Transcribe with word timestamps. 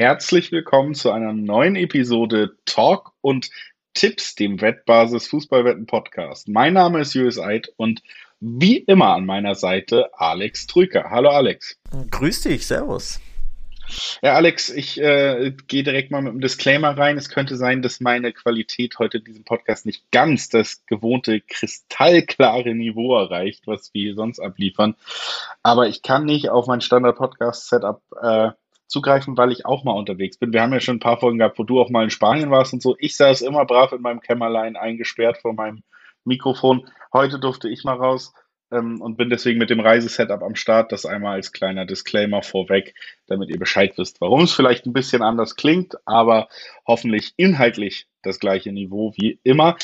herzlich 0.00 0.50
willkommen 0.50 0.94
zu 0.94 1.10
einer 1.10 1.34
neuen 1.34 1.76
Episode 1.76 2.56
Talk 2.64 3.12
und 3.20 3.50
Tipps, 3.92 4.34
dem 4.34 4.62
Wettbasis 4.62 5.26
Fußballwetten 5.26 5.84
Podcast. 5.84 6.48
Mein 6.48 6.72
Name 6.72 7.00
ist 7.00 7.12
Julius 7.12 7.38
Eid 7.38 7.70
und 7.76 8.02
wie 8.40 8.78
immer 8.78 9.08
an 9.08 9.26
meiner 9.26 9.54
Seite 9.54 10.08
Alex 10.14 10.66
Trüker. 10.66 11.10
Hallo 11.10 11.28
Alex. 11.28 11.76
Grüß 12.12 12.40
dich, 12.40 12.66
Servus. 12.66 13.20
Ja, 14.22 14.36
Alex, 14.36 14.70
ich 14.70 14.98
äh, 14.98 15.52
gehe 15.68 15.82
direkt 15.82 16.10
mal 16.10 16.22
mit 16.22 16.30
einem 16.30 16.40
Disclaimer 16.40 16.96
rein. 16.96 17.18
Es 17.18 17.28
könnte 17.28 17.58
sein, 17.58 17.82
dass 17.82 18.00
meine 18.00 18.32
Qualität 18.32 18.98
heute 18.98 19.18
in 19.18 19.24
diesem 19.24 19.44
Podcast 19.44 19.84
nicht 19.84 20.10
ganz 20.12 20.48
das 20.48 20.86
gewohnte 20.86 21.42
kristallklare 21.42 22.74
Niveau 22.74 23.18
erreicht, 23.18 23.66
was 23.66 23.92
wir 23.92 24.14
sonst 24.14 24.40
abliefern. 24.40 24.94
Aber 25.62 25.88
ich 25.88 26.00
kann 26.00 26.24
nicht 26.24 26.48
auf 26.48 26.68
mein 26.68 26.80
Standard-Podcast-Setup 26.80 28.00
äh, 28.22 28.50
zugreifen, 28.90 29.36
weil 29.36 29.52
ich 29.52 29.64
auch 29.64 29.84
mal 29.84 29.92
unterwegs 29.92 30.36
bin. 30.36 30.52
Wir 30.52 30.62
haben 30.62 30.72
ja 30.72 30.80
schon 30.80 30.96
ein 30.96 31.00
paar 31.00 31.18
Folgen 31.18 31.38
gehabt, 31.38 31.58
wo 31.58 31.64
du 31.64 31.80
auch 31.80 31.90
mal 31.90 32.04
in 32.04 32.10
Spanien 32.10 32.50
warst 32.50 32.72
und 32.72 32.82
so. 32.82 32.96
Ich 32.98 33.16
saß 33.16 33.40
immer 33.42 33.64
brav 33.64 33.92
in 33.92 34.02
meinem 34.02 34.20
Kämmerlein 34.20 34.76
eingesperrt 34.76 35.38
vor 35.38 35.54
meinem 35.54 35.82
Mikrofon. 36.24 36.86
Heute 37.12 37.38
durfte 37.38 37.68
ich 37.68 37.84
mal 37.84 37.96
raus 37.96 38.34
ähm, 38.72 39.00
und 39.00 39.16
bin 39.16 39.30
deswegen 39.30 39.58
mit 39.58 39.70
dem 39.70 39.80
Reisesetup 39.80 40.42
am 40.42 40.56
Start. 40.56 40.92
Das 40.92 41.06
einmal 41.06 41.34
als 41.34 41.52
kleiner 41.52 41.86
Disclaimer 41.86 42.42
vorweg, 42.42 42.94
damit 43.26 43.48
ihr 43.48 43.58
Bescheid 43.58 43.96
wisst, 43.96 44.20
warum 44.20 44.42
es 44.42 44.52
vielleicht 44.52 44.86
ein 44.86 44.92
bisschen 44.92 45.22
anders 45.22 45.56
klingt, 45.56 45.96
aber 46.04 46.48
hoffentlich 46.86 47.32
inhaltlich 47.36 48.08
das 48.22 48.40
gleiche 48.40 48.72
Niveau 48.72 49.14
wie 49.16 49.38
immer. 49.44 49.76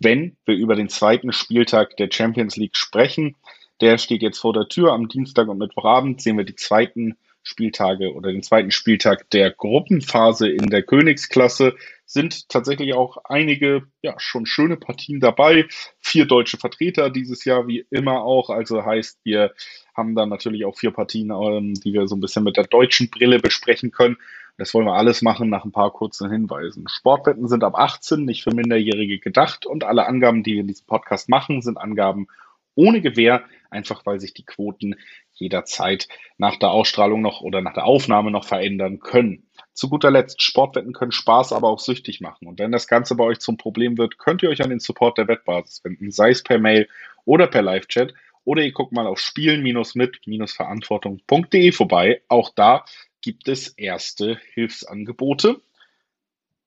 Wenn 0.00 0.36
wir 0.44 0.56
über 0.56 0.74
den 0.74 0.88
zweiten 0.88 1.32
Spieltag 1.32 1.96
der 1.98 2.08
Champions 2.10 2.56
League 2.56 2.76
sprechen, 2.76 3.36
der 3.80 3.96
steht 3.98 4.22
jetzt 4.22 4.38
vor 4.38 4.52
der 4.52 4.68
Tür. 4.68 4.92
Am 4.92 5.08
Dienstag 5.08 5.48
und 5.48 5.58
Mittwochabend 5.58 6.20
sehen 6.20 6.36
wir 6.36 6.44
die 6.44 6.56
zweiten 6.56 7.16
Spieltage 7.42 8.12
oder 8.14 8.32
den 8.32 8.42
zweiten 8.42 8.70
Spieltag 8.70 9.28
der 9.30 9.50
Gruppenphase 9.50 10.48
in 10.48 10.68
der 10.68 10.82
Königsklasse 10.82 11.74
sind 12.04 12.48
tatsächlich 12.48 12.94
auch 12.94 13.18
einige, 13.24 13.84
ja, 14.02 14.14
schon 14.18 14.44
schöne 14.44 14.76
Partien 14.76 15.20
dabei. 15.20 15.66
Vier 16.00 16.26
deutsche 16.26 16.58
Vertreter 16.58 17.08
dieses 17.08 17.44
Jahr, 17.44 17.68
wie 17.68 17.86
immer 17.90 18.22
auch. 18.22 18.50
Also 18.50 18.84
heißt, 18.84 19.20
wir 19.24 19.52
haben 19.94 20.14
dann 20.14 20.28
natürlich 20.28 20.64
auch 20.64 20.76
vier 20.76 20.90
Partien, 20.90 21.30
ähm, 21.30 21.74
die 21.74 21.92
wir 21.92 22.08
so 22.08 22.16
ein 22.16 22.20
bisschen 22.20 22.44
mit 22.44 22.56
der 22.56 22.64
deutschen 22.66 23.10
Brille 23.10 23.38
besprechen 23.38 23.90
können. 23.92 24.16
Das 24.58 24.74
wollen 24.74 24.86
wir 24.86 24.94
alles 24.94 25.22
machen 25.22 25.48
nach 25.48 25.64
ein 25.64 25.72
paar 25.72 25.92
kurzen 25.92 26.30
Hinweisen. 26.30 26.86
Sportwetten 26.88 27.48
sind 27.48 27.64
ab 27.64 27.76
18 27.76 28.24
nicht 28.24 28.42
für 28.42 28.54
Minderjährige 28.54 29.18
gedacht 29.18 29.64
und 29.64 29.84
alle 29.84 30.06
Angaben, 30.06 30.42
die 30.42 30.54
wir 30.54 30.60
in 30.60 30.66
diesem 30.66 30.86
Podcast 30.86 31.28
machen, 31.28 31.62
sind 31.62 31.78
Angaben 31.78 32.26
ohne 32.74 33.00
Gewähr, 33.00 33.44
einfach 33.70 34.06
weil 34.06 34.20
sich 34.20 34.34
die 34.34 34.44
Quoten 34.44 34.94
jederzeit 35.32 36.06
nach 36.38 36.56
der 36.56 36.70
Ausstrahlung 36.70 37.22
noch 37.22 37.40
oder 37.40 37.62
nach 37.62 37.74
der 37.74 37.86
Aufnahme 37.86 38.30
noch 38.30 38.44
verändern 38.44 39.00
können. 39.00 39.48
Zu 39.72 39.88
guter 39.88 40.10
Letzt, 40.10 40.42
Sportwetten 40.42 40.92
können 40.92 41.12
Spaß, 41.12 41.52
aber 41.52 41.68
auch 41.68 41.78
süchtig 41.78 42.20
machen. 42.20 42.46
Und 42.46 42.58
wenn 42.58 42.72
das 42.72 42.86
Ganze 42.86 43.14
bei 43.14 43.24
euch 43.24 43.38
zum 43.38 43.56
Problem 43.56 43.96
wird, 43.96 44.18
könnt 44.18 44.42
ihr 44.42 44.50
euch 44.50 44.62
an 44.62 44.68
den 44.70 44.80
Support 44.80 45.16
der 45.18 45.28
Wettbasis 45.28 45.84
wenden, 45.84 46.10
sei 46.10 46.30
es 46.30 46.42
per 46.42 46.58
Mail 46.58 46.88
oder 47.24 47.46
per 47.46 47.62
Live-Chat. 47.62 48.12
Oder 48.44 48.62
ihr 48.62 48.72
guckt 48.72 48.92
mal 48.92 49.06
auf 49.06 49.20
spielen-mit-verantwortung.de 49.20 51.72
vorbei. 51.72 52.22
Auch 52.28 52.50
da 52.54 52.84
gibt 53.22 53.48
es 53.48 53.68
erste 53.68 54.38
Hilfsangebote. 54.54 55.60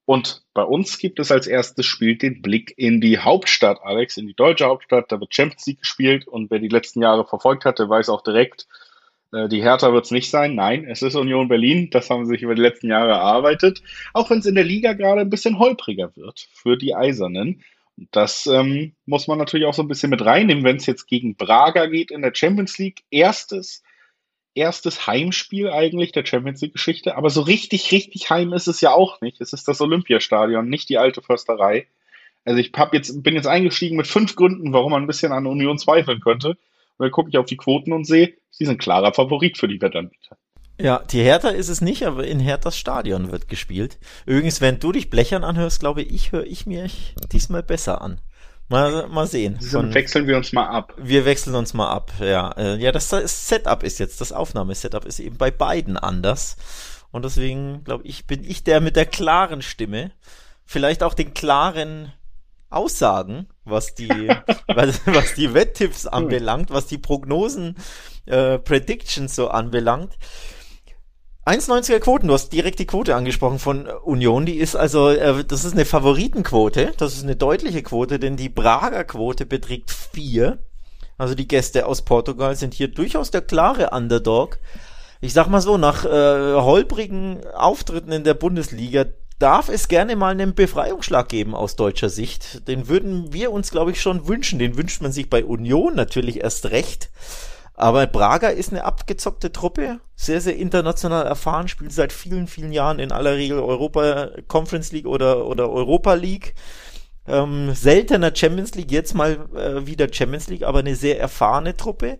Und 0.06 0.44
bei 0.54 0.64
uns 0.64 0.98
gibt 0.98 1.20
es 1.20 1.32
als 1.32 1.48
erstes 1.48 1.86
Spiel 1.86 2.18
den 2.18 2.42
Blick 2.42 2.74
in 2.78 3.00
die 3.00 3.20
Hauptstadt, 3.20 3.80
Alex, 3.84 4.18
in 4.18 4.28
die 4.28 4.36
deutsche 4.36 4.66
Hauptstadt. 4.66 5.12
Da 5.12 5.20
wird 5.20 5.34
Champions 5.34 5.66
League 5.66 5.80
gespielt 5.80 6.28
und 6.28 6.52
wer 6.52 6.60
die 6.60 6.68
letzten 6.68 7.02
Jahre 7.02 7.26
verfolgt 7.26 7.64
hatte, 7.64 7.88
weiß 7.88 8.10
auch 8.10 8.22
direkt, 8.22 8.68
äh, 9.32 9.48
die 9.48 9.62
Hertha 9.62 9.94
wird 9.94 10.06
es 10.06 10.12
nicht 10.12 10.30
sein. 10.30 10.56
Nein, 10.56 10.86
es 10.86 11.02
ist 11.02 11.16
Union 11.16 11.48
Berlin. 11.48 11.90
Das 11.90 12.10
haben 12.10 12.26
sie 12.26 12.34
sich 12.34 12.44
über 12.44 12.56
die 12.56 12.62
letzten 12.62 12.90
Jahre 12.90 13.12
erarbeitet. 13.12 13.82
Auch 14.14 14.30
wenn 14.30 14.40
es 14.40 14.46
in 14.46 14.56
der 14.56 14.64
Liga 14.64 14.94
gerade 14.94 15.22
ein 15.22 15.30
bisschen 15.30 15.60
holpriger 15.60 16.16
wird 16.16 16.48
für 16.54 16.78
die 16.78 16.96
Eisernen. 16.96 17.64
Das 18.12 18.48
ähm, 18.48 18.94
muss 19.06 19.28
man 19.28 19.38
natürlich 19.38 19.68
auch 19.68 19.74
so 19.74 19.84
ein 19.84 19.88
bisschen 19.88 20.10
mit 20.10 20.26
reinnehmen, 20.26 20.64
wenn 20.64 20.78
es 20.78 20.86
jetzt 20.86 21.08
gegen 21.08 21.36
Braga 21.36 21.86
geht 21.86 22.12
in 22.12 22.24
der 22.24 22.34
Champions 22.34 22.78
League. 22.78 23.04
Erstes 23.12 23.84
erstes 24.56 25.08
Heimspiel 25.08 25.70
eigentlich 25.70 26.12
der 26.12 26.26
Champions 26.26 26.62
League-Geschichte, 26.62 27.16
aber 27.16 27.30
so 27.30 27.42
richtig, 27.42 27.92
richtig 27.92 28.30
heim 28.30 28.54
ist 28.54 28.68
es 28.68 28.82
ja 28.82 28.92
auch 28.92 29.22
nicht. 29.22 29.42
Es 29.42 29.54
ist 29.54 29.68
das 29.68 29.82
Olympiastadion, 29.82 30.68
nicht 30.68 30.90
die 30.90 30.98
alte 30.98 31.22
Försterei. 31.22 31.88
Also 32.46 32.60
ich 32.60 32.72
hab 32.76 32.94
jetzt, 32.94 33.24
bin 33.24 33.36
jetzt 33.36 33.48
eingestiegen 33.48 33.98
mit 33.98 34.08
fünf 34.08 34.36
Gründen, 34.36 34.74
warum 34.74 34.92
man 34.92 35.04
ein 35.04 35.08
bisschen 35.08 35.32
an 35.32 35.48
Union 35.48 35.78
zweifeln 35.78 36.20
könnte. 36.20 36.50
Und 36.50 37.06
dann 37.06 37.12
gucke 37.12 37.30
ich 37.30 37.38
auf 37.38 37.46
die 37.46 37.58
Quoten 37.58 37.94
und 37.94 38.06
sehe, 38.06 38.34
sie 38.52 38.66
sind 38.66 38.80
klarer 38.80 39.14
Favorit 39.14 39.58
für 39.58 39.68
die 39.68 39.82
Wettanbieter. 39.82 40.38
Ja, 40.80 41.00
die 41.00 41.22
Hertha 41.22 41.50
ist 41.50 41.70
es 41.70 41.82
nicht, 41.82 42.04
aber 42.04 42.26
in 42.26 42.40
Herthas 42.40 42.78
Stadion 42.78 43.32
wird 43.32 43.48
gespielt. 43.48 44.00
Übrigens, 44.26 44.60
wenn 44.60 44.80
du 44.80 44.92
dich 44.92 45.10
blechern 45.10 45.44
anhörst, 45.44 45.80
glaube 45.80 46.02
ich, 46.02 46.32
höre 46.32 46.46
ich 46.46 46.66
mir 46.66 46.90
diesmal 47.32 47.64
besser 47.64 48.02
an. 48.02 48.20
Mal, 48.74 49.08
mal 49.08 49.28
sehen. 49.28 49.60
Dann 49.72 49.94
wechseln 49.94 50.26
wir 50.26 50.36
uns 50.36 50.52
mal 50.52 50.66
ab. 50.66 50.96
Wir 50.98 51.26
wechseln 51.26 51.54
uns 51.54 51.76
mal 51.76 51.92
ab, 51.92 52.12
ja. 52.20 52.50
Äh, 52.54 52.78
ja, 52.78 52.92
das, 52.92 53.10
das 53.10 53.48
Setup 53.48 53.84
ist 53.84 54.00
jetzt, 54.00 54.20
das 54.20 54.32
Aufnahmesetup 54.32 55.06
ist 55.06 55.20
eben 55.20 55.38
bei 55.38 55.52
beiden 55.52 55.96
anders. 55.96 56.58
Und 57.12 57.24
deswegen, 57.24 57.84
glaube 57.84 58.04
ich, 58.08 58.26
bin 58.26 58.44
ich 58.44 58.64
der 58.64 58.82
mit 58.82 58.96
der 58.96 59.06
klaren 59.06 59.62
Stimme. 59.62 60.12
Vielleicht 60.66 61.04
auch 61.04 61.14
den 61.14 61.36
klaren 61.36 62.14
Aussagen, 62.72 63.48
was 63.64 63.94
die, 63.94 64.10
was, 64.68 65.02
was 65.06 65.36
die 65.36 65.54
Wetttipps 65.54 66.08
anbelangt, 66.08 66.72
was 66.72 66.88
die 66.88 66.98
Prognosen, 66.98 67.76
äh, 68.26 68.58
Predictions 68.58 69.36
so 69.36 69.50
anbelangt. 69.50 70.18
1,90er 71.46 72.00
Quoten, 72.00 72.28
du 72.28 72.34
hast 72.34 72.54
direkt 72.54 72.80
die 72.80 72.88
Quote 72.88 73.16
angesprochen 73.16 73.60
von 73.60 73.88
Union, 73.88 74.46
die 74.46 74.56
ist 74.56 74.78
also, 74.78 75.10
äh, 75.10 75.44
das 75.44 75.66
ist 75.66 75.74
eine 75.74 75.84
Favoritenquote, 75.84 76.94
das 76.96 77.16
ist 77.16 77.24
eine 77.24 77.36
deutliche 77.36 77.84
Quote, 77.84 78.18
denn 78.18 78.38
die 78.38 78.48
Prager 78.48 79.04
Quote 79.04 79.46
beträgt 79.46 79.92
4. 79.92 80.58
Also 81.18 81.36
die 81.36 81.48
Gäste 81.48 81.86
aus 81.86 82.04
Portugal 82.04 82.56
sind 82.56 82.74
hier 82.74 82.88
durchaus 82.88 83.30
der 83.30 83.42
klare 83.42 83.90
Underdog. 83.90 84.58
Ich 85.20 85.34
sag 85.34 85.48
mal 85.48 85.60
so, 85.60 85.78
nach 85.78 86.06
äh, 86.06 86.54
holprigen 86.54 87.46
Auftritten 87.54 88.14
in 88.14 88.24
der 88.24 88.36
Bundesliga 88.36 89.06
darf 89.38 89.68
es 89.68 89.90
gerne 89.90 90.16
mal 90.16 90.32
einen 90.32 90.56
Befreiungsschlag 90.56 91.28
geben 91.28 91.56
aus 91.56 91.76
deutscher 91.76 92.10
Sicht. 92.10 92.70
Den 92.70 92.88
würden 92.88 93.34
wir 93.34 93.52
uns, 93.52 93.72
glaube 93.72 93.92
ich, 93.92 94.02
schon 94.02 94.30
wünschen. 94.30 94.60
Den 94.60 94.78
wünscht 94.78 95.02
man 95.02 95.12
sich 95.12 95.30
bei 95.30 95.44
Union 95.44 95.96
natürlich 95.96 96.42
erst 96.42 96.72
recht. 96.72 97.10
Aber 97.76 98.06
Braga 98.06 98.50
ist 98.50 98.72
eine 98.72 98.84
abgezockte 98.84 99.52
Truppe, 99.52 100.00
sehr, 100.16 100.42
sehr 100.42 100.56
international 100.56 101.26
erfahren, 101.26 101.68
spielt 101.68 101.92
seit 101.92 102.14
vielen, 102.14 102.48
vielen 102.48 102.72
Jahren 102.72 103.00
in 103.00 103.12
aller 103.12 103.36
Regel 103.36 103.60
Europa 103.60 104.30
Conference 104.48 104.92
League 104.92 105.08
oder, 105.08 105.48
oder 105.48 105.72
Europa 105.72 106.14
League. 106.14 106.54
Ähm, 107.26 107.74
seltener 107.74 108.36
Champions 108.36 108.76
League, 108.76 108.92
jetzt 108.92 109.16
mal 109.16 109.48
äh, 109.56 109.88
wieder 109.88 110.12
Champions 110.12 110.48
League, 110.50 110.64
aber 110.64 110.80
eine 110.80 110.96
sehr 110.96 111.20
erfahrene 111.20 111.76
Truppe. 111.76 112.20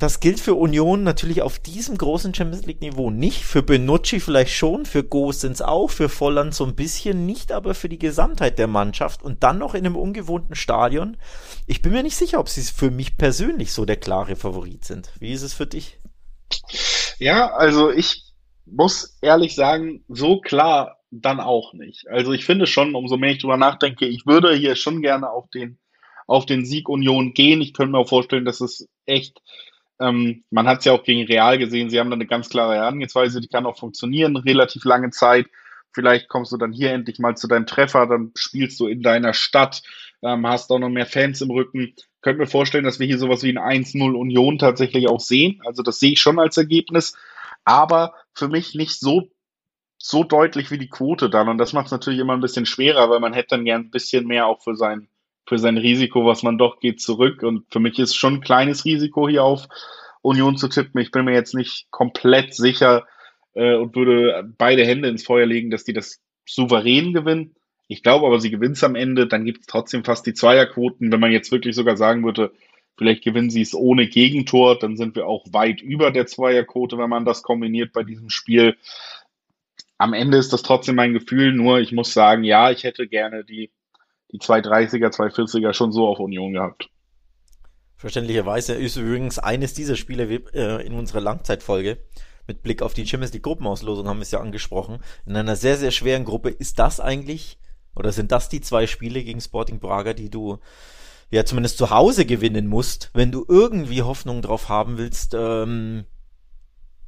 Das 0.00 0.18
gilt 0.18 0.40
für 0.40 0.54
Union 0.54 1.02
natürlich 1.02 1.42
auf 1.42 1.58
diesem 1.58 1.98
großen 1.98 2.32
Champions 2.32 2.64
League 2.64 2.80
Niveau 2.80 3.10
nicht. 3.10 3.44
Für 3.44 3.62
Benucci 3.62 4.18
vielleicht 4.18 4.54
schon, 4.54 4.86
für 4.86 5.04
Gosens 5.04 5.60
auch, 5.60 5.90
für 5.90 6.08
Volland 6.08 6.54
so 6.54 6.64
ein 6.64 6.74
bisschen 6.74 7.26
nicht, 7.26 7.52
aber 7.52 7.74
für 7.74 7.90
die 7.90 7.98
Gesamtheit 7.98 8.58
der 8.58 8.66
Mannschaft 8.66 9.22
und 9.22 9.42
dann 9.42 9.58
noch 9.58 9.74
in 9.74 9.84
einem 9.84 9.96
ungewohnten 9.96 10.54
Stadion. 10.54 11.18
Ich 11.66 11.82
bin 11.82 11.92
mir 11.92 12.02
nicht 12.02 12.16
sicher, 12.16 12.40
ob 12.40 12.48
sie 12.48 12.62
für 12.62 12.90
mich 12.90 13.18
persönlich 13.18 13.74
so 13.74 13.84
der 13.84 13.98
klare 13.98 14.36
Favorit 14.36 14.86
sind. 14.86 15.12
Wie 15.20 15.32
ist 15.32 15.42
es 15.42 15.52
für 15.52 15.66
dich? 15.66 15.98
Ja, 17.18 17.52
also 17.52 17.90
ich 17.90 18.24
muss 18.64 19.18
ehrlich 19.20 19.54
sagen, 19.54 20.02
so 20.08 20.40
klar 20.40 20.96
dann 21.10 21.40
auch 21.40 21.74
nicht. 21.74 22.08
Also 22.08 22.32
ich 22.32 22.46
finde 22.46 22.66
schon, 22.66 22.94
umso 22.94 23.18
mehr 23.18 23.32
ich 23.32 23.38
drüber 23.38 23.58
nachdenke, 23.58 24.06
ich 24.06 24.24
würde 24.24 24.54
hier 24.54 24.76
schon 24.76 25.02
gerne 25.02 25.28
auf 25.28 25.50
den, 25.50 25.78
auf 26.26 26.46
den 26.46 26.64
Sieg 26.64 26.88
Union 26.88 27.34
gehen. 27.34 27.60
Ich 27.60 27.74
könnte 27.74 27.92
mir 27.92 27.98
auch 27.98 28.08
vorstellen, 28.08 28.46
dass 28.46 28.62
es 28.62 28.88
echt 29.04 29.42
ähm, 30.00 30.44
man 30.50 30.66
hat 30.66 30.80
es 30.80 30.86
ja 30.86 30.92
auch 30.92 31.04
gegen 31.04 31.26
Real 31.26 31.58
gesehen, 31.58 31.90
sie 31.90 32.00
haben 32.00 32.10
da 32.10 32.14
eine 32.14 32.26
ganz 32.26 32.48
klare 32.48 32.74
Herangehensweise, 32.74 33.40
die 33.40 33.48
kann 33.48 33.66
auch 33.66 33.78
funktionieren, 33.78 34.36
relativ 34.36 34.84
lange 34.84 35.10
Zeit. 35.10 35.46
Vielleicht 35.92 36.28
kommst 36.28 36.52
du 36.52 36.56
dann 36.56 36.72
hier 36.72 36.92
endlich 36.92 37.18
mal 37.18 37.36
zu 37.36 37.48
deinem 37.48 37.66
Treffer, 37.66 38.06
dann 38.06 38.32
spielst 38.34 38.78
du 38.80 38.86
in 38.86 39.02
deiner 39.02 39.34
Stadt, 39.34 39.82
ähm, 40.22 40.46
hast 40.46 40.70
auch 40.70 40.78
noch 40.78 40.88
mehr 40.88 41.06
Fans 41.06 41.40
im 41.40 41.50
Rücken. 41.50 41.94
Könnt 42.22 42.38
mir 42.38 42.46
vorstellen, 42.46 42.84
dass 42.84 42.98
wir 42.98 43.06
hier 43.06 43.18
sowas 43.18 43.42
wie 43.42 43.56
ein 43.56 43.84
1-0 43.84 44.14
Union 44.14 44.58
tatsächlich 44.58 45.08
auch 45.08 45.20
sehen. 45.20 45.60
Also 45.64 45.82
das 45.82 46.00
sehe 46.00 46.12
ich 46.12 46.20
schon 46.20 46.38
als 46.38 46.56
Ergebnis, 46.56 47.16
aber 47.64 48.14
für 48.32 48.48
mich 48.48 48.74
nicht 48.74 48.98
so 48.98 49.28
so 50.02 50.24
deutlich 50.24 50.70
wie 50.70 50.78
die 50.78 50.88
Quote 50.88 51.28
dann. 51.28 51.48
Und 51.48 51.58
das 51.58 51.74
macht 51.74 51.86
es 51.86 51.92
natürlich 51.92 52.20
immer 52.20 52.32
ein 52.32 52.40
bisschen 52.40 52.64
schwerer, 52.64 53.10
weil 53.10 53.20
man 53.20 53.34
hätte 53.34 53.50
dann 53.50 53.66
gern 53.66 53.82
ein 53.82 53.90
bisschen 53.90 54.26
mehr 54.26 54.46
auch 54.46 54.62
für 54.62 54.74
sein 54.74 55.08
für 55.46 55.58
sein 55.58 55.76
Risiko, 55.76 56.24
was 56.26 56.42
man 56.42 56.58
doch 56.58 56.80
geht, 56.80 57.00
zurück. 57.00 57.42
Und 57.42 57.64
für 57.70 57.80
mich 57.80 57.98
ist 57.98 58.14
schon 58.14 58.34
ein 58.34 58.40
kleines 58.40 58.84
Risiko 58.84 59.28
hier 59.28 59.44
auf 59.44 59.66
Union 60.22 60.56
zu 60.56 60.68
tippen. 60.68 61.00
Ich 61.00 61.10
bin 61.10 61.24
mir 61.24 61.34
jetzt 61.34 61.54
nicht 61.54 61.90
komplett 61.90 62.54
sicher 62.54 63.06
äh, 63.54 63.74
und 63.74 63.96
würde 63.96 64.52
beide 64.58 64.84
Hände 64.84 65.08
ins 65.08 65.24
Feuer 65.24 65.46
legen, 65.46 65.70
dass 65.70 65.84
die 65.84 65.92
das 65.92 66.20
souverän 66.46 67.12
gewinnen. 67.12 67.54
Ich 67.88 68.02
glaube 68.02 68.26
aber, 68.26 68.38
sie 68.38 68.50
gewinnt 68.50 68.76
es 68.76 68.84
am 68.84 68.94
Ende. 68.94 69.26
Dann 69.26 69.44
gibt 69.44 69.60
es 69.60 69.66
trotzdem 69.66 70.04
fast 70.04 70.26
die 70.26 70.34
Zweierquoten. 70.34 71.10
Wenn 71.10 71.20
man 71.20 71.32
jetzt 71.32 71.50
wirklich 71.50 71.74
sogar 71.74 71.96
sagen 71.96 72.24
würde, 72.24 72.52
vielleicht 72.96 73.24
gewinnen 73.24 73.50
sie 73.50 73.62
es 73.62 73.74
ohne 73.74 74.06
Gegentor, 74.06 74.78
dann 74.78 74.96
sind 74.96 75.16
wir 75.16 75.26
auch 75.26 75.46
weit 75.52 75.80
über 75.80 76.10
der 76.10 76.26
Zweierquote, 76.26 76.98
wenn 76.98 77.10
man 77.10 77.24
das 77.24 77.42
kombiniert 77.42 77.92
bei 77.92 78.04
diesem 78.04 78.30
Spiel. 78.30 78.76
am 79.98 80.12
Ende 80.12 80.38
ist 80.38 80.52
das 80.52 80.62
trotzdem 80.62 80.96
mein 80.96 81.12
Gefühl, 81.12 81.52
nur 81.52 81.80
ich 81.80 81.92
muss 81.92 82.12
sagen, 82.12 82.44
ja, 82.44 82.70
ich 82.70 82.84
hätte 82.84 83.08
gerne 83.08 83.44
die, 83.44 83.70
die 84.32 84.38
230er, 84.38 85.08
240er 85.08 85.72
schon 85.72 85.92
so 85.92 86.06
auf 86.06 86.18
Union 86.18 86.52
gehabt. 86.52 86.88
Verständlicherweise 87.96 88.74
ist 88.74 88.96
übrigens 88.96 89.38
eines 89.38 89.74
dieser 89.74 89.96
Spiele 89.96 90.24
äh, 90.54 90.86
in 90.86 90.94
unserer 90.94 91.20
Langzeitfolge 91.20 91.98
mit 92.46 92.62
Blick 92.62 92.82
auf 92.82 92.94
die 92.94 93.06
Champions 93.06 93.32
League 93.32 93.42
Gruppenauslosung 93.42 94.08
haben 94.08 94.18
wir 94.18 94.22
es 94.22 94.30
ja 94.30 94.40
angesprochen. 94.40 94.98
In 95.26 95.36
einer 95.36 95.54
sehr, 95.54 95.76
sehr 95.76 95.90
schweren 95.90 96.24
Gruppe 96.24 96.48
ist 96.50 96.78
das 96.78 96.98
eigentlich, 96.98 97.58
oder 97.94 98.10
sind 98.10 98.32
das 98.32 98.48
die 98.48 98.60
zwei 98.60 98.86
Spiele 98.86 99.22
gegen 99.22 99.40
Sporting 99.40 99.78
Braga, 99.78 100.14
die 100.14 100.30
du 100.30 100.58
ja 101.30 101.44
zumindest 101.44 101.78
zu 101.78 101.90
Hause 101.90 102.26
gewinnen 102.26 102.66
musst, 102.66 103.10
wenn 103.14 103.30
du 103.30 103.44
irgendwie 103.46 104.02
Hoffnung 104.02 104.42
drauf 104.42 104.68
haben 104.68 104.98
willst, 104.98 105.34
ähm, 105.38 106.06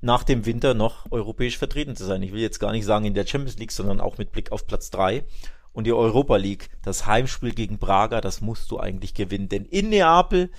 nach 0.00 0.24
dem 0.24 0.46
Winter 0.46 0.74
noch 0.74 1.10
europäisch 1.10 1.58
vertreten 1.58 1.96
zu 1.96 2.04
sein. 2.04 2.22
Ich 2.22 2.32
will 2.32 2.40
jetzt 2.40 2.58
gar 2.58 2.72
nicht 2.72 2.84
sagen 2.84 3.04
in 3.04 3.14
der 3.14 3.26
Champions 3.26 3.58
League, 3.58 3.72
sondern 3.72 4.00
auch 4.00 4.18
mit 4.18 4.30
Blick 4.30 4.52
auf 4.52 4.66
Platz 4.66 4.90
drei 4.90 5.24
und 5.72 5.86
die 5.86 5.92
Europa 5.92 6.36
League. 6.36 6.70
Das 6.82 7.06
Heimspiel 7.06 7.52
gegen 7.52 7.78
Braga, 7.78 8.20
das 8.20 8.40
musst 8.40 8.70
du 8.70 8.78
eigentlich 8.78 9.14
gewinnen. 9.14 9.48
Denn 9.48 9.64
in 9.64 9.90
Neapel, 9.90 10.50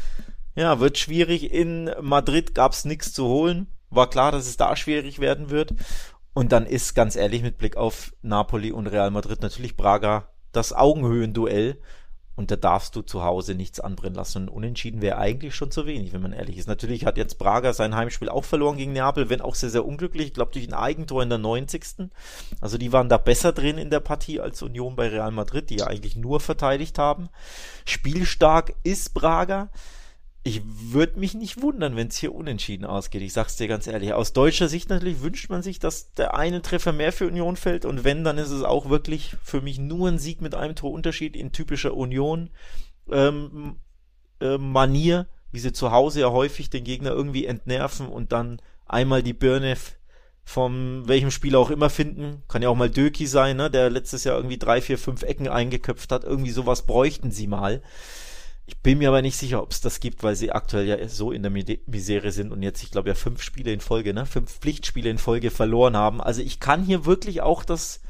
ja, 0.55 0.79
wird 0.79 0.97
schwierig. 0.97 1.51
In 1.51 1.91
Madrid 2.01 2.55
gab's 2.55 2.85
nichts 2.85 3.13
zu 3.13 3.25
holen. 3.25 3.67
War 3.89 4.09
klar, 4.09 4.31
dass 4.31 4.47
es 4.47 4.57
da 4.57 4.75
schwierig 4.75 5.19
werden 5.19 5.49
wird. 5.49 5.73
Und 6.33 6.51
dann 6.51 6.65
ist 6.65 6.95
ganz 6.95 7.15
ehrlich 7.15 7.43
mit 7.43 7.57
Blick 7.57 7.77
auf 7.77 8.13
Napoli 8.21 8.71
und 8.71 8.87
Real 8.87 9.11
Madrid 9.11 9.41
natürlich 9.41 9.77
Braga 9.77 10.29
das 10.51 10.73
Augenhöhenduell. 10.73 11.79
Und 12.35 12.49
da 12.49 12.55
darfst 12.55 12.95
du 12.95 13.01
zu 13.01 13.23
Hause 13.23 13.53
nichts 13.53 13.79
anbrennen 13.79 14.15
lassen. 14.15 14.43
Und 14.43 14.49
unentschieden 14.49 15.01
wäre 15.01 15.17
eigentlich 15.17 15.55
schon 15.55 15.69
zu 15.69 15.85
wenig, 15.85 16.13
wenn 16.13 16.21
man 16.21 16.33
ehrlich 16.33 16.57
ist. 16.57 16.67
Natürlich 16.67 17.05
hat 17.05 17.17
jetzt 17.17 17.37
Braga 17.37 17.73
sein 17.73 17.95
Heimspiel 17.95 18.29
auch 18.29 18.43
verloren 18.43 18.77
gegen 18.77 18.93
Neapel, 18.93 19.29
wenn 19.29 19.41
auch 19.41 19.55
sehr, 19.55 19.69
sehr 19.69 19.85
unglücklich. 19.85 20.27
Ich 20.27 20.33
glaube, 20.33 20.51
durch 20.51 20.67
ein 20.67 20.73
Eigentor 20.73 21.21
in 21.21 21.29
der 21.29 21.37
90. 21.37 22.09
Also 22.59 22.77
die 22.77 22.91
waren 22.91 23.09
da 23.09 23.17
besser 23.17 23.51
drin 23.51 23.77
in 23.77 23.89
der 23.89 23.99
Partie 23.99 24.39
als 24.39 24.61
Union 24.61 24.95
bei 24.95 25.09
Real 25.09 25.31
Madrid, 25.31 25.69
die 25.69 25.77
ja 25.77 25.87
eigentlich 25.87 26.15
nur 26.15 26.39
verteidigt 26.39 26.97
haben. 26.97 27.29
Spielstark 27.85 28.73
ist 28.83 29.13
Braga 29.13 29.69
ich 30.45 30.61
würde 30.65 31.19
mich 31.19 31.35
nicht 31.35 31.61
wundern, 31.61 31.95
wenn 31.95 32.09
es 32.09 32.17
hier 32.17 32.35
unentschieden 32.35 32.83
ausgeht. 32.83 33.21
Ich 33.21 33.31
sag's 33.31 33.55
dir 33.55 33.69
ganz 33.69 33.87
ehrlich. 33.87 34.11
Aus 34.11 34.33
deutscher 34.33 34.67
Sicht 34.67 34.89
natürlich 34.89 35.21
wünscht 35.21 35.49
man 35.49 35.63
sich, 35.63 35.79
dass 35.79 36.13
der 36.13 36.35
eine 36.35 36.61
Treffer 36.61 36.91
mehr 36.91 37.13
für 37.13 37.27
Union 37.27 37.55
fällt. 37.55 37.85
Und 37.85 38.03
wenn, 38.03 38.25
dann 38.25 38.37
ist 38.37 38.49
es 38.49 38.61
auch 38.61 38.89
wirklich 38.89 39.37
für 39.41 39.61
mich 39.61 39.79
nur 39.79 40.09
ein 40.09 40.19
Sieg 40.19 40.41
mit 40.41 40.53
einem 40.53 40.75
Torunterschied 40.75 41.37
in 41.37 41.53
typischer 41.53 41.93
Union 41.93 42.49
ähm, 43.09 43.77
äh, 44.41 44.57
Manier, 44.57 45.27
wie 45.53 45.59
sie 45.59 45.71
zu 45.71 45.91
Hause 45.91 46.21
ja 46.21 46.31
häufig 46.31 46.69
den 46.69 46.83
Gegner 46.83 47.11
irgendwie 47.11 47.45
entnerven 47.45 48.07
und 48.07 48.33
dann 48.33 48.61
einmal 48.85 49.23
die 49.23 49.33
Birne 49.33 49.77
vom 50.43 51.07
welchem 51.07 51.31
Spieler 51.31 51.59
auch 51.59 51.69
immer 51.69 51.89
finden. 51.89 52.43
Kann 52.49 52.61
ja 52.61 52.67
auch 52.67 52.75
mal 52.75 52.89
Döki 52.89 53.27
sein, 53.27 53.55
ne, 53.55 53.71
der 53.71 53.89
letztes 53.89 54.25
Jahr 54.25 54.35
irgendwie 54.35 54.57
drei, 54.57 54.81
vier, 54.81 54.97
fünf 54.97 55.23
Ecken 55.23 55.47
eingeköpft 55.47 56.11
hat. 56.11 56.25
Irgendwie 56.25 56.51
sowas 56.51 56.85
bräuchten 56.85 57.31
sie 57.31 57.47
mal. 57.47 57.81
Ich 58.65 58.77
bin 58.77 58.99
mir 58.99 59.09
aber 59.09 59.21
nicht 59.21 59.35
sicher, 59.35 59.61
ob 59.61 59.71
es 59.71 59.81
das 59.81 59.99
gibt, 59.99 60.23
weil 60.23 60.35
sie 60.35 60.51
aktuell 60.51 60.87
ja 60.87 61.07
so 61.09 61.31
in 61.31 61.43
der 61.43 61.51
Misere 61.51 62.31
sind 62.31 62.51
und 62.51 62.63
jetzt, 62.63 62.81
ich 62.81 62.91
glaube 62.91 63.09
ja, 63.09 63.15
fünf 63.15 63.41
Spiele 63.41 63.73
in 63.73 63.81
Folge, 63.81 64.13
ne? 64.13 64.25
Fünf 64.25 64.59
Pflichtspiele 64.59 65.09
in 65.09 65.17
Folge 65.17 65.51
verloren 65.51 65.97
haben. 65.97 66.21
Also 66.21 66.41
ich 66.41 66.61
kann 66.61 66.83
hier 66.83 67.05
wirklich 67.05 67.41
auch 67.41 67.65
das, 67.65 68.01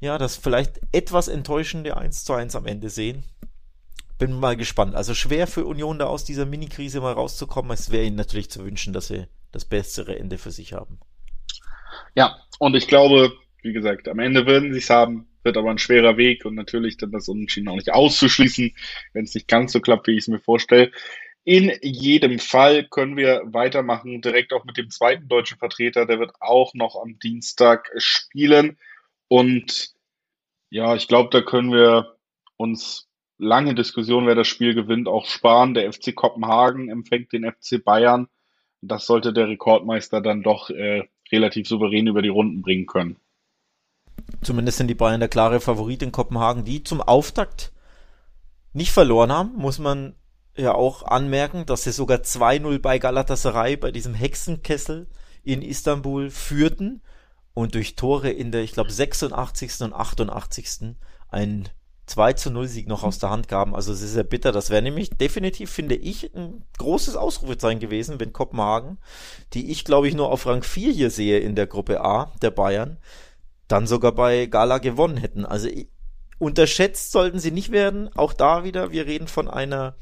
ja, 0.00 0.18
das 0.18 0.36
vielleicht 0.36 0.80
etwas 0.92 1.28
enttäuschende 1.28 1.96
1 1.96 2.24
zu 2.24 2.34
1 2.34 2.54
am 2.54 2.66
Ende 2.66 2.90
sehen. 2.90 3.24
Bin 4.18 4.38
mal 4.38 4.56
gespannt. 4.56 4.94
Also 4.94 5.14
schwer 5.14 5.46
für 5.46 5.64
Union 5.64 5.98
da 5.98 6.06
aus 6.06 6.24
dieser 6.24 6.44
Mini-Krise 6.44 7.00
mal 7.00 7.14
rauszukommen. 7.14 7.72
Es 7.72 7.90
wäre 7.90 8.04
ihnen 8.04 8.16
natürlich 8.16 8.50
zu 8.50 8.62
wünschen, 8.64 8.92
dass 8.92 9.08
sie 9.08 9.26
das 9.52 9.64
bessere 9.64 10.18
Ende 10.18 10.36
für 10.36 10.50
sich 10.50 10.74
haben. 10.74 11.00
Ja, 12.14 12.36
und 12.58 12.74
ich 12.74 12.88
glaube, 12.88 13.32
wie 13.62 13.72
gesagt, 13.72 14.06
am 14.08 14.18
Ende 14.18 14.46
würden 14.46 14.72
sie 14.72 14.80
es 14.80 14.90
haben 14.90 15.26
wird 15.44 15.56
aber 15.56 15.70
ein 15.70 15.78
schwerer 15.78 16.16
Weg 16.16 16.44
und 16.44 16.54
natürlich 16.54 16.96
dann 16.96 17.12
das 17.12 17.28
Unentschieden 17.28 17.68
auch 17.68 17.76
nicht 17.76 17.92
auszuschließen, 17.92 18.74
wenn 19.12 19.24
es 19.24 19.34
nicht 19.34 19.48
ganz 19.48 19.72
so 19.72 19.80
klappt, 19.80 20.06
wie 20.06 20.12
ich 20.12 20.24
es 20.24 20.28
mir 20.28 20.40
vorstelle. 20.40 20.90
In 21.44 21.70
jedem 21.82 22.38
Fall 22.38 22.88
können 22.88 23.18
wir 23.18 23.42
weitermachen, 23.44 24.22
direkt 24.22 24.54
auch 24.54 24.64
mit 24.64 24.78
dem 24.78 24.88
zweiten 24.88 25.28
deutschen 25.28 25.58
Vertreter. 25.58 26.06
Der 26.06 26.18
wird 26.18 26.32
auch 26.40 26.72
noch 26.72 26.96
am 26.96 27.18
Dienstag 27.18 27.90
spielen. 27.98 28.78
Und 29.28 29.92
ja, 30.70 30.94
ich 30.94 31.06
glaube, 31.06 31.28
da 31.30 31.42
können 31.42 31.70
wir 31.70 32.16
uns 32.56 33.08
lange 33.36 33.74
Diskussion, 33.74 34.26
wer 34.26 34.34
das 34.34 34.48
Spiel 34.48 34.74
gewinnt, 34.74 35.06
auch 35.06 35.26
sparen. 35.26 35.74
Der 35.74 35.92
FC 35.92 36.14
Kopenhagen 36.14 36.88
empfängt 36.88 37.32
den 37.32 37.44
FC 37.44 37.82
Bayern. 37.84 38.28
Das 38.80 39.06
sollte 39.06 39.34
der 39.34 39.48
Rekordmeister 39.48 40.22
dann 40.22 40.42
doch 40.42 40.70
äh, 40.70 41.02
relativ 41.30 41.68
souverän 41.68 42.06
über 42.06 42.22
die 42.22 42.28
Runden 42.28 42.62
bringen 42.62 42.86
können. 42.86 43.16
Zumindest 44.42 44.78
sind 44.78 44.88
die 44.88 44.94
Bayern 44.94 45.20
der 45.20 45.28
klare 45.28 45.60
Favorit 45.60 46.02
in 46.02 46.12
Kopenhagen, 46.12 46.64
die 46.64 46.84
zum 46.84 47.00
Auftakt 47.00 47.72
nicht 48.72 48.92
verloren 48.92 49.32
haben, 49.32 49.54
muss 49.56 49.78
man 49.78 50.14
ja 50.56 50.74
auch 50.74 51.02
anmerken, 51.02 51.66
dass 51.66 51.84
sie 51.84 51.92
sogar 51.92 52.18
2-0 52.18 52.78
bei 52.80 52.98
Galatasaray 52.98 53.76
bei 53.76 53.90
diesem 53.90 54.14
Hexenkessel 54.14 55.08
in 55.42 55.62
Istanbul 55.62 56.30
führten 56.30 57.02
und 57.54 57.74
durch 57.74 57.96
Tore 57.96 58.30
in 58.30 58.52
der, 58.52 58.62
ich 58.62 58.72
glaube, 58.72 58.90
86. 58.90 59.82
und 59.82 59.92
88. 59.92 60.96
ein 61.28 61.68
2 62.06 62.34
zu 62.34 62.50
0 62.50 62.68
Sieg 62.68 62.86
noch 62.86 63.02
aus 63.02 63.18
der 63.18 63.30
Hand 63.30 63.48
gaben. 63.48 63.74
Also 63.74 63.92
es 63.92 64.02
ist 64.02 64.12
sehr 64.12 64.24
bitter. 64.24 64.52
Das 64.52 64.68
wäre 64.68 64.82
nämlich 64.82 65.10
definitiv, 65.10 65.70
finde 65.70 65.94
ich, 65.94 66.34
ein 66.34 66.64
großes 66.76 67.16
Ausrufezeichen 67.16 67.80
gewesen, 67.80 68.20
wenn 68.20 68.32
Kopenhagen, 68.32 68.98
die 69.54 69.70
ich 69.70 69.84
glaube 69.84 70.08
ich 70.08 70.14
nur 70.14 70.30
auf 70.30 70.46
Rang 70.46 70.62
4 70.62 70.92
hier 70.92 71.10
sehe 71.10 71.38
in 71.38 71.54
der 71.54 71.66
Gruppe 71.66 72.02
A 72.04 72.32
der 72.42 72.50
Bayern, 72.50 72.98
dann 73.68 73.86
sogar 73.86 74.12
bei 74.12 74.46
Gala 74.46 74.78
gewonnen 74.78 75.16
hätten. 75.16 75.44
Also 75.44 75.68
unterschätzt 76.38 77.12
sollten 77.12 77.38
sie 77.38 77.50
nicht 77.50 77.72
werden. 77.72 78.10
Auch 78.14 78.32
da 78.32 78.64
wieder, 78.64 78.92
wir 78.92 79.06
reden 79.06 79.28
von 79.28 79.48
einer 79.48 79.96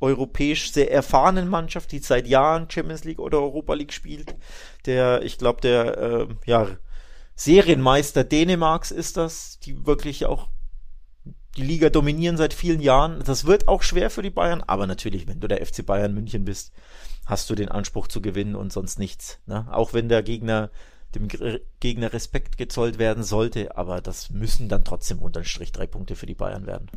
europäisch 0.00 0.72
sehr 0.72 0.92
erfahrenen 0.92 1.48
Mannschaft, 1.48 1.90
die 1.92 1.98
seit 1.98 2.26
Jahren 2.28 2.70
Champions 2.70 3.04
League 3.04 3.18
oder 3.18 3.38
Europa 3.38 3.74
League 3.74 3.92
spielt. 3.92 4.36
Der, 4.86 5.22
ich 5.22 5.38
glaube, 5.38 5.60
der 5.60 5.98
äh, 5.98 6.26
ja, 6.46 6.68
Serienmeister 7.34 8.24
Dänemarks 8.24 8.90
ist 8.90 9.16
das, 9.16 9.58
die 9.60 9.86
wirklich 9.86 10.26
auch 10.26 10.48
die 11.56 11.62
Liga 11.62 11.90
dominieren 11.90 12.36
seit 12.36 12.54
vielen 12.54 12.80
Jahren. 12.80 13.22
Das 13.24 13.44
wird 13.44 13.66
auch 13.66 13.82
schwer 13.82 14.10
für 14.10 14.22
die 14.22 14.30
Bayern, 14.30 14.62
aber 14.64 14.86
natürlich, 14.86 15.26
wenn 15.26 15.40
du 15.40 15.48
der 15.48 15.64
FC 15.64 15.84
Bayern 15.84 16.14
München 16.14 16.44
bist, 16.44 16.72
hast 17.26 17.50
du 17.50 17.54
den 17.54 17.68
Anspruch 17.68 18.06
zu 18.06 18.22
gewinnen 18.22 18.54
und 18.54 18.72
sonst 18.72 18.98
nichts. 18.98 19.40
Ne? 19.46 19.66
Auch 19.70 19.92
wenn 19.92 20.08
der 20.08 20.22
Gegner 20.22 20.70
dem 21.14 21.28
Gegner 21.80 22.12
Respekt 22.12 22.58
gezollt 22.58 22.98
werden 22.98 23.22
sollte, 23.22 23.76
aber 23.76 24.00
das 24.00 24.30
müssen 24.30 24.68
dann 24.68 24.84
trotzdem 24.84 25.20
unterm 25.20 25.44
Strich 25.44 25.72
drei 25.72 25.86
Punkte 25.86 26.16
für 26.16 26.26
die 26.26 26.34
Bayern 26.34 26.66
werden. 26.66 26.90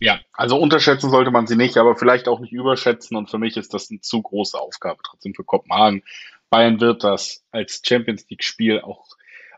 Ja, 0.00 0.20
also 0.32 0.56
unterschätzen 0.58 1.10
sollte 1.10 1.30
man 1.30 1.46
sie 1.46 1.56
nicht, 1.56 1.76
aber 1.76 1.96
vielleicht 1.96 2.28
auch 2.28 2.40
nicht 2.40 2.52
überschätzen 2.52 3.16
und 3.16 3.30
für 3.30 3.38
mich 3.38 3.56
ist 3.56 3.74
das 3.74 3.90
eine 3.90 4.00
zu 4.00 4.22
große 4.22 4.58
Aufgabe 4.58 5.00
trotzdem 5.04 5.34
für 5.34 5.44
Kopenhagen. 5.44 6.02
Bayern 6.50 6.80
wird 6.80 7.02
das 7.04 7.44
als 7.50 7.82
Champions 7.84 8.28
League 8.28 8.44
Spiel 8.44 8.80
auch 8.80 9.06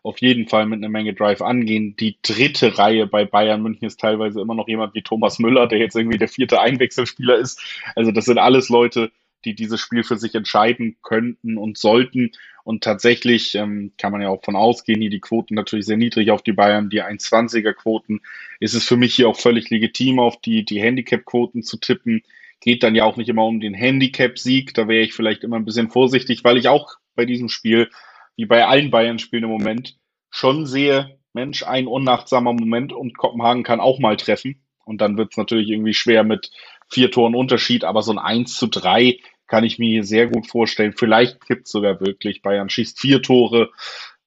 auf 0.02 0.20
jeden 0.20 0.46
Fall 0.46 0.66
mit 0.66 0.78
einer 0.78 0.90
Menge 0.90 1.14
Drive 1.14 1.40
angehen. 1.40 1.96
Die 1.96 2.18
dritte 2.20 2.76
Reihe 2.76 3.06
bei 3.06 3.24
Bayern 3.24 3.62
München 3.62 3.86
ist 3.86 4.00
teilweise 4.00 4.40
immer 4.40 4.54
noch 4.54 4.68
jemand 4.68 4.94
wie 4.94 5.02
Thomas 5.02 5.38
Müller, 5.38 5.66
der 5.66 5.78
jetzt 5.78 5.96
irgendwie 5.96 6.18
der 6.18 6.28
vierte 6.28 6.60
Einwechselspieler 6.60 7.36
ist. 7.36 7.60
Also 7.96 8.12
das 8.12 8.26
sind 8.26 8.38
alles 8.38 8.68
Leute, 8.68 9.10
die 9.44 9.54
dieses 9.54 9.80
Spiel 9.80 10.04
für 10.04 10.16
sich 10.16 10.34
entscheiden 10.34 10.96
könnten 11.02 11.56
und 11.56 11.78
sollten. 11.78 12.32
Und 12.64 12.82
tatsächlich 12.82 13.54
ähm, 13.54 13.92
kann 13.98 14.12
man 14.12 14.22
ja 14.22 14.28
auch 14.28 14.42
von 14.44 14.56
ausgehen, 14.56 15.00
hier 15.00 15.10
die 15.10 15.20
Quoten 15.20 15.54
natürlich 15.54 15.86
sehr 15.86 15.96
niedrig 15.96 16.30
auf 16.30 16.42
die 16.42 16.52
Bayern, 16.52 16.90
die 16.90 17.02
1,20er 17.02 17.74
Quoten. 17.74 18.20
Ist 18.60 18.74
es 18.74 18.84
für 18.84 18.96
mich 18.96 19.14
hier 19.14 19.28
auch 19.28 19.38
völlig 19.38 19.70
legitim, 19.70 20.18
auf 20.18 20.40
die, 20.40 20.64
die 20.64 20.80
Handicap-Quoten 20.80 21.62
zu 21.62 21.76
tippen. 21.76 22.22
Geht 22.60 22.82
dann 22.82 22.94
ja 22.94 23.04
auch 23.04 23.16
nicht 23.16 23.28
immer 23.28 23.44
um 23.44 23.60
den 23.60 23.74
Handicap-Sieg. 23.74 24.72
Da 24.74 24.88
wäre 24.88 25.04
ich 25.04 25.12
vielleicht 25.12 25.44
immer 25.44 25.56
ein 25.56 25.66
bisschen 25.66 25.90
vorsichtig, 25.90 26.44
weil 26.44 26.56
ich 26.56 26.68
auch 26.68 26.96
bei 27.14 27.26
diesem 27.26 27.48
Spiel, 27.48 27.90
wie 28.36 28.46
bei 28.46 28.66
allen 28.66 28.90
Bayern-Spielen 28.90 29.44
im 29.44 29.50
Moment, 29.50 29.98
schon 30.30 30.66
sehe, 30.66 31.18
Mensch, 31.34 31.64
ein 31.64 31.86
unachtsamer 31.86 32.52
Moment 32.52 32.92
und 32.92 33.16
Kopenhagen 33.18 33.62
kann 33.62 33.80
auch 33.80 33.98
mal 33.98 34.16
treffen. 34.16 34.64
Und 34.84 35.00
dann 35.00 35.16
wird 35.16 35.32
es 35.32 35.36
natürlich 35.36 35.68
irgendwie 35.70 35.94
schwer 35.94 36.24
mit 36.24 36.50
vier 36.88 37.10
Toren 37.10 37.34
Unterschied, 37.34 37.84
aber 37.84 38.02
so 38.02 38.12
ein 38.12 38.18
1 38.18 38.56
zu 38.56 38.66
3 38.66 39.18
kann 39.46 39.64
ich 39.64 39.78
mir 39.78 40.04
sehr 40.04 40.26
gut 40.26 40.46
vorstellen. 40.46 40.94
Vielleicht 40.96 41.44
kippt 41.44 41.68
sogar 41.68 42.00
wirklich. 42.00 42.42
Bayern 42.42 42.68
schießt 42.68 42.98
vier 42.98 43.22
Tore. 43.22 43.70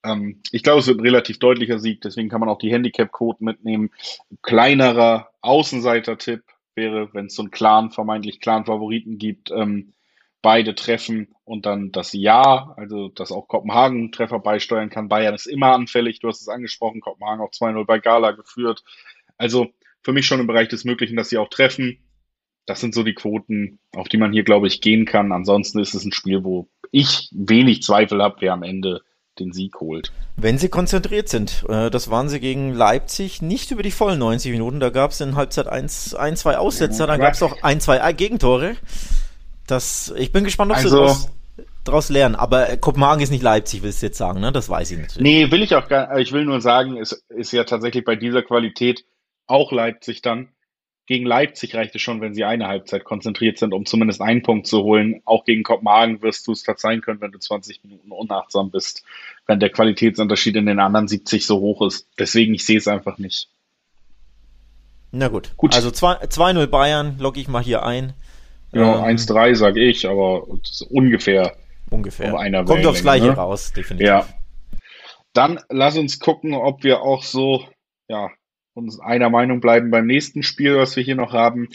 Ähm, 0.04 0.42
ich 0.52 0.64
glaube, 0.64 0.80
es 0.80 0.88
wird 0.88 1.00
ein 1.00 1.06
relativ 1.06 1.40
deutlicher 1.40 1.80
Sieg, 1.80 2.02
deswegen 2.02 2.30
kann 2.30 2.40
man 2.40 2.50
auch 2.50 2.60
die 2.60 2.72
Handicap-Quoten 2.72 3.44
mitnehmen. 3.44 3.90
Kleinerer 4.42 5.30
Außenseiter-Tipp 5.42 6.44
wäre, 6.76 7.14
wenn 7.14 7.26
es 7.28 7.36
so 7.36 7.42
einen 7.42 7.52
klaren, 7.52 7.92
vermeintlich 7.92 8.40
klaren 8.40 8.66
Favoriten 8.66 9.18
gibt, 9.18 9.52
ähm, 9.52 9.94
beide 10.42 10.76
treffen 10.76 11.36
und 11.44 11.66
dann 11.66 11.92
das 11.92 12.14
Ja, 12.14 12.74
also 12.78 13.10
dass 13.10 13.32
auch 13.32 13.48
Kopenhagen 13.48 14.12
Treffer 14.12 14.40
beisteuern 14.40 14.90
kann. 14.90 15.10
Bayern 15.10 15.34
ist 15.34 15.48
immer 15.48 15.74
anfällig, 15.74 16.20
du 16.20 16.28
hast 16.28 16.42
es 16.42 16.48
angesprochen, 16.48 17.02
Kopenhagen 17.02 17.42
auch 17.42 17.52
2-0 17.52 17.86
bei 17.86 18.00
Gala 18.00 18.32
geführt. 18.32 18.84
Also 19.38 19.68
für 20.04 20.14
mich 20.14 20.28
schon 20.28 20.40
im 20.40 20.48
Bereich 20.48 20.70
des 20.70 20.86
Möglichen, 20.86 21.18
dass 21.18 21.30
sie 21.30 21.38
auch 21.38 21.50
treffen 21.50 22.07
das 22.68 22.82
sind 22.82 22.94
so 22.94 23.02
die 23.02 23.14
Quoten, 23.14 23.80
auf 23.96 24.10
die 24.10 24.18
man 24.18 24.34
hier, 24.34 24.44
glaube 24.44 24.68
ich, 24.68 24.82
gehen 24.82 25.06
kann. 25.06 25.32
Ansonsten 25.32 25.80
ist 25.80 25.96
es 25.96 26.04
ein 26.04 26.12
Spiel, 26.12 26.44
wo 26.44 26.68
ich 26.92 27.30
wenig 27.32 27.82
Zweifel 27.82 28.22
habe, 28.22 28.36
wer 28.42 28.54
am 28.54 28.62
Ende 28.62 29.02
den 29.40 29.54
Sieg 29.54 29.80
holt. 29.80 30.12
Wenn 30.36 30.58
sie 30.58 30.68
konzentriert 30.68 31.30
sind. 31.30 31.64
Äh, 31.70 31.90
das 31.90 32.10
waren 32.10 32.28
sie 32.28 32.40
gegen 32.40 32.74
Leipzig 32.74 33.42
nicht 33.42 33.72
über 33.72 33.84
die 33.84 33.92
vollen 33.92 34.20
90 34.20 34.52
Minuten. 34.52 34.80
Da 34.80 34.90
gab 34.90 35.12
es 35.12 35.22
in 35.22 35.36
Halbzeit 35.36 35.68
1, 35.68 36.16
ein, 36.16 36.36
zwei 36.36 36.58
Aussetzer, 36.58 37.08
dann 37.08 37.20
gab 37.20 37.34
es 37.34 37.42
auch 37.42 37.64
ein, 37.64 37.80
zwei 37.80 38.12
Gegentore. 38.14 38.76
Das, 39.66 40.14
ich 40.18 40.32
bin 40.32 40.44
gespannt, 40.44 40.72
ob 40.72 40.78
also, 40.78 41.08
sie 41.08 41.30
daraus 41.86 42.10
lernen. 42.10 42.36
Aber 42.36 42.70
äh, 42.70 42.78
Kopenhagen 42.78 43.24
ist 43.24 43.30
nicht 43.30 43.44
Leipzig, 43.44 43.82
willst 43.82 44.02
du 44.02 44.08
jetzt 44.08 44.18
sagen, 44.18 44.42
ne? 44.42 44.52
Das 44.52 44.70
weiß 44.70 44.92
ich 44.92 44.98
natürlich. 44.98 45.24
Nee, 45.24 45.52
will 45.52 45.62
ich 45.62 45.74
auch 45.76 45.88
gar 45.88 46.18
Ich 46.18 46.34
will 46.34 46.44
nur 46.44 46.60
sagen, 46.60 46.98
es 46.98 47.24
ist 47.30 47.54
ja 47.54 47.64
tatsächlich 47.64 48.04
bei 48.04 48.18
dieser 48.18 48.44
Qualität 48.44 49.06
auch 49.46 49.72
Leipzig 49.72 50.22
dann. 50.22 50.50
Gegen 51.08 51.26
Leipzig 51.26 51.74
reicht 51.74 51.96
es 51.96 52.02
schon, 52.02 52.20
wenn 52.20 52.36
sie 52.36 52.44
eine 52.44 52.68
Halbzeit 52.68 53.06
konzentriert 53.06 53.58
sind, 53.58 53.74
um 53.74 53.86
zumindest 53.86 54.22
einen 54.22 54.44
Punkt 54.44 54.68
zu 54.68 54.84
holen. 54.84 55.22
Auch 55.24 55.46
gegen 55.46 55.64
Kopenhagen 55.64 56.22
wirst 56.22 56.46
du 56.46 56.52
es 56.52 56.64
verzeihen 56.64 57.00
können, 57.00 57.22
wenn 57.22 57.32
du 57.32 57.40
20 57.40 57.82
Minuten 57.86 58.12
unachtsam 58.12 58.72
bist, 58.72 59.06
wenn 59.46 59.62
der 59.62 59.70
Qualitätsunterschied 59.70 60.58
in 60.58 60.66
den 60.66 60.82
anderen 60.82 61.08
70 61.08 61.46
so 61.46 61.62
hoch 61.62 61.82
ist. 61.82 62.10
Deswegen, 62.20 62.54
ich 62.54 62.66
sehe 62.66 62.78
es 62.78 62.90
einfach 62.90 63.18
nicht. 63.20 63.48
Na 65.14 65.30
gut. 65.30 65.54
gut. 65.56 65.74
Also 65.74 65.88
2-0 65.90 66.68
Bayern, 66.68 67.18
logge 67.20 67.40
ich 67.40 67.48
mal 67.48 67.64
hier 67.64 67.84
ein. 67.84 68.12
Ja, 68.74 69.08
ähm, 69.08 69.18
1-3 69.18 69.56
sage 69.56 69.82
ich, 69.82 70.10
aber 70.10 70.46
ungefähr. 70.90 71.56
Ungefähr. 71.90 72.34
Um 72.34 72.38
einer 72.38 72.66
Kommt 72.66 72.86
aufs 72.86 73.02
Gleiche 73.02 73.28
ne? 73.28 73.32
raus, 73.32 73.72
definitiv. 73.72 74.08
Ja. 74.08 74.28
Dann 75.32 75.62
lass 75.70 75.98
uns 75.98 76.20
gucken, 76.20 76.54
ob 76.54 76.84
wir 76.84 77.02
auch 77.02 77.24
so, 77.24 77.64
ja, 78.10 78.30
uns 78.77 79.00
einer 79.00 79.29
Meinung 79.29 79.60
bleiben 79.60 79.91
beim 79.91 80.05
nächsten 80.05 80.43
Spiel, 80.43 80.77
was 80.77 80.96
wir 80.96 81.03
hier 81.03 81.15
noch 81.15 81.34
haben. 81.34 81.67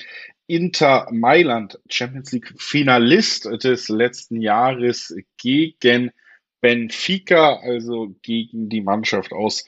Inter 0.46 1.08
Mailand, 1.10 1.78
Champions 1.88 2.32
League 2.32 2.54
Finalist 2.56 3.46
des 3.64 3.88
letzten 3.88 4.40
Jahres 4.40 5.14
gegen 5.36 6.12
Benfica, 6.60 7.56
also 7.56 8.14
gegen 8.22 8.68
die 8.68 8.80
Mannschaft 8.80 9.32
aus 9.32 9.66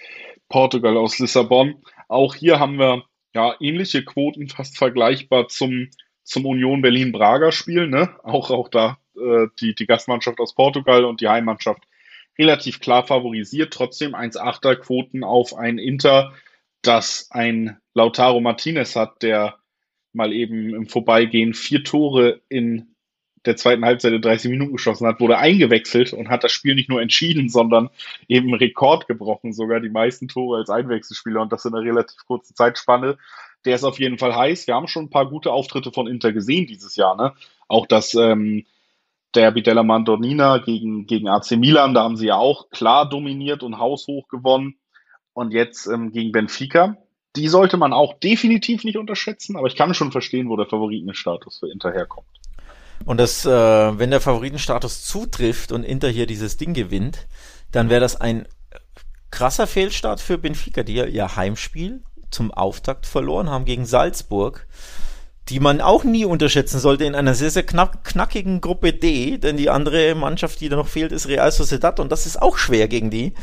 Portugal, 0.49 0.97
aus 0.97 1.19
Lissabon. 1.19 1.83
Auch 2.09 2.35
hier 2.35 2.61
haben 2.61 2.79
wir 2.79 3.05
ja 3.35 3.55
ähnliche 3.61 4.05
Quoten, 4.05 4.49
fast 4.49 4.79
vergleichbar 4.79 5.49
zum, 5.49 5.89
zum 6.23 6.47
Union 6.47 6.83
Berlin-Braga-Spiel. 6.83 7.89
Ne? 7.89 8.15
Auch, 8.23 8.51
auch 8.51 8.69
da 8.69 8.99
äh, 9.17 9.49
die, 9.61 9.75
die 9.75 9.87
Gastmannschaft 9.87 10.39
aus 10.39 10.55
Portugal 10.55 11.05
und 11.05 11.21
die 11.21 11.29
Heimmannschaft 11.29 11.83
relativ 12.39 12.81
klar 12.81 13.05
favorisiert. 13.07 13.73
Trotzdem 13.73 14.15
1,8er 14.15 14.77
Quoten 14.77 15.25
auf 15.25 15.55
ein 15.55 15.79
Inter, 15.79 16.33
das 16.87 17.29
ein 17.31 17.79
Lautaro 17.95 18.41
Martinez 18.41 18.97
hat, 18.97 19.23
der 19.23 19.59
mal 20.13 20.33
eben 20.33 20.75
im 20.75 20.87
Vorbeigehen 20.87 21.55
vier 21.55 21.85
Tore 21.85 22.41
in 22.49 22.95
der 23.45 23.57
zweiten 23.57 23.85
Halbzeit 23.85 24.13
in 24.13 24.23
30 24.23 24.51
Minuten 24.51 24.73
geschossen 24.73 25.07
hat, 25.07 25.21
wurde 25.21 25.39
eingewechselt 25.39 26.13
und 26.13 26.31
hat 26.31 26.45
das 26.45 26.53
Spiel 26.53 26.75
nicht 26.75 26.89
nur 26.89 27.03
entschieden, 27.03 27.49
sondern 27.49 27.91
eben 28.27 28.55
Rekord 28.55 29.07
gebrochen, 29.07 29.53
sogar 29.53 29.81
die 29.81 29.91
meisten 29.91 30.29
Tore 30.29 30.59
als 30.59 30.71
Einwechselspieler 30.71 31.43
und 31.43 31.53
das 31.53 31.65
in 31.65 31.75
einer 31.75 31.85
relativ 31.85 32.25
kurzen 32.27 32.55
Zeitspanne. 32.55 33.19
Der 33.65 33.75
ist 33.75 33.85
auf 33.85 33.99
jeden 33.99 34.19
Fall 34.19 34.35
heiß. 34.35 34.67
Wir 34.67 34.75
haben 34.75 34.89
schon 34.89 35.07
ein 35.07 35.11
paar 35.11 35.29
gute 35.29 35.53
Auftritte 35.53 35.93
von 35.93 36.07
Inter 36.07 36.33
gesehen 36.33 36.67
dieses 36.67 36.97
Jahr. 36.97 37.17
Ne? 37.17 37.35
Auch 37.69 37.87
das 37.87 38.15
ähm, 38.15 38.65
Derby 39.35 39.63
della 39.63 39.83
Mandornina 39.83 40.59
gegen, 40.59 41.07
gegen 41.07 41.29
AC 41.29 41.53
Milan, 41.53 41.95
da 41.95 42.05
haben 42.05 42.17
sie 42.17 42.27
ja 42.27 42.37
auch 42.37 42.71
klar 42.71 43.09
dominiert 43.09 43.63
und 43.63 43.79
haushoch 43.79 44.29
gewonnen. 44.29 44.77
Und 45.35 45.53
jetzt 45.53 45.87
ähm, 45.87 46.13
gegen 46.13 46.33
Benfica. 46.33 46.97
Die 47.37 47.49
sollte 47.49 47.77
man 47.77 47.93
auch 47.93 48.15
definitiv 48.21 48.85
nicht 48.85 48.97
unterschätzen, 48.97 49.57
aber 49.57 49.67
ich 49.67 49.75
kann 49.75 49.93
schon 49.93 50.13
verstehen, 50.13 50.49
wo 50.49 50.57
der 50.57 50.67
Favoritenstatus 50.67 51.59
für 51.59 51.71
Inter 51.71 51.93
herkommt. 51.93 52.29
Und 53.05 53.19
das, 53.19 53.45
äh, 53.45 53.51
wenn 53.51 54.11
der 54.11 54.21
Favoritenstatus 54.21 55.05
zutrifft 55.05 55.73
und 55.73 55.83
Inter 55.83 56.09
hier 56.09 56.27
dieses 56.27 56.57
Ding 56.57 56.75
gewinnt, 56.75 57.27
dann 57.73 57.91
wäre 57.91 58.01
das 58.01 58.21
ein 58.21 58.47
krasser 59.33 59.67
Fehlstart 59.67 60.21
für 60.21 60.39
Benfica, 60.39 60.85
die 60.85 60.95
ja 60.95 61.07
ihr 61.07 61.35
Heimspiel 61.35 62.03
zum 62.31 62.53
Auftakt 62.53 63.05
verloren 63.05 63.51
haben 63.51 63.65
gegen 63.65 63.85
Salzburg 63.85 64.67
die 65.49 65.61
man 65.61 65.81
auch 65.81 66.05
nie 66.05 66.25
unterschätzen 66.25 66.81
sollte 66.81 67.05
in 67.05 67.15
einer 67.15 67.35
sehr, 67.35 67.51
sehr 67.51 67.65
knack, 67.65 68.05
knackigen 68.05 68.61
Gruppe 68.61 68.93
D, 68.95 69.37
denn 69.37 69.57
die 69.57 69.69
andere 69.69 70.15
Mannschaft, 70.15 70.61
die 70.61 70.71
da 70.71 70.77
noch 70.77 70.89
fehlt, 70.89 71.13
ist 71.13 71.29
Real 71.29 71.53
Sociedad 71.53 72.01
und 72.01 72.11
das 72.11 72.25
ist 72.25 72.41
auch 72.41 72.57
schwer 72.57 72.89
gegen 72.89 73.11
die. 73.11 73.35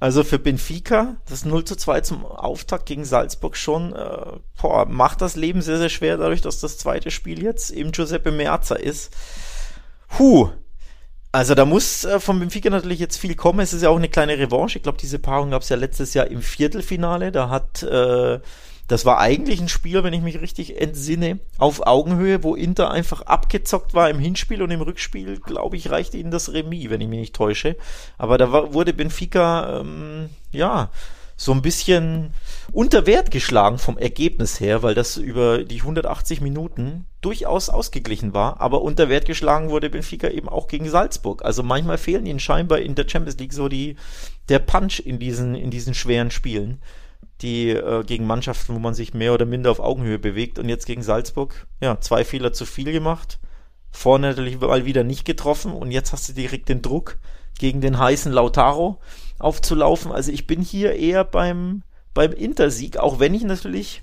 Also 0.00 0.24
für 0.24 0.38
Benfica, 0.38 1.16
das 1.28 1.44
0 1.44 1.64
zu 1.64 1.76
2 1.76 2.00
zum 2.00 2.24
Auftakt 2.24 2.86
gegen 2.86 3.04
Salzburg 3.04 3.54
schon, 3.54 3.94
äh, 3.94 4.38
boah, 4.60 4.86
macht 4.86 5.20
das 5.20 5.36
Leben 5.36 5.60
sehr, 5.60 5.76
sehr 5.76 5.90
schwer, 5.90 6.16
dadurch, 6.16 6.40
dass 6.40 6.58
das 6.58 6.78
zweite 6.78 7.10
Spiel 7.10 7.42
jetzt 7.42 7.70
eben 7.70 7.92
Giuseppe 7.92 8.32
Meazza 8.32 8.76
ist. 8.76 9.14
Huh. 10.18 10.48
Also 11.32 11.54
da 11.54 11.66
muss 11.66 12.04
äh, 12.04 12.18
von 12.18 12.40
Benfica 12.40 12.70
natürlich 12.70 12.98
jetzt 12.98 13.18
viel 13.18 13.36
kommen. 13.36 13.60
Es 13.60 13.74
ist 13.74 13.82
ja 13.82 13.90
auch 13.90 13.98
eine 13.98 14.08
kleine 14.08 14.38
Revanche. 14.38 14.78
Ich 14.78 14.82
glaube, 14.82 14.98
diese 14.98 15.18
Paarung 15.18 15.50
gab 15.50 15.62
es 15.62 15.68
ja 15.68 15.76
letztes 15.76 16.14
Jahr 16.14 16.26
im 16.28 16.40
Viertelfinale. 16.40 17.30
Da 17.30 17.50
hat 17.50 17.82
äh, 17.82 18.40
das 18.90 19.04
war 19.04 19.20
eigentlich 19.20 19.60
ein 19.60 19.68
Spiel, 19.68 20.02
wenn 20.02 20.12
ich 20.12 20.20
mich 20.20 20.40
richtig 20.40 20.80
entsinne, 20.80 21.38
auf 21.58 21.86
Augenhöhe, 21.86 22.42
wo 22.42 22.56
Inter 22.56 22.90
einfach 22.90 23.22
abgezockt 23.22 23.94
war 23.94 24.10
im 24.10 24.18
Hinspiel 24.18 24.62
und 24.62 24.72
im 24.72 24.80
Rückspiel, 24.80 25.38
glaube 25.38 25.76
ich, 25.76 25.92
reichte 25.92 26.16
ihnen 26.16 26.32
das 26.32 26.52
Remis, 26.52 26.90
wenn 26.90 27.00
ich 27.00 27.06
mich 27.06 27.20
nicht 27.20 27.36
täusche. 27.36 27.76
Aber 28.18 28.36
da 28.36 28.50
war, 28.50 28.74
wurde 28.74 28.92
Benfica, 28.92 29.78
ähm, 29.78 30.30
ja, 30.50 30.90
so 31.36 31.52
ein 31.52 31.62
bisschen 31.62 32.34
unter 32.72 33.06
Wert 33.06 33.30
geschlagen 33.30 33.78
vom 33.78 33.96
Ergebnis 33.96 34.58
her, 34.58 34.82
weil 34.82 34.96
das 34.96 35.16
über 35.16 35.62
die 35.62 35.82
180 35.82 36.40
Minuten 36.40 37.06
durchaus 37.20 37.68
ausgeglichen 37.68 38.34
war, 38.34 38.60
aber 38.60 38.82
unter 38.82 39.08
Wert 39.08 39.24
geschlagen 39.24 39.70
wurde 39.70 39.88
Benfica 39.88 40.28
eben 40.28 40.48
auch 40.48 40.66
gegen 40.66 40.90
Salzburg. 40.90 41.44
Also 41.44 41.62
manchmal 41.62 41.96
fehlen 41.96 42.26
ihnen 42.26 42.40
scheinbar 42.40 42.80
in 42.80 42.96
der 42.96 43.08
Champions 43.08 43.38
League 43.38 43.52
so 43.52 43.68
die, 43.68 43.94
der 44.48 44.58
Punch 44.58 44.98
in 44.98 45.20
diesen, 45.20 45.54
in 45.54 45.70
diesen 45.70 45.94
schweren 45.94 46.32
Spielen 46.32 46.82
die 47.42 47.70
äh, 47.70 48.04
gegen 48.04 48.26
Mannschaften, 48.26 48.74
wo 48.74 48.78
man 48.78 48.94
sich 48.94 49.14
mehr 49.14 49.34
oder 49.34 49.46
minder 49.46 49.70
auf 49.70 49.80
Augenhöhe 49.80 50.18
bewegt. 50.18 50.58
Und 50.58 50.68
jetzt 50.68 50.86
gegen 50.86 51.02
Salzburg, 51.02 51.66
ja, 51.80 52.00
zwei 52.00 52.24
Fehler 52.24 52.52
zu 52.52 52.66
viel 52.66 52.92
gemacht. 52.92 53.38
Vorne 53.90 54.28
natürlich 54.28 54.60
mal 54.60 54.84
wieder 54.84 55.04
nicht 55.04 55.24
getroffen 55.24 55.72
und 55.72 55.90
jetzt 55.90 56.12
hast 56.12 56.28
du 56.28 56.32
direkt 56.32 56.68
den 56.68 56.80
Druck, 56.80 57.18
gegen 57.58 57.80
den 57.80 57.98
heißen 57.98 58.32
Lautaro 58.32 59.00
aufzulaufen. 59.38 60.12
Also 60.12 60.32
ich 60.32 60.46
bin 60.46 60.62
hier 60.62 60.94
eher 60.94 61.24
beim, 61.24 61.82
beim 62.14 62.32
Intersieg, 62.32 62.96
auch 62.96 63.18
wenn 63.18 63.34
ich 63.34 63.42
natürlich 63.42 64.02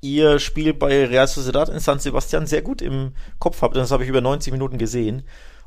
ihr 0.00 0.38
Spiel 0.38 0.74
bei 0.74 1.06
Real 1.06 1.26
Sociedad 1.26 1.68
in 1.68 1.78
San 1.78 1.98
Sebastian 1.98 2.46
sehr 2.46 2.62
gut 2.62 2.82
im 2.82 3.12
Kopf 3.38 3.62
habe. 3.62 3.74
Das 3.74 3.90
habe 3.90 4.04
ich 4.04 4.08
über 4.08 4.20
90 4.20 4.52
Minuten 4.52 4.78
gesehen. 4.78 5.24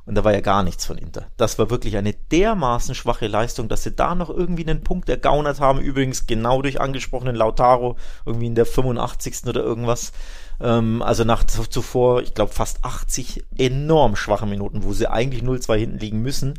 Und 0.07 0.15
da 0.15 0.23
war 0.23 0.33
ja 0.33 0.39
gar 0.39 0.63
nichts 0.63 0.85
von 0.85 0.97
Inter. 0.97 1.27
Das 1.35 1.59
war 1.59 1.69
wirklich 1.69 1.97
eine 1.97 2.13
dermaßen 2.13 2.95
schwache 2.95 3.27
Leistung, 3.27 3.67
dass 3.67 3.83
sie 3.83 3.91
da 3.91 4.15
noch 4.15 4.29
irgendwie 4.29 4.65
einen 4.65 4.81
Punkt 4.81 5.09
ergaunert 5.09 5.59
haben. 5.59 5.81
Übrigens 5.81 6.27
genau 6.27 6.61
durch 6.61 6.79
angesprochenen 6.79 7.35
Lautaro, 7.35 7.97
irgendwie 8.25 8.45
in 8.45 8.55
der 8.55 8.65
85. 8.65 9.47
oder 9.47 9.61
irgendwas. 9.61 10.13
Ähm, 10.61 11.01
also 11.01 11.25
nach 11.25 11.43
zuvor, 11.43 12.21
ich 12.21 12.33
glaube, 12.33 12.53
fast 12.53 12.85
80 12.85 13.43
enorm 13.57 14.15
schwache 14.15 14.45
Minuten, 14.45 14.83
wo 14.83 14.93
sie 14.93 15.11
eigentlich 15.11 15.43
0-2 15.43 15.75
hinten 15.75 15.99
liegen 15.99 16.21
müssen. 16.21 16.53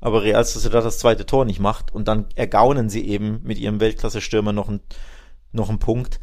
Aber 0.00 0.22
Real 0.22 0.42
Sociedad 0.42 0.82
das 0.82 0.98
zweite 0.98 1.26
Tor 1.26 1.44
nicht 1.44 1.60
macht. 1.60 1.92
Und 1.92 2.08
dann 2.08 2.24
ergaunen 2.36 2.88
sie 2.88 3.06
eben 3.06 3.40
mit 3.42 3.58
ihrem 3.58 3.80
Weltklasse-Stürmer 3.80 4.54
noch, 4.54 4.70
ein, 4.70 4.80
noch 5.52 5.68
einen 5.68 5.78
Punkt. 5.78 6.20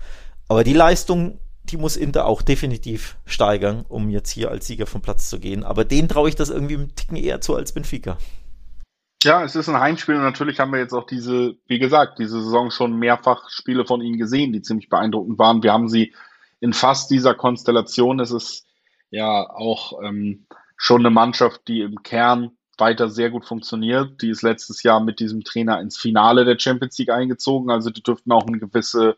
Aber 0.47 0.63
die 0.63 0.73
Leistung 0.73 1.37
die 1.65 1.77
muss 1.77 1.95
Inter 1.95 2.25
auch 2.25 2.41
definitiv 2.41 3.17
steigern, 3.25 3.85
um 3.87 4.09
jetzt 4.09 4.29
hier 4.31 4.51
als 4.51 4.67
Sieger 4.67 4.87
vom 4.87 5.01
Platz 5.01 5.29
zu 5.29 5.39
gehen. 5.39 5.63
Aber 5.63 5.85
den 5.85 6.07
traue 6.07 6.29
ich 6.29 6.35
das 6.35 6.49
irgendwie 6.49 6.75
einen 6.75 6.95
Ticken 6.95 7.17
eher 7.17 7.41
zu 7.41 7.55
als 7.55 7.71
Benfica. 7.71 8.17
Ja, 9.23 9.43
es 9.43 9.55
ist 9.55 9.69
ein 9.69 9.79
Heimspiel 9.79 10.15
und 10.15 10.23
natürlich 10.23 10.59
haben 10.59 10.71
wir 10.71 10.79
jetzt 10.79 10.93
auch 10.93 11.05
diese, 11.05 11.55
wie 11.67 11.77
gesagt, 11.77 12.17
diese 12.17 12.41
Saison 12.41 12.71
schon 12.71 12.97
mehrfach 12.97 13.49
Spiele 13.49 13.85
von 13.85 14.01
ihnen 14.01 14.17
gesehen, 14.17 14.51
die 14.51 14.63
ziemlich 14.63 14.89
beeindruckend 14.89 15.37
waren. 15.37 15.61
Wir 15.61 15.73
haben 15.73 15.89
sie 15.89 16.15
in 16.59 16.73
fast 16.73 17.11
dieser 17.11 17.35
Konstellation. 17.35 18.19
Es 18.19 18.31
ist 18.31 18.65
ja 19.11 19.47
auch 19.47 20.01
ähm, 20.03 20.47
schon 20.75 21.01
eine 21.01 21.11
Mannschaft, 21.11 21.67
die 21.67 21.81
im 21.81 22.01
Kern 22.01 22.57
weiter 22.81 23.07
sehr 23.07 23.29
gut 23.29 23.45
funktioniert. 23.45 24.21
Die 24.21 24.29
ist 24.29 24.41
letztes 24.41 24.83
Jahr 24.83 24.99
mit 24.99 25.21
diesem 25.21 25.45
Trainer 25.45 25.79
ins 25.79 25.97
Finale 25.97 26.43
der 26.43 26.59
Champions 26.59 26.97
League 26.97 27.11
eingezogen. 27.11 27.71
Also 27.71 27.89
die 27.89 28.03
dürften 28.03 28.33
auch 28.33 28.45
eine 28.45 28.59
gewisse 28.59 29.15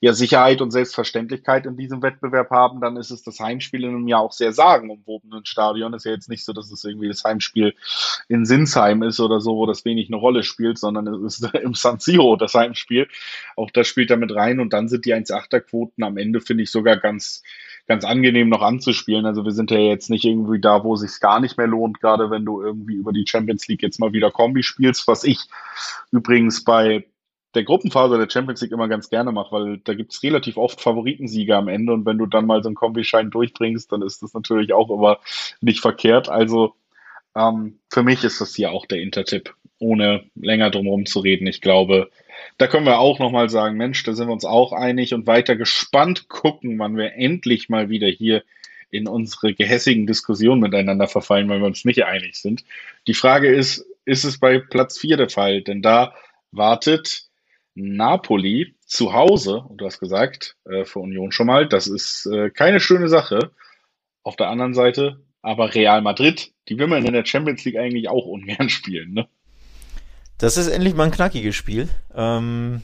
ja, 0.00 0.12
Sicherheit 0.12 0.60
und 0.60 0.70
Selbstverständlichkeit 0.70 1.66
in 1.66 1.76
diesem 1.76 2.02
Wettbewerb 2.02 2.50
haben, 2.50 2.80
dann 2.80 2.96
ist 2.96 3.10
es 3.10 3.22
das 3.22 3.40
Heimspiel 3.40 3.84
in 3.84 3.90
einem 3.90 4.08
ja 4.08 4.18
auch 4.18 4.32
sehr 4.32 4.52
sagenumwobenen 4.52 5.46
Stadion. 5.46 5.94
Ist 5.94 6.04
ja 6.04 6.12
jetzt 6.12 6.28
nicht 6.28 6.44
so, 6.44 6.52
dass 6.52 6.70
es 6.70 6.84
irgendwie 6.84 7.08
das 7.08 7.24
Heimspiel 7.24 7.74
in 8.28 8.44
Sinsheim 8.44 9.02
ist 9.02 9.20
oder 9.20 9.40
so, 9.40 9.56
wo 9.56 9.66
das 9.66 9.84
wenig 9.84 10.08
eine 10.08 10.16
Rolle 10.16 10.42
spielt, 10.42 10.78
sondern 10.78 11.06
es 11.06 11.40
ist 11.40 11.54
im 11.62 11.74
San 11.74 12.00
Siro 12.00 12.36
das 12.36 12.54
Heimspiel. 12.54 13.08
Auch 13.56 13.70
das 13.70 13.86
spielt 13.86 14.10
da 14.10 14.16
mit 14.16 14.34
rein 14.34 14.60
und 14.60 14.72
dann 14.72 14.88
sind 14.88 15.04
die 15.04 15.14
1,8er 15.14 15.60
Quoten 15.60 16.02
am 16.02 16.18
Ende, 16.18 16.40
finde 16.40 16.64
ich, 16.64 16.70
sogar 16.70 16.96
ganz, 16.96 17.42
ganz 17.86 18.04
angenehm 18.04 18.48
noch 18.48 18.62
anzuspielen. 18.62 19.26
Also 19.26 19.44
wir 19.44 19.52
sind 19.52 19.70
ja 19.70 19.78
jetzt 19.78 20.10
nicht 20.10 20.24
irgendwie 20.24 20.60
da, 20.60 20.84
wo 20.84 20.96
sich 20.96 21.20
gar 21.20 21.40
nicht 21.40 21.58
mehr 21.58 21.66
lohnt, 21.66 22.00
gerade 22.00 22.30
wenn 22.30 22.44
du 22.44 22.62
irgendwie 22.62 22.94
über 22.94 23.12
die 23.12 23.26
Champions 23.26 23.68
League 23.68 23.82
jetzt 23.82 24.00
mal 24.00 24.12
wieder 24.12 24.30
Kombi 24.30 24.62
spielst, 24.62 25.06
was 25.06 25.24
ich 25.24 25.40
übrigens 26.10 26.64
bei 26.64 27.06
der 27.54 27.64
Gruppenphase 27.64 28.18
der 28.18 28.28
Champions 28.28 28.60
League 28.62 28.72
immer 28.72 28.88
ganz 28.88 29.10
gerne 29.10 29.32
mache, 29.32 29.52
weil 29.52 29.78
da 29.78 29.94
gibt 29.94 30.12
es 30.12 30.22
relativ 30.22 30.56
oft 30.56 30.80
Favoritensieger 30.80 31.56
am 31.56 31.68
Ende 31.68 31.92
und 31.92 32.04
wenn 32.04 32.18
du 32.18 32.26
dann 32.26 32.46
mal 32.46 32.62
so 32.62 32.68
einen 32.68 32.74
Kombischein 32.74 33.30
durchbringst, 33.30 33.92
dann 33.92 34.02
ist 34.02 34.22
das 34.22 34.34
natürlich 34.34 34.72
auch 34.72 34.90
immer 34.90 35.18
nicht 35.60 35.80
verkehrt. 35.80 36.28
Also 36.28 36.74
ähm, 37.36 37.78
für 37.90 38.02
mich 38.02 38.24
ist 38.24 38.40
das 38.40 38.54
hier 38.54 38.72
auch 38.72 38.86
der 38.86 39.00
Intertipp. 39.00 39.54
ohne 39.80 40.24
länger 40.34 40.70
drum 40.70 41.04
zu 41.04 41.20
reden. 41.20 41.46
Ich 41.46 41.60
glaube, 41.60 42.10
da 42.58 42.68
können 42.68 42.86
wir 42.86 43.00
auch 43.00 43.18
nochmal 43.18 43.50
sagen, 43.50 43.76
Mensch, 43.76 44.02
da 44.04 44.14
sind 44.14 44.28
wir 44.28 44.32
uns 44.32 44.44
auch 44.44 44.72
einig 44.72 45.12
und 45.12 45.26
weiter 45.26 45.56
gespannt 45.56 46.28
gucken, 46.28 46.78
wann 46.78 46.96
wir 46.96 47.14
endlich 47.14 47.68
mal 47.68 47.90
wieder 47.90 48.06
hier 48.08 48.44
in 48.90 49.08
unsere 49.08 49.52
gehässigen 49.54 50.06
Diskussionen 50.06 50.60
miteinander 50.60 51.08
verfallen, 51.08 51.48
weil 51.48 51.58
wir 51.58 51.66
uns 51.66 51.84
nicht 51.84 52.04
einig 52.04 52.36
sind. 52.36 52.64
Die 53.08 53.14
Frage 53.14 53.52
ist, 53.52 53.84
ist 54.04 54.24
es 54.24 54.38
bei 54.38 54.58
Platz 54.58 54.98
4 54.98 55.16
der 55.16 55.28
Fall? 55.28 55.62
Denn 55.62 55.82
da 55.82 56.14
wartet 56.52 57.24
Napoli 57.74 58.76
zu 58.86 59.12
Hause, 59.12 59.56
und 59.56 59.78
du 59.78 59.86
hast 59.86 59.98
gesagt, 59.98 60.56
äh, 60.64 60.84
für 60.84 61.00
Union 61.00 61.32
schon 61.32 61.48
mal, 61.48 61.68
das 61.68 61.88
ist 61.88 62.26
äh, 62.26 62.50
keine 62.50 62.78
schöne 62.78 63.08
Sache. 63.08 63.50
Auf 64.22 64.36
der 64.36 64.48
anderen 64.48 64.74
Seite 64.74 65.20
aber 65.44 65.74
Real 65.74 66.00
Madrid, 66.00 66.52
die 66.68 66.78
will 66.78 66.86
man 66.86 67.04
in 67.04 67.12
der 67.12 67.26
Champions 67.26 67.64
League 67.64 67.76
eigentlich 67.76 68.08
auch 68.08 68.24
ungern 68.24 68.70
spielen, 68.70 69.12
ne? 69.12 69.28
Das 70.38 70.56
ist 70.56 70.66
endlich 70.66 70.94
mal 70.94 71.04
ein 71.04 71.10
knackiges 71.10 71.54
Spiel. 71.54 71.88
Ähm, 72.14 72.82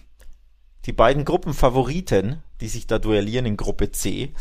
die 0.87 0.93
beiden 0.93 1.25
Gruppenfavoriten, 1.25 2.43
die 2.61 2.69
sich 2.69 2.87
da 2.87 2.99
duellieren 2.99 3.47
in 3.47 3.57
Gruppe 3.57 3.91
C, 3.91 4.33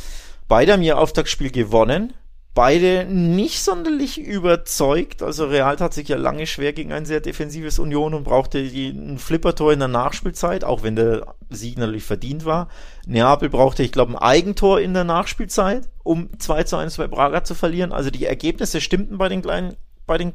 beide 0.47 0.73
haben 0.73 0.83
ihr 0.83 0.99
Auftaktspiel 0.99 1.49
gewonnen 1.49 2.13
beide 2.53 3.05
nicht 3.05 3.61
sonderlich 3.61 4.19
überzeugt. 4.19 5.21
Also 5.21 5.45
Real 5.45 5.75
tat 5.75 5.93
sich 5.93 6.07
ja 6.07 6.17
lange 6.17 6.47
schwer 6.47 6.73
gegen 6.73 6.91
ein 6.91 7.05
sehr 7.05 7.21
defensives 7.21 7.79
Union 7.79 8.13
und 8.13 8.23
brauchte 8.23 8.59
ein 8.59 9.17
Flippertor 9.17 9.71
in 9.71 9.79
der 9.79 9.87
Nachspielzeit, 9.87 10.63
auch 10.63 10.83
wenn 10.83 10.95
der 10.95 11.35
Sieg 11.49 11.77
natürlich 11.77 12.03
verdient 12.03 12.45
war. 12.45 12.67
Neapel 13.05 13.49
brauchte, 13.49 13.83
ich 13.83 13.91
glaube, 13.91 14.13
ein 14.13 14.17
Eigentor 14.17 14.81
in 14.81 14.93
der 14.93 15.03
Nachspielzeit, 15.03 15.87
um 16.03 16.29
2 16.37 16.63
zu 16.63 16.77
1 16.77 16.97
bei 16.97 17.07
Braga 17.07 17.43
zu 17.43 17.55
verlieren. 17.55 17.91
Also 17.91 18.09
die 18.09 18.25
Ergebnisse 18.25 18.81
stimmten 18.81 19.17
bei 19.17 19.29
den 19.29 19.41
kleinen, 19.41 19.75
bei 20.05 20.17
den 20.17 20.33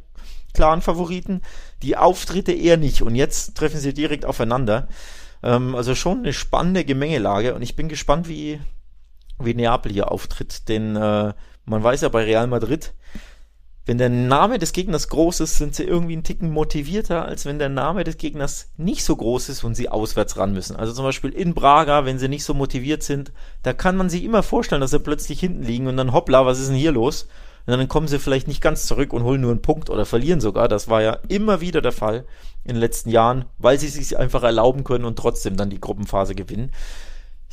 klaren 0.55 0.83
Favoriten, 0.83 1.43
die 1.83 1.97
Auftritte 1.97 2.53
eher 2.53 2.77
nicht. 2.77 3.03
Und 3.03 3.17
jetzt 3.17 3.57
treffen 3.57 3.81
sie 3.81 3.93
direkt 3.93 4.25
aufeinander. 4.25 4.89
Ähm, 5.43 5.75
also 5.75 5.95
schon 5.95 6.21
eine 6.21 6.33
spannende 6.33 6.85
Gemengelage 6.85 7.55
und 7.55 7.63
ich 7.63 7.77
bin 7.77 7.89
gespannt, 7.89 8.29
wie, 8.29 8.61
wie 9.39 9.55
Neapel 9.55 9.93
hier 9.93 10.11
auftritt, 10.11 10.69
denn 10.69 10.97
äh, 10.97 11.35
man 11.65 11.83
weiß 11.83 12.03
ja 12.03 12.09
bei 12.09 12.25
Real 12.25 12.47
Madrid, 12.47 12.93
wenn 13.87 13.99
der 13.99 14.09
Name 14.09 14.59
des 14.59 14.73
Gegners 14.73 15.09
groß 15.09 15.41
ist, 15.41 15.59
sind 15.59 15.75
sie 15.75 15.85
irgendwie 15.85 16.15
einen 16.15 16.23
Ticken 16.23 16.51
motivierter, 16.51 17.27
als 17.27 17.45
wenn 17.45 17.59
der 17.59 17.69
Name 17.69 18.03
des 18.05 18.17
Gegners 18.17 18.71
nicht 18.79 19.05
so 19.05 19.15
groß 19.15 19.51
ist 19.51 19.63
und 19.63 19.75
sie 19.75 19.91
auswärts 19.91 20.39
ran 20.39 20.55
müssen. 20.55 20.77
Also 20.77 20.95
zum 20.95 21.05
Beispiel 21.05 21.31
in 21.31 21.53
Braga, 21.53 22.07
wenn 22.07 22.19
sie 22.19 22.29
nicht 22.29 22.45
so 22.45 22.55
motiviert 22.55 23.03
sind, 23.03 23.33
da 23.63 23.75
kann 23.75 23.97
man 23.97 24.09
sich 24.09 24.25
immer 24.25 24.43
vorstellen, 24.43 24.81
dass 24.81 24.93
sie 24.93 25.01
plötzlich 25.01 25.39
hinten 25.39 25.65
liegen 25.65 25.87
und 25.87 25.99
dann 25.99 26.15
hoppla, 26.15 26.47
was 26.47 26.61
ist 26.61 26.69
denn 26.69 26.77
hier 26.77 26.93
los? 26.93 27.29
Und 27.67 27.77
dann 27.77 27.89
kommen 27.89 28.09
sie 28.09 28.19
vielleicht 28.19 28.49
nicht 28.49 28.63
ganz 28.63 28.87
zurück 28.87 29.13
und 29.13 29.23
holen 29.23 29.43
nur 29.43 29.51
einen 29.51 29.63
Punkt 29.63 29.91
oder 29.91 30.07
verlieren 30.07 30.41
sogar. 30.41 30.69
Das 30.69 30.89
war 30.89 31.03
ja 31.03 31.19
immer 31.29 31.61
wieder 31.61 31.83
der 31.83 31.93
Fall 31.93 32.25
in 32.63 32.75
den 32.75 32.81
letzten 32.81 33.11
Jahren, 33.11 33.45
weil 33.59 33.79
sie 33.79 33.89
sich 33.89 34.19
einfach 34.19 34.43
erlauben 34.43 34.85
können 34.85 35.05
und 35.05 35.19
trotzdem 35.19 35.57
dann 35.57 35.71
die 35.71 35.81
Gruppenphase 35.81 36.35
gewinnen. 36.35 36.73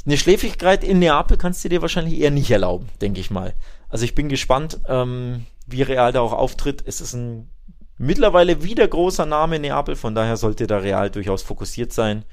Eine 0.06 0.18
Schläfrigkeit 0.18 0.84
in 0.84 1.00
Neapel 1.00 1.38
kannst 1.38 1.64
du 1.64 1.70
dir 1.70 1.82
wahrscheinlich 1.82 2.20
eher 2.20 2.32
nicht 2.32 2.50
erlauben, 2.52 2.90
denke 3.02 3.20
ich 3.20 3.32
mal. 3.32 3.54
Also 3.92 4.06
ich 4.06 4.16
bin 4.16 4.30
gespannt, 4.30 4.80
ähm, 4.88 5.46
wie 5.68 5.82
Real 5.82 6.12
da 6.12 6.22
auch 6.22 6.34
auftritt. 6.34 6.84
Es 6.86 7.02
ist 7.02 7.14
ein 7.14 7.50
mittlerweile 7.98 8.64
wieder 8.64 8.88
großer 8.88 9.26
Name 9.26 9.58
in 9.58 9.62
Neapel, 9.62 9.96
von 9.96 10.16
daher 10.16 10.38
sollte 10.38 10.66
da 10.66 10.78
Real 10.78 11.10
durchaus 11.10 11.44
fokussiert 11.44 11.94
sein. 11.94 12.26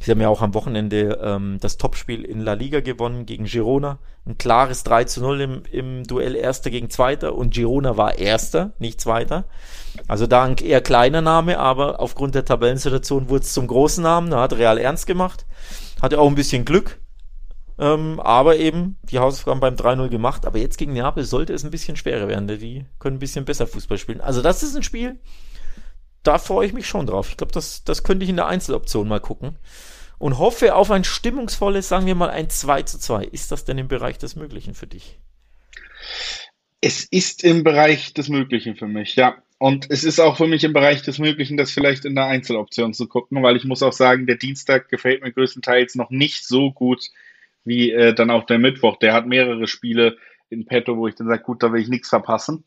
Sie 0.00 0.10
haben 0.10 0.20
ja 0.20 0.28
auch 0.28 0.42
am 0.42 0.52
Wochenende 0.52 1.18
ähm, 1.22 1.56
das 1.60 1.78
Topspiel 1.78 2.22
in 2.22 2.40
La 2.40 2.52
Liga 2.52 2.80
gewonnen 2.80 3.24
gegen 3.24 3.44
Girona. 3.44 3.98
Ein 4.26 4.36
klares 4.36 4.84
3 4.84 5.04
zu 5.04 5.20
0 5.22 5.40
im, 5.40 5.62
im 5.72 6.04
Duell 6.04 6.36
Erster 6.36 6.68
gegen 6.68 6.90
Zweiter 6.90 7.34
und 7.34 7.54
Girona 7.54 7.96
war 7.96 8.18
Erster, 8.18 8.72
nicht 8.78 9.00
Zweiter. 9.00 9.44
Also 10.06 10.26
da 10.26 10.44
ein 10.44 10.58
eher 10.58 10.82
kleiner 10.82 11.22
Name, 11.22 11.58
aber 11.58 12.00
aufgrund 12.00 12.34
der 12.34 12.44
Tabellensituation 12.44 13.30
wurde 13.30 13.44
es 13.44 13.54
zum 13.54 13.66
großen 13.66 14.02
Namen. 14.02 14.30
Da 14.30 14.42
hat 14.42 14.52
Real 14.52 14.76
ernst 14.76 15.06
gemacht. 15.06 15.46
Hatte 16.02 16.20
auch 16.20 16.28
ein 16.28 16.34
bisschen 16.34 16.66
Glück. 16.66 17.00
Ähm, 17.78 18.20
aber 18.20 18.56
eben 18.56 18.96
die 19.02 19.18
Hausaufgaben 19.18 19.60
beim 19.60 19.74
3-0 19.74 20.08
gemacht. 20.08 20.46
Aber 20.46 20.58
jetzt 20.58 20.78
gegen 20.78 20.92
Neapel 20.92 21.24
sollte 21.24 21.52
es 21.52 21.64
ein 21.64 21.70
bisschen 21.70 21.96
schwerer 21.96 22.28
werden. 22.28 22.48
Denn 22.48 22.58
die 22.58 22.86
können 22.98 23.16
ein 23.16 23.20
bisschen 23.20 23.44
besser 23.44 23.66
Fußball 23.66 23.98
spielen. 23.98 24.20
Also 24.20 24.42
das 24.42 24.62
ist 24.62 24.74
ein 24.76 24.82
Spiel, 24.82 25.18
da 26.22 26.38
freue 26.38 26.66
ich 26.66 26.72
mich 26.72 26.86
schon 26.86 27.06
drauf. 27.06 27.28
Ich 27.30 27.36
glaube, 27.36 27.52
das, 27.52 27.84
das 27.84 28.02
könnte 28.02 28.24
ich 28.24 28.30
in 28.30 28.36
der 28.36 28.46
Einzeloption 28.46 29.08
mal 29.08 29.20
gucken. 29.20 29.58
Und 30.18 30.38
hoffe 30.38 30.74
auf 30.74 30.90
ein 30.90 31.04
stimmungsvolles, 31.04 31.88
sagen 31.88 32.06
wir 32.06 32.14
mal, 32.14 32.30
ein 32.30 32.48
2 32.48 32.82
zu 32.82 32.98
2. 32.98 33.24
Ist 33.24 33.52
das 33.52 33.64
denn 33.64 33.76
im 33.76 33.88
Bereich 33.88 34.16
des 34.16 34.34
Möglichen 34.34 34.74
für 34.74 34.86
dich? 34.86 35.18
Es 36.80 37.04
ist 37.04 37.44
im 37.44 37.64
Bereich 37.64 38.14
des 38.14 38.28
Möglichen 38.28 38.76
für 38.76 38.86
mich, 38.86 39.16
ja. 39.16 39.36
Und 39.58 39.90
es 39.90 40.04
ist 40.04 40.20
auch 40.20 40.36
für 40.36 40.46
mich 40.46 40.64
im 40.64 40.72
Bereich 40.72 41.02
des 41.02 41.18
Möglichen, 41.18 41.56
das 41.56 41.70
vielleicht 41.70 42.04
in 42.04 42.14
der 42.14 42.26
Einzeloption 42.26 42.92
zu 42.92 43.06
gucken, 43.08 43.42
weil 43.42 43.56
ich 43.56 43.64
muss 43.64 43.82
auch 43.82 43.92
sagen, 43.92 44.26
der 44.26 44.36
Dienstag 44.36 44.88
gefällt 44.88 45.22
mir 45.22 45.32
größtenteils 45.32 45.94
noch 45.94 46.10
nicht 46.10 46.46
so 46.46 46.72
gut, 46.72 47.10
wie 47.66 47.90
äh, 47.90 48.14
dann 48.14 48.30
auch 48.30 48.44
der 48.44 48.58
Mittwoch. 48.58 48.96
Der 48.96 49.12
hat 49.12 49.26
mehrere 49.26 49.66
Spiele 49.66 50.16
in 50.48 50.66
petto, 50.66 50.96
wo 50.96 51.08
ich 51.08 51.16
dann 51.16 51.26
sage, 51.26 51.42
gut, 51.42 51.62
da 51.62 51.72
will 51.72 51.82
ich 51.82 51.88
nichts 51.88 52.08
verpassen. 52.08 52.64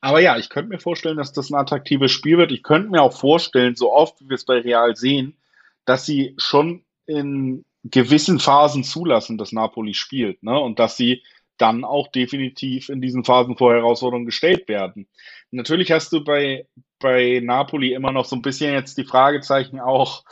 Aber 0.00 0.20
ja, 0.20 0.36
ich 0.36 0.48
könnte 0.48 0.70
mir 0.70 0.80
vorstellen, 0.80 1.16
dass 1.16 1.32
das 1.32 1.50
ein 1.50 1.56
attraktives 1.56 2.10
Spiel 2.12 2.36
wird. 2.38 2.52
Ich 2.52 2.62
könnte 2.62 2.90
mir 2.90 3.02
auch 3.02 3.16
vorstellen, 3.16 3.76
so 3.76 3.92
oft 3.92 4.20
wie 4.20 4.28
wir 4.28 4.34
es 4.34 4.44
bei 4.44 4.58
Real 4.58 4.96
sehen, 4.96 5.36
dass 5.84 6.04
sie 6.04 6.34
schon 6.38 6.84
in 7.06 7.64
gewissen 7.84 8.38
Phasen 8.38 8.84
zulassen, 8.84 9.38
dass 9.38 9.52
Napoli 9.52 9.94
spielt, 9.94 10.42
ne? 10.42 10.58
Und 10.58 10.78
dass 10.78 10.96
sie 10.96 11.22
dann 11.56 11.84
auch 11.84 12.08
definitiv 12.08 12.88
in 12.88 13.00
diesen 13.00 13.24
Phasen 13.24 13.56
vor 13.56 13.72
Herausforderungen 13.72 14.26
gestellt 14.26 14.68
werden. 14.68 15.08
Natürlich 15.52 15.92
hast 15.92 16.12
du 16.12 16.24
bei, 16.24 16.66
bei 16.98 17.40
Napoli 17.42 17.92
immer 17.92 18.10
noch 18.10 18.24
so 18.24 18.34
ein 18.34 18.42
bisschen 18.42 18.72
jetzt 18.72 18.98
die 18.98 19.04
Fragezeichen 19.04 19.78
auch, 19.78 20.24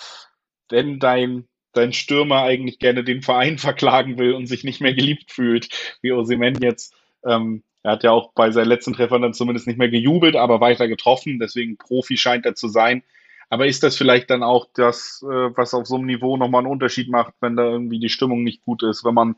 wenn 0.68 0.98
dein 0.98 1.46
dein 1.72 1.92
Stürmer 1.92 2.42
eigentlich 2.42 2.78
gerne 2.78 3.04
den 3.04 3.22
Verein 3.22 3.58
verklagen 3.58 4.18
will 4.18 4.34
und 4.34 4.46
sich 4.46 4.64
nicht 4.64 4.80
mehr 4.80 4.94
geliebt 4.94 5.30
fühlt, 5.30 5.68
wie 6.02 6.12
Osimen 6.12 6.60
jetzt. 6.60 6.94
Ähm, 7.24 7.62
er 7.82 7.92
hat 7.92 8.02
ja 8.02 8.10
auch 8.10 8.32
bei 8.34 8.50
seinen 8.50 8.68
letzten 8.68 8.92
Treffern 8.92 9.22
dann 9.22 9.34
zumindest 9.34 9.66
nicht 9.66 9.78
mehr 9.78 9.88
gejubelt, 9.88 10.36
aber 10.36 10.60
weiter 10.60 10.88
getroffen. 10.88 11.38
Deswegen 11.38 11.78
Profi 11.78 12.16
scheint 12.16 12.44
er 12.44 12.54
zu 12.54 12.68
sein. 12.68 13.02
Aber 13.48 13.66
ist 13.66 13.82
das 13.82 13.96
vielleicht 13.96 14.30
dann 14.30 14.42
auch 14.42 14.68
das, 14.74 15.24
äh, 15.24 15.26
was 15.56 15.74
auf 15.74 15.86
so 15.86 15.96
einem 15.96 16.06
Niveau 16.06 16.36
nochmal 16.36 16.60
einen 16.60 16.70
Unterschied 16.70 17.08
macht, 17.08 17.34
wenn 17.40 17.56
da 17.56 17.64
irgendwie 17.64 17.98
die 17.98 18.08
Stimmung 18.08 18.44
nicht 18.44 18.62
gut 18.62 18.82
ist, 18.82 19.04
wenn 19.04 19.14
man, 19.14 19.36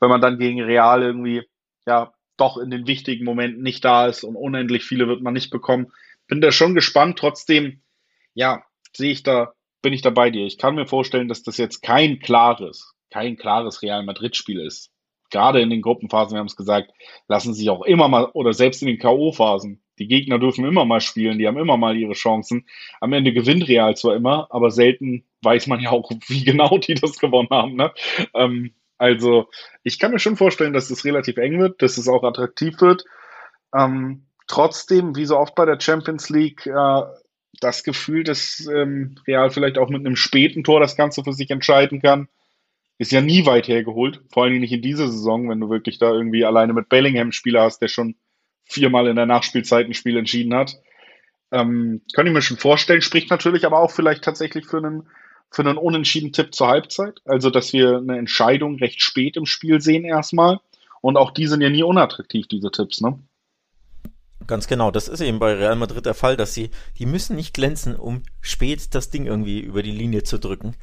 wenn 0.00 0.08
man 0.08 0.20
dann 0.20 0.38
gegen 0.38 0.60
Real 0.62 1.02
irgendwie, 1.02 1.42
ja, 1.86 2.12
doch 2.36 2.56
in 2.56 2.70
den 2.70 2.86
wichtigen 2.86 3.24
Momenten 3.24 3.62
nicht 3.62 3.84
da 3.84 4.06
ist 4.06 4.24
und 4.24 4.36
unendlich 4.36 4.84
viele 4.84 5.06
wird 5.06 5.22
man 5.22 5.34
nicht 5.34 5.50
bekommen. 5.50 5.92
Bin 6.26 6.40
da 6.40 6.50
schon 6.50 6.74
gespannt. 6.74 7.18
Trotzdem, 7.18 7.82
ja, 8.34 8.64
sehe 8.92 9.12
ich 9.12 9.22
da 9.22 9.52
bin 9.82 9.92
ich 9.92 10.02
da 10.02 10.10
bei 10.10 10.30
dir. 10.30 10.46
Ich 10.46 10.58
kann 10.58 10.74
mir 10.74 10.86
vorstellen, 10.86 11.28
dass 11.28 11.42
das 11.42 11.58
jetzt 11.58 11.82
kein 11.82 12.20
klares, 12.20 12.94
kein 13.10 13.36
klares 13.36 13.82
Real 13.82 14.04
Madrid-Spiel 14.04 14.60
ist. 14.60 14.90
Gerade 15.30 15.60
in 15.60 15.70
den 15.70 15.82
Gruppenphasen, 15.82 16.34
wir 16.34 16.40
haben 16.40 16.46
es 16.46 16.56
gesagt, 16.56 16.92
lassen 17.26 17.54
sich 17.54 17.68
auch 17.70 17.82
immer 17.82 18.08
mal, 18.08 18.26
oder 18.32 18.52
selbst 18.52 18.82
in 18.82 18.88
den 18.88 18.98
K.O.-Phasen, 18.98 19.78
die 19.98 20.08
Gegner 20.08 20.38
dürfen 20.38 20.64
immer 20.64 20.84
mal 20.84 21.00
spielen, 21.00 21.38
die 21.38 21.46
haben 21.46 21.58
immer 21.58 21.76
mal 21.76 21.96
ihre 21.96 22.12
Chancen. 22.12 22.66
Am 23.00 23.12
Ende 23.12 23.32
gewinnt 23.32 23.68
Real 23.68 23.96
zwar 23.96 24.14
immer, 24.14 24.48
aber 24.50 24.70
selten 24.70 25.24
weiß 25.42 25.66
man 25.66 25.80
ja 25.80 25.90
auch, 25.90 26.10
wie 26.28 26.44
genau 26.44 26.78
die 26.78 26.94
das 26.94 27.18
gewonnen 27.18 27.50
haben. 27.50 27.76
Ne? 27.76 27.92
Ähm, 28.34 28.74
also 28.98 29.48
ich 29.82 29.98
kann 29.98 30.12
mir 30.12 30.18
schon 30.18 30.36
vorstellen, 30.36 30.72
dass 30.72 30.90
es 30.90 31.04
relativ 31.04 31.36
eng 31.36 31.58
wird, 31.58 31.82
dass 31.82 31.98
es 31.98 32.08
auch 32.08 32.22
attraktiv 32.22 32.80
wird. 32.80 33.04
Ähm, 33.74 34.26
trotzdem, 34.46 35.16
wie 35.16 35.24
so 35.24 35.38
oft 35.38 35.54
bei 35.54 35.64
der 35.64 35.80
Champions 35.80 36.30
League, 36.30 36.66
äh, 36.66 37.02
das 37.60 37.84
Gefühl, 37.84 38.24
dass 38.24 38.66
ähm, 38.66 39.16
Real 39.26 39.50
vielleicht 39.50 39.78
auch 39.78 39.88
mit 39.88 40.00
einem 40.00 40.16
späten 40.16 40.64
Tor 40.64 40.80
das 40.80 40.96
Ganze 40.96 41.22
für 41.22 41.32
sich 41.32 41.50
entscheiden 41.50 42.00
kann, 42.00 42.28
ist 42.98 43.12
ja 43.12 43.20
nie 43.20 43.46
weit 43.46 43.68
hergeholt. 43.68 44.20
Vor 44.32 44.44
allem 44.44 44.60
nicht 44.60 44.72
in 44.72 44.82
dieser 44.82 45.08
Saison, 45.08 45.48
wenn 45.48 45.60
du 45.60 45.70
wirklich 45.70 45.98
da 45.98 46.10
irgendwie 46.10 46.44
alleine 46.44 46.72
mit 46.72 46.88
Bellingham 46.88 47.32
Spieler 47.32 47.62
hast, 47.62 47.80
der 47.80 47.88
schon 47.88 48.16
viermal 48.64 49.06
in 49.06 49.16
der 49.16 49.26
Nachspielzeit 49.26 49.86
ein 49.86 49.94
Spiel 49.94 50.16
entschieden 50.16 50.54
hat. 50.54 50.76
Ähm, 51.50 52.02
kann 52.14 52.26
ich 52.26 52.32
mir 52.32 52.42
schon 52.42 52.56
vorstellen, 52.56 53.02
spricht 53.02 53.30
natürlich 53.30 53.66
aber 53.66 53.80
auch 53.80 53.90
vielleicht 53.90 54.24
tatsächlich 54.24 54.66
für 54.66 54.78
einen, 54.78 55.08
für 55.50 55.62
einen 55.62 55.76
unentschieden 55.76 56.32
Tipp 56.32 56.54
zur 56.54 56.68
Halbzeit. 56.68 57.20
Also, 57.24 57.50
dass 57.50 57.72
wir 57.72 57.98
eine 57.98 58.18
Entscheidung 58.18 58.76
recht 58.76 59.02
spät 59.02 59.36
im 59.36 59.46
Spiel 59.46 59.80
sehen 59.80 60.04
erstmal. 60.04 60.60
Und 61.00 61.16
auch 61.16 61.32
die 61.32 61.46
sind 61.48 61.60
ja 61.60 61.68
nie 61.68 61.82
unattraktiv, 61.82 62.46
diese 62.46 62.70
Tipps, 62.70 63.00
ne? 63.00 63.18
Ganz 64.46 64.66
genau, 64.66 64.90
das 64.90 65.08
ist 65.08 65.20
eben 65.20 65.38
bei 65.38 65.54
Real 65.54 65.76
Madrid 65.76 66.06
der 66.06 66.14
Fall, 66.14 66.36
dass 66.36 66.54
sie, 66.54 66.70
die 66.98 67.06
müssen 67.06 67.36
nicht 67.36 67.54
glänzen, 67.54 67.96
um 67.96 68.22
spät 68.40 68.94
das 68.94 69.10
Ding 69.10 69.26
irgendwie 69.26 69.60
über 69.60 69.82
die 69.82 69.92
Linie 69.92 70.22
zu 70.22 70.38
drücken, 70.38 70.76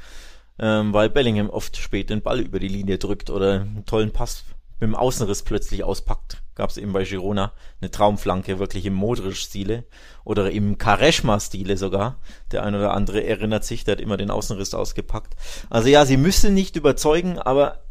ähm, 0.60 0.93
weil 0.93 1.10
Bellingham 1.10 1.50
oft 1.50 1.78
spät 1.78 2.10
den 2.10 2.22
Ball 2.22 2.39
über 2.39 2.60
die 2.60 2.67
Linie 2.67 2.98
drückt 2.98 3.30
oder 3.30 3.62
einen 3.62 3.86
tollen 3.86 4.12
Pass 4.12 4.45
mit 4.80 4.88
dem 4.88 4.95
Außenriss 4.95 5.43
plötzlich 5.43 5.84
auspackt. 5.84 6.41
Gab 6.56 6.69
es 6.69 6.78
eben 6.78 6.93
bei 6.93 7.04
Girona 7.04 7.54
eine 7.82 7.91
Traumflanke, 7.91 8.60
wirklich 8.60 8.86
im 8.86 8.93
Modric-Stile 8.93 9.86
oder 10.24 10.52
im 10.52 10.78
Kareshma-Stile 10.78 11.78
sogar. 11.78 12.19
Der 12.52 12.63
ein 12.63 12.76
oder 12.76 12.93
andere 12.93 13.24
erinnert 13.24 13.65
sich, 13.65 13.84
der 13.84 13.93
hat 13.93 14.02
immer 14.02 14.17
den 14.17 14.32
Außenriss 14.32 14.74
ausgepackt. 14.74 15.36
Also 15.69 15.89
ja, 15.89 16.06
sie 16.06 16.17
müssen 16.17 16.54
nicht 16.54 16.76
überzeugen, 16.76 17.39
aber 17.39 17.84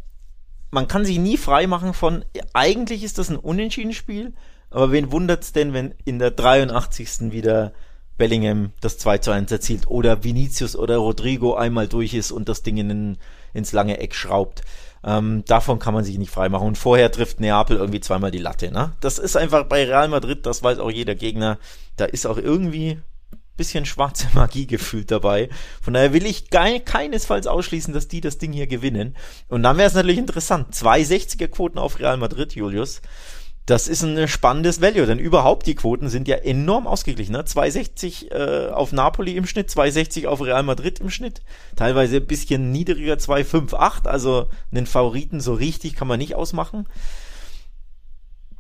man 0.71 0.89
kann 0.89 1.05
sich 1.05 1.19
nie 1.19 1.37
frei 1.37 1.67
machen 1.67 1.95
von, 1.95 2.25
eigentlich 2.53 3.03
ist 3.03 3.19
das 3.19 3.31
ein 3.31 3.37
Unentschieden-Spiel, 3.37 4.35
aber 4.71 4.93
wen 4.93 5.13
wundert's 5.13 5.53
denn, 5.53 5.73
wenn 5.73 5.95
in 6.05 6.19
der 6.19 6.31
83. 6.31 7.33
wieder 7.33 7.73
Bellingham 8.17 8.73
das 8.81 8.99
2 8.99 9.19
zu 9.19 9.31
1 9.31 9.51
erzielt 9.51 9.87
oder 9.87 10.25
Vinicius 10.25 10.77
oder 10.77 10.97
Rodrigo 10.97 11.55
einmal 11.55 11.87
durch 11.87 12.15
ist 12.15 12.33
und 12.33 12.49
das 12.49 12.63
Ding 12.63 12.77
in, 12.77 13.17
ins 13.55 13.73
lange 13.73 13.99
Eck 13.99 14.15
schraubt. 14.15 14.63
Ähm, 15.05 15.45
davon 15.47 15.79
kann 15.79 15.95
man 15.95 16.05
sich 16.05 16.19
nicht 16.19 16.33
freimachen. 16.33 16.67
Und 16.67 16.79
vorher 16.79 17.13
trifft 17.13 17.41
Neapel 17.41 17.77
irgendwie 17.77 18.01
zweimal 18.01 18.33
die 18.33 18.39
Latte. 18.39 18.73
Ne? 18.73 18.93
Das 19.01 19.19
ist 19.19 19.37
einfach 19.37 19.65
bei 19.65 19.85
Real 19.85 20.09
Madrid, 20.09 20.45
das 20.45 20.63
weiß 20.63 20.81
auch 20.81 20.91
jeder 20.91 21.15
Gegner, 21.15 21.59
da 21.97 22.05
ist 22.05 22.27
auch 22.27 22.39
irgendwie 22.39 22.99
bisschen 23.59 23.85
schwarze 23.85 24.29
Magie 24.35 24.67
gefühlt 24.67 25.11
dabei. 25.11 25.51
Von 25.83 25.93
daher 25.93 26.15
will 26.15 26.25
ich 26.25 26.49
keinesfalls 26.49 27.47
ausschließen, 27.47 27.93
dass 27.93 28.09
die 28.09 28.23
das 28.23 28.39
Ding 28.39 28.53
hier 28.53 28.67
gewinnen. 28.67 29.17
Und 29.49 29.63
dann 29.63 29.77
wäre 29.77 29.89
es 29.89 29.95
natürlich 29.95 30.19
interessant. 30.19 30.75
260er 30.75 31.49
Quoten 31.49 31.79
auf 31.79 31.99
Real 31.99 32.17
Madrid, 32.17 32.55
Julius. 32.55 33.03
Das 33.69 33.87
ist 33.87 34.03
ein 34.03 34.29
spannendes 34.29 34.81
Value, 34.81 35.05
denn 35.05 35.19
überhaupt 35.19 35.67
die 35.67 35.75
Quoten 35.75 36.09
sind 36.09 36.27
ja 36.27 36.37
enorm 36.37 36.87
ausgeglichen. 36.87 37.33
Ne? 37.33 37.45
260 37.45 38.33
äh, 38.33 38.69
auf 38.73 38.93
Napoli 38.93 39.37
im 39.37 39.47
Schnitt, 39.47 39.71
260 39.71 40.27
auf 40.27 40.41
Real 40.41 40.63
Madrid 40.63 41.01
im 41.01 41.11
Schnitt, 41.11 41.43
teilweise 41.77 42.17
ein 42.17 42.27
bisschen 42.27 42.73
niedriger 42.73 43.19
258, 43.19 44.11
also 44.11 44.49
einen 44.73 44.87
Favoriten 44.87 45.41
so 45.41 45.53
richtig 45.53 45.97
kann 45.97 46.09
man 46.09 46.19
nicht 46.19 46.35
ausmachen. 46.35 46.87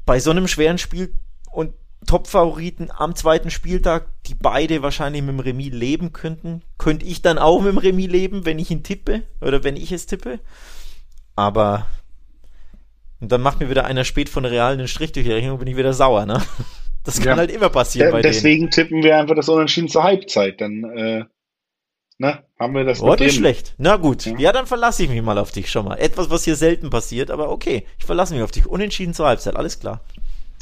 Bei 0.04 0.20
so 0.20 0.30
einem 0.30 0.46
schweren 0.46 0.76
Spiel 0.76 1.14
und 1.50 1.72
Top-Favoriten 2.06 2.90
am 2.94 3.14
zweiten 3.14 3.50
Spieltag, 3.50 4.08
die 4.26 4.34
beide 4.34 4.82
wahrscheinlich 4.82 5.22
mit 5.22 5.30
dem 5.30 5.40
Remis 5.40 5.72
leben 5.72 6.12
könnten. 6.12 6.60
Könnte 6.76 7.06
ich 7.06 7.22
dann 7.22 7.38
auch 7.38 7.62
mit 7.62 7.72
dem 7.72 7.78
Remis 7.78 8.10
leben, 8.10 8.44
wenn 8.44 8.58
ich 8.58 8.70
ihn 8.70 8.82
tippe 8.82 9.22
oder 9.40 9.64
wenn 9.64 9.76
ich 9.76 9.90
es 9.90 10.04
tippe. 10.04 10.38
Aber 11.34 11.86
und 13.20 13.32
dann 13.32 13.40
macht 13.40 13.60
mir 13.60 13.70
wieder 13.70 13.84
einer 13.84 14.04
spät 14.04 14.28
von 14.28 14.44
Real 14.44 14.72
einen 14.72 14.88
Strich 14.88 15.12
durch 15.12 15.26
die 15.26 15.32
Rechnung, 15.32 15.58
bin 15.58 15.68
ich 15.68 15.76
wieder 15.76 15.92
sauer, 15.92 16.26
ne? 16.26 16.42
Das 17.04 17.20
kann 17.20 17.28
ja. 17.28 17.36
halt 17.36 17.50
immer 17.50 17.70
passieren. 17.70 18.12
Ja, 18.12 18.20
deswegen 18.20 18.64
denen. 18.64 18.70
tippen 18.70 19.02
wir 19.02 19.16
einfach 19.16 19.34
das 19.34 19.48
Unentschieden 19.48 19.88
zur 19.88 20.02
Halbzeit. 20.02 20.60
Dann 20.60 20.84
äh, 20.84 21.24
ne, 22.18 22.44
haben 22.58 22.74
wir 22.74 22.84
das. 22.84 23.00
Oh, 23.00 23.14
nicht 23.14 23.36
schlecht. 23.36 23.74
Na 23.78 23.96
gut. 23.96 24.26
Ja. 24.26 24.38
ja. 24.38 24.52
dann 24.52 24.66
verlasse 24.66 25.04
ich 25.04 25.08
mich 25.08 25.22
mal 25.22 25.38
auf 25.38 25.50
dich 25.50 25.70
schon 25.70 25.86
mal. 25.86 25.94
Etwas, 25.94 26.28
was 26.28 26.44
hier 26.44 26.56
selten 26.56 26.90
passiert, 26.90 27.30
aber 27.30 27.50
okay. 27.50 27.86
Ich 27.98 28.04
verlasse 28.04 28.34
mich 28.34 28.42
auf 28.42 28.50
dich. 28.50 28.66
Unentschieden 28.66 29.14
zur 29.14 29.26
Halbzeit, 29.26 29.56
alles 29.56 29.80
klar. 29.80 30.02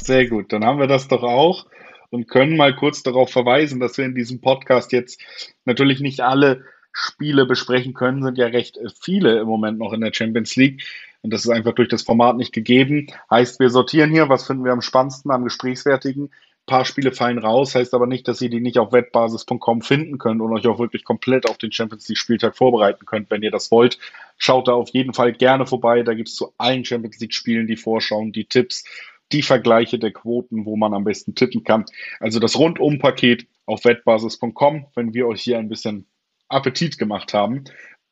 Sehr 0.01 0.27
gut, 0.27 0.53
dann 0.53 0.63
haben 0.63 0.79
wir 0.79 0.87
das 0.87 1.09
doch 1.09 1.23
auch 1.23 1.65
und 2.11 2.29
können 2.29 2.55
mal 2.55 2.75
kurz 2.75 3.03
darauf 3.03 3.29
verweisen, 3.29 3.79
dass 3.79 3.97
wir 3.97 4.05
in 4.05 4.15
diesem 4.15 4.39
Podcast 4.39 4.91
jetzt 4.91 5.21
natürlich 5.65 5.99
nicht 5.99 6.21
alle 6.21 6.63
Spiele 6.93 7.45
besprechen 7.45 7.93
können, 7.93 8.23
sind 8.23 8.37
ja 8.37 8.47
recht 8.47 8.79
viele 9.01 9.39
im 9.39 9.47
Moment 9.47 9.77
noch 9.79 9.93
in 9.93 10.01
der 10.01 10.13
Champions 10.13 10.55
League. 10.55 10.83
Und 11.27 11.33
das 11.33 11.43
ist 11.43 11.51
einfach 11.51 11.73
durch 11.73 11.89
das 11.89 12.03
Format 12.03 12.37
nicht 12.37 12.53
gegeben. 12.53 13.07
Heißt, 13.29 13.59
wir 13.59 13.69
sortieren 13.69 14.11
hier, 14.11 14.29
was 14.29 14.47
finden 14.47 14.63
wir 14.63 14.71
am 14.71 14.81
spannendsten, 14.81 15.29
am 15.29 15.43
gesprächswertigen. 15.43 16.27
Ein 16.27 16.65
paar 16.65 16.85
Spiele 16.85 17.11
fallen 17.11 17.37
raus, 17.37 17.75
heißt 17.75 17.93
aber 17.93 18.07
nicht, 18.07 18.29
dass 18.29 18.41
ihr 18.41 18.49
die 18.49 18.61
nicht 18.61 18.79
auf 18.79 18.93
wettbasis.com 18.93 19.81
finden 19.81 20.19
könnt 20.19 20.39
und 20.39 20.53
euch 20.53 20.65
auch 20.67 20.79
wirklich 20.79 21.03
komplett 21.03 21.49
auf 21.49 21.57
den 21.57 21.73
Champions 21.73 22.07
League 22.07 22.17
Spieltag 22.17 22.55
vorbereiten 22.55 23.05
könnt, 23.05 23.29
wenn 23.29 23.43
ihr 23.43 23.51
das 23.51 23.71
wollt. 23.71 23.99
Schaut 24.37 24.69
da 24.69 24.71
auf 24.71 24.87
jeden 24.93 25.13
Fall 25.13 25.33
gerne 25.33 25.67
vorbei. 25.67 26.01
Da 26.03 26.13
gibt 26.13 26.29
es 26.29 26.35
zu 26.35 26.53
allen 26.57 26.85
Champions 26.85 27.19
League 27.19 27.33
Spielen 27.33 27.67
die 27.67 27.75
Vorschauen, 27.75 28.31
die 28.31 28.45
Tipps 28.45 28.85
die 29.33 29.41
Vergleiche 29.41 29.99
der 29.99 30.13
Quoten, 30.13 30.63
wo 30.63 30.77
man 30.77 30.93
am 30.93 31.03
besten 31.03 31.35
tippen 31.35 31.65
kann. 31.65 31.83
Also 32.21 32.39
das 32.39 32.57
Rundumpaket 32.57 33.47
auf 33.65 33.83
wettbasis.com, 33.83 34.85
wenn 34.95 35.13
wir 35.13 35.27
euch 35.27 35.41
hier 35.41 35.59
ein 35.59 35.67
bisschen 35.67 36.05
Appetit 36.47 36.97
gemacht 36.97 37.33
haben. 37.33 37.65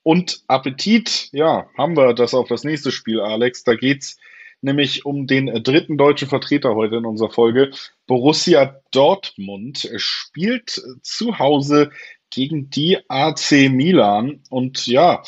Und 0.05 0.43
Appetit, 0.45 1.29
ja, 1.31 1.67
haben 1.75 1.97
wir 1.97 2.13
das 2.13 2.35
auf 2.35 2.47
das 2.47 2.63
nächste 2.63 2.91
Spiel, 2.91 3.21
Alex. 3.21 3.63
Da 3.63 3.73
geht's 3.73 4.19
nämlich 4.61 5.03
um 5.03 5.25
den 5.25 5.47
dritten 5.63 5.97
deutschen 5.97 6.27
Vertreter 6.27 6.75
heute 6.75 6.97
in 6.97 7.05
unserer 7.05 7.31
Folge. 7.31 7.71
Borussia 8.05 8.79
Dortmund 8.91 9.89
spielt 9.95 10.79
zu 11.01 11.39
Hause 11.39 11.89
gegen 12.29 12.69
die 12.69 12.99
AC 13.09 13.71
Milan. 13.71 14.43
Und 14.51 14.85
ja, 14.85 15.23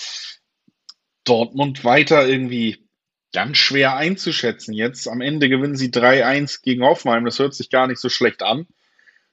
Dortmund 1.24 1.84
weiter 1.84 2.28
irgendwie 2.28 2.88
ganz 3.34 3.58
schwer 3.58 3.96
einzuschätzen 3.96 4.76
jetzt. 4.76 5.08
Am 5.08 5.22
Ende 5.22 5.50
gewinnen 5.50 5.76
sie 5.76 5.90
3-1 5.90 6.62
gegen 6.62 6.84
Hoffenheim. 6.84 7.26
Das 7.26 7.40
hört 7.40 7.56
sich 7.56 7.72
gar 7.72 7.88
nicht 7.88 8.00
so 8.00 8.10
schlecht 8.10 8.44
an. 8.44 8.68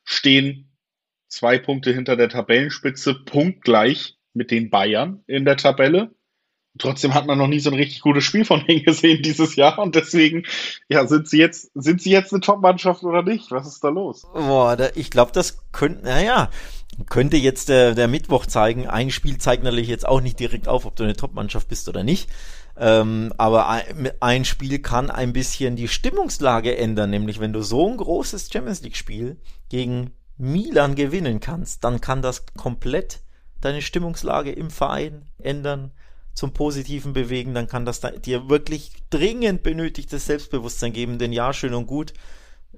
Stehen 0.05 0.73
zwei 1.29 1.59
Punkte 1.59 1.93
hinter 1.93 2.17
der 2.17 2.31
Tabellenspitze, 2.31 3.13
punktgleich 3.13 4.17
mit 4.35 4.51
den 4.51 4.71
Bayern 4.71 5.23
in 5.27 5.45
der 5.45 5.57
Tabelle. 5.57 6.15
Trotzdem 6.77 7.15
hat 7.15 7.27
man 7.27 7.39
noch 7.39 7.47
nie 7.47 7.61
so 7.61 7.71
ein 7.71 7.77
richtig 7.77 8.01
gutes 8.01 8.25
Spiel 8.25 8.45
von 8.45 8.65
denen 8.67 8.83
gesehen 8.83 9.23
dieses 9.23 9.55
Jahr 9.55 9.79
und 9.79 9.95
deswegen, 9.95 10.45
ja, 10.89 11.07
sind 11.07 11.29
sie 11.29 11.39
jetzt, 11.39 11.71
sind 11.75 12.03
sie 12.03 12.11
jetzt 12.11 12.33
eine 12.33 12.41
Top-Mannschaft 12.41 13.05
oder 13.05 13.23
nicht? 13.23 13.53
Was 13.53 13.69
ist 13.69 13.85
da 13.85 13.91
los? 13.91 14.27
Boah, 14.33 14.77
da, 14.77 14.89
ich 14.97 15.11
glaube, 15.11 15.31
das 15.33 15.71
könnte, 15.71 16.05
naja, 16.05 16.51
könnte 17.09 17.37
jetzt 17.37 17.69
der, 17.69 17.95
der 17.95 18.09
Mittwoch 18.09 18.47
zeigen. 18.47 18.89
Ein 18.89 19.11
Spiel 19.11 19.39
zeigt 19.39 19.63
natürlich 19.63 19.89
jetzt 19.89 20.07
auch 20.07 20.21
nicht 20.21 20.41
direkt 20.41 20.67
auf, 20.67 20.85
ob 20.85 20.97
du 20.97 21.05
eine 21.05 21.15
Top-Mannschaft 21.15 21.69
bist 21.69 21.89
oder 21.89 22.03
nicht. 22.03 22.29
Ähm, 22.77 23.33
aber 23.37 23.69
ein, 23.69 24.11
ein, 24.19 24.45
Spiel 24.45 24.81
kann 24.81 25.11
ein 25.11 25.33
bisschen 25.33 25.77
die 25.77 25.87
Stimmungslage 25.87 26.77
ändern, 26.77 27.11
nämlich 27.11 27.39
wenn 27.39 27.53
du 27.53 27.63
so 27.63 27.89
ein 27.89 27.97
großes 27.97 28.51
Champions 28.53 28.83
League-Spiel 28.83 29.37
gegen 29.69 30.11
Milan 30.37 30.97
gewinnen 30.97 31.39
kannst, 31.39 31.85
dann 31.85 32.01
kann 32.01 32.21
das 32.21 32.47
komplett 32.57 33.21
deine 33.65 33.83
Stimmungslage 33.83 34.53
im 34.53 34.71
Verein 34.71 35.27
ändern, 35.39 35.93
zum 36.35 36.53
Positiven 36.53 37.13
bewegen, 37.13 37.55
dann 37.55 37.69
kann 37.69 37.87
das 37.87 38.01
dir 38.01 38.49
wirklich 38.49 38.91
dringend 39.11 39.63
benötigtes 39.63 40.27
Selbstbewusstsein 40.27 40.93
geben, 40.93 41.19
denn 41.19 41.33
ja, 41.33 41.53
schön 41.53 41.75
und 41.75 41.87
gut, 41.87 42.13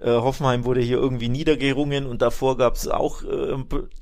äh, 0.00 0.10
Hoffenheim 0.10 0.64
wurde 0.64 0.82
hier 0.82 0.98
irgendwie 0.98 1.30
niedergerungen 1.30 2.06
und 2.06 2.20
davor 2.20 2.58
gab 2.58 2.74
es 2.74 2.86
auch 2.86 3.22
äh, 3.22 3.56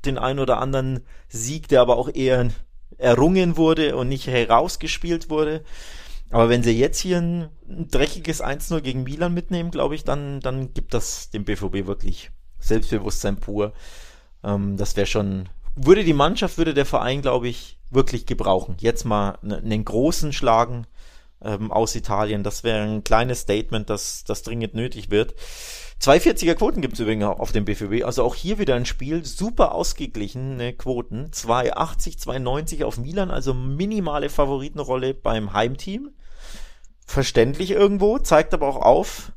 den 0.05 0.17
ein 0.17 0.39
oder 0.39 0.59
anderen 0.59 1.01
Sieg, 1.29 1.69
der 1.69 1.81
aber 1.81 1.97
auch 1.97 2.09
eher 2.13 2.49
errungen 2.97 3.57
wurde 3.57 3.95
und 3.95 4.09
nicht 4.09 4.27
herausgespielt 4.27 5.29
wurde. 5.29 5.63
Aber 6.31 6.49
wenn 6.49 6.63
sie 6.63 6.77
jetzt 6.77 6.99
hier 6.99 7.19
ein, 7.19 7.49
ein 7.69 7.87
dreckiges 7.89 8.43
1-0 8.43 8.81
gegen 8.81 9.03
Milan 9.03 9.33
mitnehmen, 9.33 9.71
glaube 9.71 9.95
ich, 9.95 10.03
dann, 10.03 10.39
dann 10.41 10.73
gibt 10.73 10.93
das 10.93 11.29
dem 11.29 11.45
BVB 11.45 11.87
wirklich 11.87 12.31
Selbstbewusstsein 12.59 13.37
pur. 13.37 13.73
Ähm, 14.43 14.75
das 14.75 14.97
wäre 14.97 15.07
schon, 15.07 15.49
würde 15.75 16.03
die 16.03 16.13
Mannschaft, 16.13 16.57
würde 16.57 16.73
der 16.73 16.85
Verein, 16.85 17.21
glaube 17.21 17.47
ich, 17.47 17.77
wirklich 17.89 18.25
gebrauchen. 18.25 18.77
Jetzt 18.79 19.05
mal 19.05 19.37
einen 19.41 19.85
großen 19.85 20.33
schlagen 20.33 20.87
ähm, 21.41 21.71
aus 21.71 21.95
Italien. 21.95 22.43
Das 22.43 22.63
wäre 22.63 22.81
ein 22.83 23.03
kleines 23.03 23.41
Statement, 23.41 23.89
das, 23.89 24.23
das 24.23 24.43
dringend 24.43 24.73
nötig 24.73 25.11
wird. 25.11 25.35
240er 26.01 26.55
Quoten 26.55 26.81
gibt 26.81 26.95
es 26.95 26.99
übrigens 26.99 27.25
auf 27.25 27.51
dem 27.51 27.65
BVB. 27.65 28.03
Also 28.05 28.23
auch 28.23 28.35
hier 28.35 28.59
wieder 28.59 28.75
ein 28.75 28.85
Spiel. 28.85 29.23
Super 29.23 29.73
ausgeglichene 29.73 30.73
Quoten. 30.73 31.31
280, 31.31 32.19
290 32.19 32.83
auf 32.83 32.97
Milan. 32.97 33.31
Also 33.31 33.53
minimale 33.53 34.29
Favoritenrolle 34.29 35.13
beim 35.13 35.53
Heimteam. 35.53 36.11
Verständlich 37.05 37.71
irgendwo. 37.71 38.17
Zeigt 38.17 38.53
aber 38.53 38.67
auch 38.67 38.81
auf, 38.81 39.31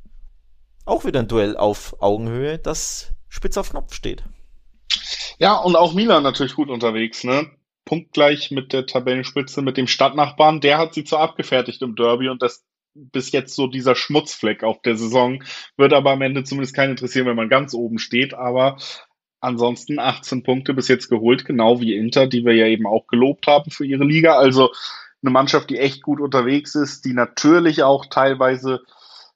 auch 0.85 1.05
wieder 1.05 1.21
ein 1.21 1.29
Duell 1.29 1.57
auf 1.57 1.97
Augenhöhe, 2.01 2.59
das 2.59 3.13
spitz 3.29 3.57
auf 3.59 3.71
Knopf 3.71 3.93
steht. 3.93 4.25
Ja, 5.39 5.57
und 5.57 5.77
auch 5.77 5.95
Milan 5.95 6.23
natürlich 6.23 6.55
gut 6.55 6.69
unterwegs, 6.69 7.25
ne? 7.25 7.51
Punktgleich 7.85 8.51
mit 8.51 8.73
der 8.73 8.87
Tabellenspitze, 8.87 9.63
mit 9.63 9.77
dem 9.77 9.87
Stadtnachbarn. 9.87 10.61
Der 10.61 10.79
hat 10.79 10.95
sie 10.95 11.05
zwar 11.05 11.21
abgefertigt 11.21 11.81
im 11.83 11.97
Derby 11.97 12.29
und 12.29 12.43
das 12.43 12.65
bis 12.95 13.33
jetzt 13.33 13.55
so 13.55 13.67
dieser 13.67 13.95
Schmutzfleck 13.95 14.65
auf 14.65 14.83
der 14.83 14.97
Saison. 14.97 15.43
Wird 15.77 15.93
aber 15.93 16.11
am 16.11 16.23
Ende 16.23 16.45
zumindest 16.45 16.75
keinen 16.75 16.91
interessieren, 16.91 17.27
wenn 17.27 17.37
man 17.37 17.49
ganz 17.49 17.73
oben 17.73 17.99
steht. 17.99 18.35
Aber 18.35 18.77
ansonsten 19.41 19.99
18 19.99 20.43
Punkte 20.43 20.75
bis 20.75 20.89
jetzt 20.89 21.09
geholt, 21.09 21.45
genau 21.45 21.81
wie 21.81 21.95
Inter, 21.95 22.27
die 22.27 22.45
wir 22.45 22.55
ja 22.55 22.67
eben 22.67 22.87
auch 22.87 23.07
gelobt 23.07 23.47
haben 23.47 23.71
für 23.71 23.87
ihre 23.87 24.05
Liga. 24.05 24.37
Also 24.37 24.73
eine 25.23 25.31
Mannschaft, 25.31 25.71
die 25.71 25.79
echt 25.79 26.03
gut 26.03 26.21
unterwegs 26.21 26.75
ist, 26.75 27.05
die 27.05 27.15
natürlich 27.15 27.83
auch 27.83 28.07
teilweise, 28.07 28.81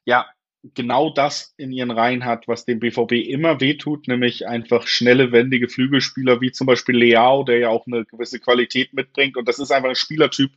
ja, 0.05 0.27
genau 0.75 1.11
das 1.11 1.55
in 1.57 1.73
ihren 1.73 1.91
Reihen 1.91 2.25
hat, 2.25 2.47
was 2.47 2.65
dem 2.65 2.81
BVB 2.81 3.13
immer 3.13 3.61
wehtut, 3.61 4.07
nämlich 4.07 4.47
einfach 4.47 4.87
schnelle, 4.87 5.33
wendige 5.33 5.69
Flügelspieler, 5.69 6.41
wie 6.41 6.53
zum 6.53 6.67
Beispiel 6.67 6.97
Leao, 6.97 7.43
der 7.43 7.59
ja 7.59 7.69
auch 7.69 7.87
eine 7.87 8.05
gewisse 8.05 8.39
Qualität 8.39 8.93
mitbringt. 8.93 9.37
Und 9.37 9.49
das 9.49 9.59
ist 9.59 9.73
einfach 9.73 9.89
ein 9.89 9.97
Spielertyp, 9.97 10.53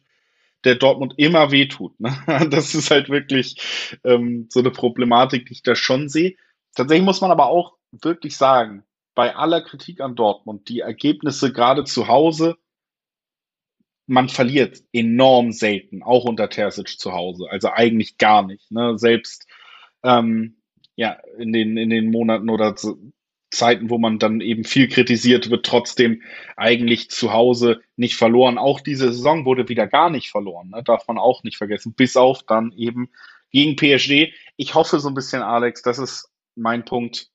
der 0.63 0.75
Dortmund 0.75 1.15
immer 1.17 1.51
wehtut. 1.51 1.99
Ne? 1.99 2.15
Das 2.49 2.75
ist 2.75 2.91
halt 2.91 3.09
wirklich 3.09 3.97
ähm, 4.03 4.47
so 4.49 4.59
eine 4.59 4.71
Problematik, 4.71 5.47
die 5.47 5.53
ich 5.53 5.63
da 5.63 5.75
schon 5.75 6.09
sehe. 6.09 6.35
Tatsächlich 6.75 7.05
muss 7.05 7.21
man 7.21 7.31
aber 7.31 7.47
auch 7.47 7.73
wirklich 7.91 8.37
sagen, 8.37 8.83
bei 9.15 9.35
aller 9.35 9.61
Kritik 9.61 10.01
an 10.01 10.15
Dortmund, 10.15 10.67
die 10.67 10.81
Ergebnisse 10.81 11.53
gerade 11.53 11.85
zu 11.85 12.07
Hause, 12.07 12.57
man 14.07 14.29
verliert 14.29 14.83
enorm 14.93 15.51
selten, 15.51 16.03
auch 16.03 16.25
unter 16.25 16.49
Terzic 16.49 16.99
zu 16.99 17.13
Hause. 17.13 17.47
Also 17.49 17.69
eigentlich 17.71 18.17
gar 18.17 18.45
nicht. 18.45 18.69
Ne? 18.71 18.99
Selbst 18.99 19.47
ähm, 20.05 20.55
ja, 20.95 21.17
in 21.37 21.51
den, 21.51 21.75
in 21.75 21.89
den 21.89 22.11
Monaten 22.11 22.49
oder 22.49 22.75
Zeiten, 23.51 23.89
wo 23.89 23.97
man 23.97 24.19
dann 24.19 24.41
eben 24.41 24.63
viel 24.63 24.87
kritisiert, 24.87 25.49
wird 25.49 25.65
trotzdem 25.65 26.21
eigentlich 26.55 27.09
zu 27.09 27.33
Hause 27.33 27.81
nicht 27.95 28.15
verloren. 28.15 28.57
Auch 28.57 28.79
diese 28.81 29.11
Saison 29.11 29.45
wurde 29.45 29.69
wieder 29.69 29.87
gar 29.87 30.09
nicht 30.09 30.29
verloren, 30.29 30.69
ne? 30.69 30.83
darf 30.83 31.07
man 31.07 31.17
auch 31.17 31.43
nicht 31.43 31.57
vergessen, 31.57 31.93
bis 31.93 32.17
auf 32.17 32.43
dann 32.43 32.71
eben 32.73 33.09
gegen 33.51 33.75
PSG. 33.75 34.33
Ich 34.57 34.75
hoffe 34.75 34.99
so 34.99 35.07
ein 35.07 35.15
bisschen, 35.15 35.41
Alex, 35.41 35.81
das 35.81 35.97
ist 35.97 36.29
mein 36.55 36.85
Punkt. 36.85 37.29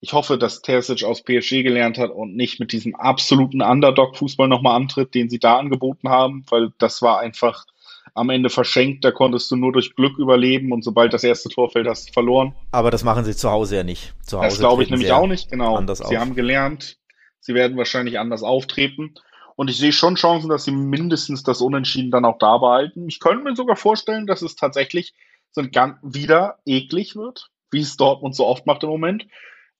ich 0.00 0.12
hoffe, 0.12 0.36
dass 0.36 0.60
Terzic 0.60 1.02
aus 1.04 1.22
PSG 1.22 1.62
gelernt 1.62 1.98
hat 1.98 2.10
und 2.10 2.36
nicht 2.36 2.60
mit 2.60 2.72
diesem 2.72 2.94
absoluten 2.94 3.62
Underdog-Fußball 3.62 4.48
nochmal 4.48 4.76
antritt, 4.76 5.14
den 5.14 5.30
sie 5.30 5.38
da 5.38 5.58
angeboten 5.58 6.10
haben, 6.10 6.44
weil 6.50 6.72
das 6.78 7.00
war 7.00 7.20
einfach 7.20 7.64
am 8.12 8.30
Ende 8.30 8.50
verschenkt. 8.50 9.04
Da 9.04 9.10
konntest 9.10 9.50
du 9.50 9.56
nur 9.56 9.72
durch 9.72 9.94
Glück 9.94 10.18
überleben 10.18 10.72
und 10.72 10.84
sobald 10.84 11.12
das 11.12 11.24
erste 11.24 11.48
Tor 11.48 11.70
fällt, 11.70 11.88
hast 11.88 12.08
du 12.08 12.12
verloren. 12.12 12.54
Aber 12.70 12.90
das 12.90 13.04
machen 13.04 13.24
sie 13.24 13.34
zu 13.34 13.50
Hause 13.50 13.76
ja 13.76 13.84
nicht. 13.84 14.14
Zu 14.22 14.38
Hause 14.38 14.48
das 14.48 14.58
glaube 14.58 14.82
ich 14.82 14.90
nämlich 14.90 15.12
auch 15.12 15.26
nicht, 15.26 15.50
genau. 15.50 15.80
sie 15.86 16.04
auf. 16.04 16.14
haben 16.16 16.34
gelernt, 16.34 16.98
sie 17.40 17.54
werden 17.54 17.76
wahrscheinlich 17.76 18.18
anders 18.18 18.42
auftreten. 18.42 19.14
Und 19.56 19.70
ich 19.70 19.78
sehe 19.78 19.92
schon 19.92 20.16
Chancen, 20.16 20.48
dass 20.48 20.64
sie 20.64 20.72
mindestens 20.72 21.44
das 21.44 21.60
Unentschieden 21.60 22.10
dann 22.10 22.24
auch 22.24 22.38
da 22.38 22.58
behalten. 22.58 23.08
Ich 23.08 23.20
könnte 23.20 23.44
mir 23.44 23.54
sogar 23.54 23.76
vorstellen, 23.76 24.26
dass 24.26 24.42
es 24.42 24.56
tatsächlich 24.56 25.14
so 25.52 25.60
ein 25.60 25.70
ganz 25.70 25.96
wieder 26.02 26.58
eklig 26.66 27.14
wird, 27.14 27.50
wie 27.70 27.80
es 27.80 27.96
Dortmund 27.96 28.34
so 28.34 28.46
oft 28.46 28.66
macht 28.66 28.82
im 28.82 28.88
Moment. 28.88 29.26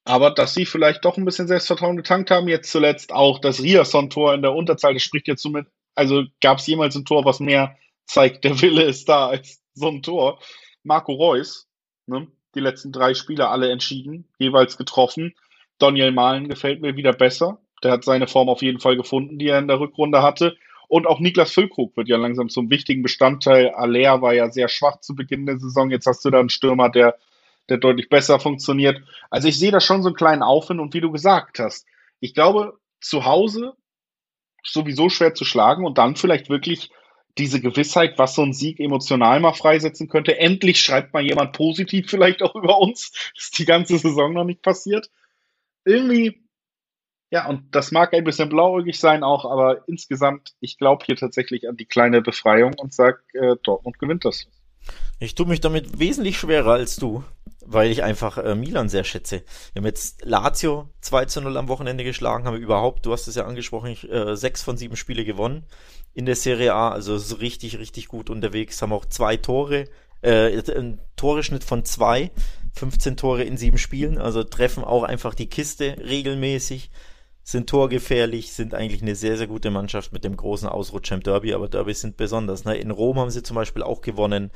Aber 0.05 0.31
dass 0.31 0.55
sie 0.55 0.67
vielleicht 0.67 1.05
doch 1.05 1.17
ein 1.17 1.25
bisschen 1.25 1.49
Selbstvertrauen 1.49 1.97
getankt 1.97 2.31
haben, 2.31 2.47
jetzt 2.47 2.71
zuletzt 2.71 3.13
auch 3.13 3.41
das 3.41 3.61
Riasson-Tor 3.61 4.35
in 4.35 4.43
der 4.43 4.53
Unterzahl, 4.53 4.95
das 4.95 5.03
spricht 5.03 5.27
jetzt 5.27 5.43
somit, 5.43 5.67
also 5.95 6.25
gab 6.41 6.59
es 6.59 6.67
jemals 6.67 6.95
ein 6.95 7.07
Tor, 7.07 7.25
was 7.25 7.41
mehr 7.41 7.77
zeigt, 8.07 8.45
der 8.45 8.61
Wille 8.61 8.83
ist 8.83 9.09
da 9.09 9.29
als 9.29 9.63
so 9.75 9.89
ein 9.89 10.03
Tor. 10.03 10.41
Marco 10.83 11.13
Reus, 11.13 11.69
ne, 12.07 12.29
die 12.55 12.61
letzten 12.61 12.93
drei 12.93 13.15
Spiele 13.15 13.49
alle 13.49 13.71
entschieden, 13.71 14.29
jeweils 14.39 14.77
getroffen. 14.77 15.35
Daniel 15.79 16.13
Mahlen 16.13 16.49
gefällt 16.49 16.81
mir 16.81 16.97
wieder 16.97 17.13
besser. 17.13 17.59
Der 17.83 17.93
hat 17.93 18.05
seine 18.05 18.29
Form 18.29 18.49
auf 18.49 18.63
jeden 18.63 18.81
Fall 18.81 18.97
gefunden, 18.97 19.39
die 19.39 19.49
er 19.49 19.59
in 19.59 19.69
der 19.69 19.81
Rückrunde 19.81 20.23
hatte. 20.23 20.57
Und 20.87 21.07
auch 21.07 21.19
Niklas 21.19 21.53
Füllkrug 21.53 21.97
wird 21.97 22.09
ja 22.09 22.17
langsam 22.17 22.49
zum 22.49 22.71
wichtigen 22.71 23.03
Bestandteil. 23.03 23.71
Aller 23.71 24.23
war 24.23 24.35
ja 24.35 24.51
sehr 24.51 24.69
schwach 24.69 25.01
zu 25.01 25.15
Beginn 25.15 25.47
der 25.47 25.59
Saison. 25.59 25.91
Jetzt 25.91 26.07
hast 26.07 26.25
du 26.25 26.31
da 26.31 26.39
einen 26.39 26.51
Stürmer, 26.51 26.91
der 26.91 27.19
der 27.69 27.79
deutlich 27.79 28.09
besser 28.09 28.39
funktioniert. 28.41 29.03
Also 29.31 29.49
ich 29.49 29.59
sehe 29.59 29.71
da 29.71 29.81
schon 29.81 30.03
so 30.03 30.09
einen 30.09 30.17
kleinen 30.17 30.43
Aufwind 30.43 30.81
und 30.81 30.95
wie 30.95 31.01
du 31.01 31.11
gesagt 31.11 31.59
hast, 31.59 31.87
ich 32.21 32.35
glaube, 32.35 32.79
zu 33.01 33.25
Hause 33.25 33.75
sowieso 34.63 35.09
schwer 35.09 35.35
zu 35.35 35.45
schlagen 35.45 35.85
und 35.85 35.99
dann 35.99 36.17
vielleicht 36.17 36.49
wirklich 36.49 36.91
diese 37.39 37.61
Gewissheit, 37.61 38.19
was 38.19 38.35
so 38.35 38.43
ein 38.43 38.53
Sieg 38.53 38.79
emotional 38.81 39.41
mal 39.41 39.55
freisetzen 39.55 40.09
könnte. 40.09 40.39
Endlich 40.39 40.81
schreibt 40.81 41.13
mal 41.13 41.23
jemand 41.25 41.53
positiv 41.53 42.09
vielleicht 42.09 42.43
auch 42.43 42.55
über 42.55 42.79
uns. 42.79 43.13
Das 43.35 43.45
ist 43.45 43.59
die 43.59 43.65
ganze 43.65 43.99
Saison 43.99 44.33
noch 44.33 44.45
nicht 44.45 44.63
passiert. 44.63 45.11
Irgendwie, 45.85 46.43
ja, 47.31 47.49
und 47.49 47.75
das 47.75 47.91
mag 47.91 48.15
ein 48.15 48.25
bisschen 48.25 48.49
blauäugig 48.49 48.99
sein 48.99 49.25
auch, 49.25 49.45
aber 49.45 49.87
insgesamt, 49.89 50.55
ich 50.61 50.79
glaube 50.79 51.05
hier 51.05 51.17
tatsächlich 51.17 51.69
an 51.69 51.77
die 51.77 51.87
kleine 51.87 52.23
Befreiung 52.23 52.75
und 52.79 52.95
sage, 52.95 53.21
äh, 53.33 53.57
Dortmund 53.63 53.99
gewinnt 53.99 54.25
das. 54.25 54.47
Ich 55.19 55.35
tue 55.35 55.47
mich 55.47 55.61
damit 55.61 55.99
wesentlich 55.99 56.39
schwerer 56.39 56.73
als 56.73 56.97
du 56.97 57.25
weil 57.67 57.91
ich 57.91 58.03
einfach 58.03 58.39
äh, 58.39 58.55
Milan 58.55 58.89
sehr 58.89 59.05
schätze. 59.05 59.43
Wir 59.73 59.81
haben 59.81 59.87
jetzt 59.87 60.25
Lazio 60.25 60.89
2 61.01 61.27
zu 61.27 61.41
0 61.41 61.57
am 61.57 61.69
Wochenende 61.69 62.05
geschlagen, 62.05 62.45
haben 62.47 62.57
überhaupt, 62.57 63.07
du 63.07 63.13
hast 63.13 63.27
es 63.27 63.35
ja 63.35 63.47
angesprochen, 63.47 63.91
ich, 63.91 64.11
äh, 64.11 64.37
sechs 64.37 64.63
von 64.63 64.77
sieben 64.77 64.97
Spiele 64.97 65.25
gewonnen 65.25 65.65
in 66.13 66.27
der 66.27 66.37
Serie 66.37 66.75
A, 66.75 66.91
also 66.91 67.19
so 67.19 67.37
richtig, 67.37 67.79
richtig 67.79 68.09
gut 68.09 68.31
unterwegs, 68.31 68.81
haben 68.83 68.93
auch 68.93 69.07
zwei 69.07 69.37
Tore, 69.37 69.89
äh, 70.23 70.63
ein 70.73 71.01
Toreschnitt 71.17 71.65
von 71.65 71.85
zwei, 71.85 72.31
15 72.75 73.17
Tore 73.17 73.45
in 73.45 73.57
sieben 73.57 73.79
Spielen, 73.79 74.19
also 74.19 74.45
treffen 74.45 74.85
auch 74.85 75.03
einfach 75.03 75.35
die 75.35 75.49
Kiste 75.49 75.97
regelmäßig, 75.99 76.91
sind 77.45 77.69
torgefährlich, 77.69 78.53
sind 78.53 78.75
eigentlich 78.75 79.03
eine 79.03 79.15
sehr, 79.15 79.37
sehr 79.37 79.47
gute 79.47 79.71
Mannschaft 79.71 80.13
mit 80.13 80.25
dem 80.25 80.37
großen 80.37 80.67
Ausrutscher 80.67 81.15
im 81.15 81.23
Derby, 81.23 81.53
aber 81.53 81.69
Derbys 81.69 82.01
sind 82.01 82.17
besonders. 82.17 82.65
Ne? 82.65 82.77
In 82.77 82.91
Rom 82.91 83.19
haben 83.19 83.31
sie 83.31 83.43
zum 83.43 83.55
Beispiel 83.55 83.83
auch 83.83 84.01
gewonnen. 84.01 84.51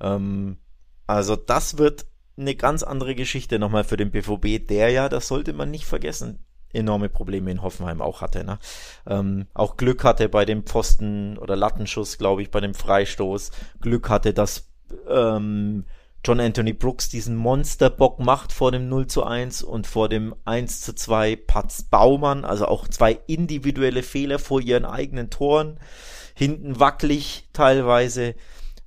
Ähm, 0.00 0.58
also 1.06 1.34
das 1.34 1.78
wird 1.78 2.04
eine 2.36 2.54
ganz 2.54 2.82
andere 2.82 3.14
Geschichte 3.14 3.58
nochmal 3.58 3.84
für 3.84 3.96
den 3.96 4.10
BVB, 4.10 4.68
der 4.68 4.90
ja, 4.90 5.08
das 5.08 5.28
sollte 5.28 5.54
man 5.54 5.70
nicht 5.70 5.86
vergessen, 5.86 6.44
enorme 6.74 7.08
Probleme 7.08 7.50
in 7.50 7.62
Hoffenheim 7.62 8.02
auch 8.02 8.20
hatte. 8.20 8.44
Ne? 8.44 8.58
Ähm, 9.06 9.46
auch 9.54 9.78
Glück 9.78 10.04
hatte 10.04 10.28
bei 10.28 10.44
dem 10.44 10.64
Pfosten 10.64 11.38
oder 11.38 11.56
Lattenschuss, 11.56 12.18
glaube 12.18 12.42
ich, 12.42 12.50
bei 12.50 12.60
dem 12.60 12.74
Freistoß. 12.74 13.50
Glück 13.80 14.10
hatte, 14.10 14.34
dass 14.34 14.68
ähm, 15.08 15.86
John 16.26 16.40
Anthony 16.40 16.72
Brooks 16.72 17.08
diesen 17.08 17.36
Monsterbock 17.36 18.18
macht 18.18 18.52
vor 18.52 18.72
dem 18.72 18.88
0 18.88 19.06
zu 19.06 19.22
1 19.22 19.62
und 19.62 19.86
vor 19.86 20.08
dem 20.08 20.34
1 20.44 20.80
zu 20.80 20.92
2 20.92 21.36
Patz 21.36 21.84
Baumann, 21.84 22.44
also 22.44 22.66
auch 22.66 22.88
zwei 22.88 23.20
individuelle 23.28 24.02
Fehler 24.02 24.40
vor 24.40 24.60
ihren 24.60 24.84
eigenen 24.84 25.30
Toren. 25.30 25.78
Hinten 26.34 26.80
wackelig 26.80 27.48
teilweise 27.52 28.34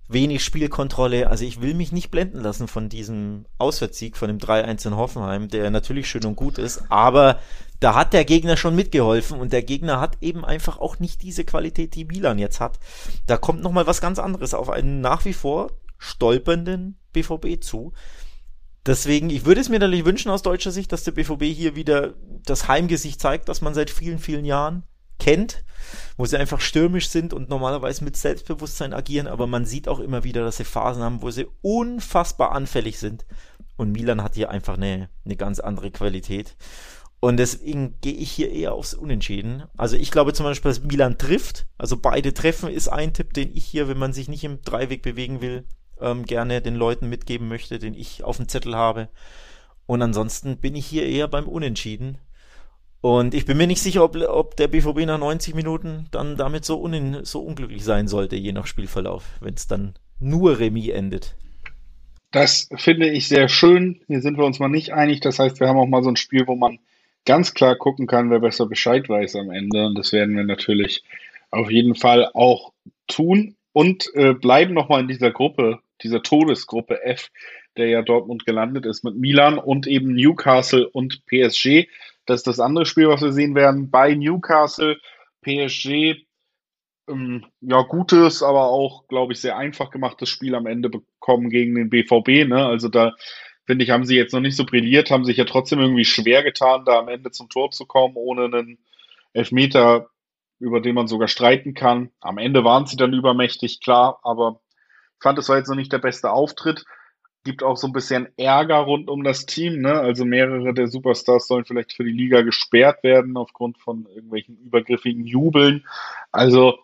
wenig 0.09 0.43
Spielkontrolle. 0.43 1.29
Also 1.29 1.45
ich 1.45 1.61
will 1.61 1.75
mich 1.75 1.93
nicht 1.93 2.11
blenden 2.11 2.41
lassen 2.41 2.67
von 2.67 2.89
diesem 2.89 3.45
Auswärtssieg, 3.57 4.17
von 4.17 4.27
dem 4.27 4.39
3-1 4.39 4.87
in 4.87 4.97
Hoffenheim, 4.97 5.47
der 5.47 5.69
natürlich 5.69 6.09
schön 6.09 6.25
und 6.25 6.35
gut 6.35 6.57
ist, 6.57 6.83
aber 6.89 7.39
da 7.79 7.95
hat 7.95 8.11
der 8.11 8.25
Gegner 8.25 8.57
schon 8.57 8.75
mitgeholfen 8.75 9.39
und 9.39 9.53
der 9.53 9.63
Gegner 9.63 10.01
hat 10.01 10.17
eben 10.19 10.43
einfach 10.43 10.77
auch 10.77 10.99
nicht 10.99 11.21
diese 11.21 11.45
Qualität, 11.45 11.95
die 11.95 12.03
Milan 12.03 12.37
jetzt 12.37 12.59
hat. 12.59 12.79
Da 13.27 13.37
kommt 13.37 13.63
nochmal 13.63 13.87
was 13.87 14.01
ganz 14.01 14.19
anderes 14.19 14.53
auf 14.53 14.69
einen 14.69 14.99
nach 14.99 15.23
wie 15.23 15.31
vor 15.31 15.71
stolpernden 15.99 16.97
BVB 17.13 17.61
zu. 17.61 17.93
Deswegen, 18.85 19.29
ich 19.29 19.45
würde 19.45 19.61
es 19.61 19.69
mir 19.69 19.79
natürlich 19.79 20.05
wünschen 20.05 20.31
aus 20.31 20.41
deutscher 20.41 20.71
Sicht, 20.71 20.91
dass 20.91 21.03
der 21.03 21.11
BVB 21.11 21.43
hier 21.43 21.75
wieder 21.75 22.15
das 22.45 22.67
Heimgesicht 22.67 23.19
zeigt, 23.19 23.49
das 23.49 23.61
man 23.61 23.73
seit 23.75 23.89
vielen, 23.91 24.19
vielen 24.19 24.45
Jahren 24.45 24.83
kennt, 25.19 25.65
wo 26.17 26.25
sie 26.25 26.37
einfach 26.37 26.61
stürmisch 26.61 27.09
sind 27.09 27.33
und 27.33 27.49
normalerweise 27.49 28.03
mit 28.03 28.15
Selbstbewusstsein 28.15 28.93
agieren, 28.93 29.27
aber 29.27 29.47
man 29.47 29.65
sieht 29.65 29.87
auch 29.87 29.99
immer 29.99 30.23
wieder, 30.23 30.43
dass 30.43 30.57
sie 30.57 30.63
Phasen 30.63 31.03
haben, 31.03 31.21
wo 31.21 31.29
sie 31.29 31.47
unfassbar 31.61 32.53
anfällig 32.53 32.97
sind. 32.97 33.25
Und 33.75 33.91
Milan 33.91 34.23
hat 34.23 34.35
hier 34.35 34.49
einfach 34.49 34.75
eine, 34.75 35.09
eine 35.25 35.35
ganz 35.35 35.59
andere 35.59 35.91
Qualität. 35.91 36.55
Und 37.21 37.37
deswegen 37.37 37.99
gehe 37.99 38.13
ich 38.13 38.31
hier 38.31 38.49
eher 38.49 38.73
aufs 38.73 38.93
Unentschieden. 38.93 39.63
Also 39.75 39.97
ich 39.97 40.09
glaube 40.09 40.33
zum 40.33 40.45
Beispiel, 40.45 40.71
dass 40.71 40.83
Milan 40.83 41.17
trifft. 41.17 41.67
Also 41.77 41.97
beide 41.97 42.33
treffen 42.33 42.69
ist 42.69 42.87
ein 42.87 43.13
Tipp, 43.13 43.33
den 43.33 43.55
ich 43.55 43.65
hier, 43.65 43.89
wenn 43.89 43.97
man 43.97 44.13
sich 44.13 44.29
nicht 44.29 44.45
im 44.45 44.61
Dreiweg 44.61 45.01
bewegen 45.01 45.41
will, 45.41 45.65
ähm, 46.01 46.25
gerne 46.25 46.61
den 46.61 46.75
Leuten 46.75 47.09
mitgeben 47.09 47.47
möchte, 47.47 47.79
den 47.79 47.93
ich 47.93 48.23
auf 48.23 48.37
dem 48.37 48.47
Zettel 48.47 48.75
habe. 48.75 49.09
Und 49.85 50.01
ansonsten 50.01 50.57
bin 50.57 50.75
ich 50.75 50.85
hier 50.85 51.05
eher 51.05 51.27
beim 51.27 51.47
Unentschieden. 51.47 52.17
Und 53.01 53.33
ich 53.33 53.45
bin 53.45 53.57
mir 53.57 53.67
nicht 53.67 53.81
sicher, 53.81 54.03
ob, 54.03 54.15
ob 54.15 54.57
der 54.57 54.67
BVB 54.67 55.05
nach 55.05 55.17
90 55.17 55.55
Minuten 55.55 56.07
dann 56.11 56.35
damit 56.35 56.65
so, 56.65 56.81
un, 56.81 57.23
so 57.23 57.41
unglücklich 57.41 57.83
sein 57.83 58.07
sollte, 58.07 58.35
je 58.35 58.51
nach 58.51 58.67
Spielverlauf, 58.67 59.25
wenn 59.39 59.53
es 59.53 59.67
dann 59.67 59.93
nur 60.19 60.59
Remis 60.59 60.89
endet. 60.89 61.35
Das 62.31 62.69
finde 62.75 63.09
ich 63.09 63.27
sehr 63.27 63.49
schön. 63.49 64.01
Hier 64.07 64.21
sind 64.21 64.37
wir 64.37 64.45
uns 64.45 64.59
mal 64.59 64.67
nicht 64.67 64.93
einig. 64.93 65.21
Das 65.21 65.39
heißt, 65.39 65.59
wir 65.59 65.67
haben 65.67 65.79
auch 65.79 65.87
mal 65.87 66.03
so 66.03 66.09
ein 66.09 66.17
Spiel, 66.17 66.45
wo 66.45 66.55
man 66.55 66.79
ganz 67.25 67.53
klar 67.53 67.75
gucken 67.75 68.05
kann, 68.05 68.29
wer 68.29 68.39
besser 68.39 68.67
Bescheid 68.67 69.07
weiß 69.07 69.35
am 69.37 69.49
Ende. 69.49 69.85
Und 69.85 69.97
das 69.97 70.11
werden 70.11 70.35
wir 70.35 70.43
natürlich 70.43 71.03
auf 71.51 71.71
jeden 71.71 71.95
Fall 71.95 72.29
auch 72.33 72.73
tun 73.07 73.55
und 73.73 74.13
äh, 74.13 74.33
bleiben 74.33 74.73
nochmal 74.73 75.01
in 75.01 75.07
dieser 75.07 75.31
Gruppe, 75.31 75.79
dieser 76.03 76.21
Todesgruppe 76.21 77.03
F, 77.03 77.29
der 77.77 77.87
ja 77.87 78.01
Dortmund 78.01 78.45
gelandet 78.45 78.85
ist 78.85 79.03
mit 79.03 79.15
Milan 79.15 79.57
und 79.57 79.87
eben 79.87 80.13
Newcastle 80.13 80.87
und 80.89 81.25
PSG. 81.25 81.87
Das 82.25 82.41
ist 82.41 82.47
das 82.47 82.59
andere 82.59 82.85
Spiel, 82.85 83.07
was 83.07 83.21
wir 83.21 83.31
sehen 83.31 83.55
werden 83.55 83.89
bei 83.89 84.13
Newcastle. 84.13 84.97
PSG, 85.41 86.25
ähm, 87.09 87.45
ja, 87.61 87.81
gutes, 87.81 88.43
aber 88.43 88.67
auch, 88.67 89.07
glaube 89.07 89.33
ich, 89.33 89.41
sehr 89.41 89.57
einfach 89.57 89.89
gemachtes 89.89 90.29
Spiel 90.29 90.55
am 90.55 90.65
Ende 90.65 90.89
bekommen 90.89 91.49
gegen 91.49 91.75
den 91.75 91.89
BVB. 91.89 92.47
Ne? 92.47 92.65
Also 92.65 92.87
da, 92.87 93.15
finde 93.65 93.83
ich, 93.83 93.91
haben 93.91 94.05
sie 94.05 94.15
jetzt 94.15 94.33
noch 94.33 94.41
nicht 94.41 94.55
so 94.55 94.65
brilliert, 94.65 95.11
haben 95.11 95.25
sich 95.25 95.37
ja 95.37 95.45
trotzdem 95.45 95.79
irgendwie 95.79 96.05
schwer 96.05 96.43
getan, 96.43 96.85
da 96.85 96.99
am 96.99 97.07
Ende 97.07 97.31
zum 97.31 97.49
Tor 97.49 97.71
zu 97.71 97.85
kommen, 97.85 98.15
ohne 98.15 98.45
einen 98.45 98.79
Elfmeter, 99.33 100.09
über 100.59 100.81
den 100.81 100.95
man 100.95 101.07
sogar 101.07 101.27
streiten 101.27 101.73
kann. 101.73 102.11
Am 102.19 102.37
Ende 102.37 102.63
waren 102.63 102.85
sie 102.85 102.97
dann 102.97 103.13
übermächtig, 103.13 103.79
klar, 103.79 104.19
aber 104.23 104.61
fand, 105.21 105.39
es 105.39 105.49
war 105.49 105.57
jetzt 105.57 105.69
noch 105.69 105.75
nicht 105.75 105.93
der 105.93 105.99
beste 105.99 106.31
Auftritt 106.31 106.85
gibt 107.43 107.63
auch 107.63 107.77
so 107.77 107.87
ein 107.87 107.93
bisschen 107.93 108.27
Ärger 108.37 108.77
rund 108.77 109.09
um 109.09 109.23
das 109.23 109.45
Team. 109.45 109.81
Ne? 109.81 109.93
Also 109.93 110.25
mehrere 110.25 110.73
der 110.73 110.87
Superstars 110.87 111.47
sollen 111.47 111.65
vielleicht 111.65 111.93
für 111.93 112.03
die 112.03 112.11
Liga 112.11 112.41
gesperrt 112.41 113.03
werden 113.03 113.37
aufgrund 113.37 113.77
von 113.79 114.07
irgendwelchen 114.07 114.57
übergriffigen 114.57 115.25
Jubeln. 115.25 115.85
Also 116.31 116.79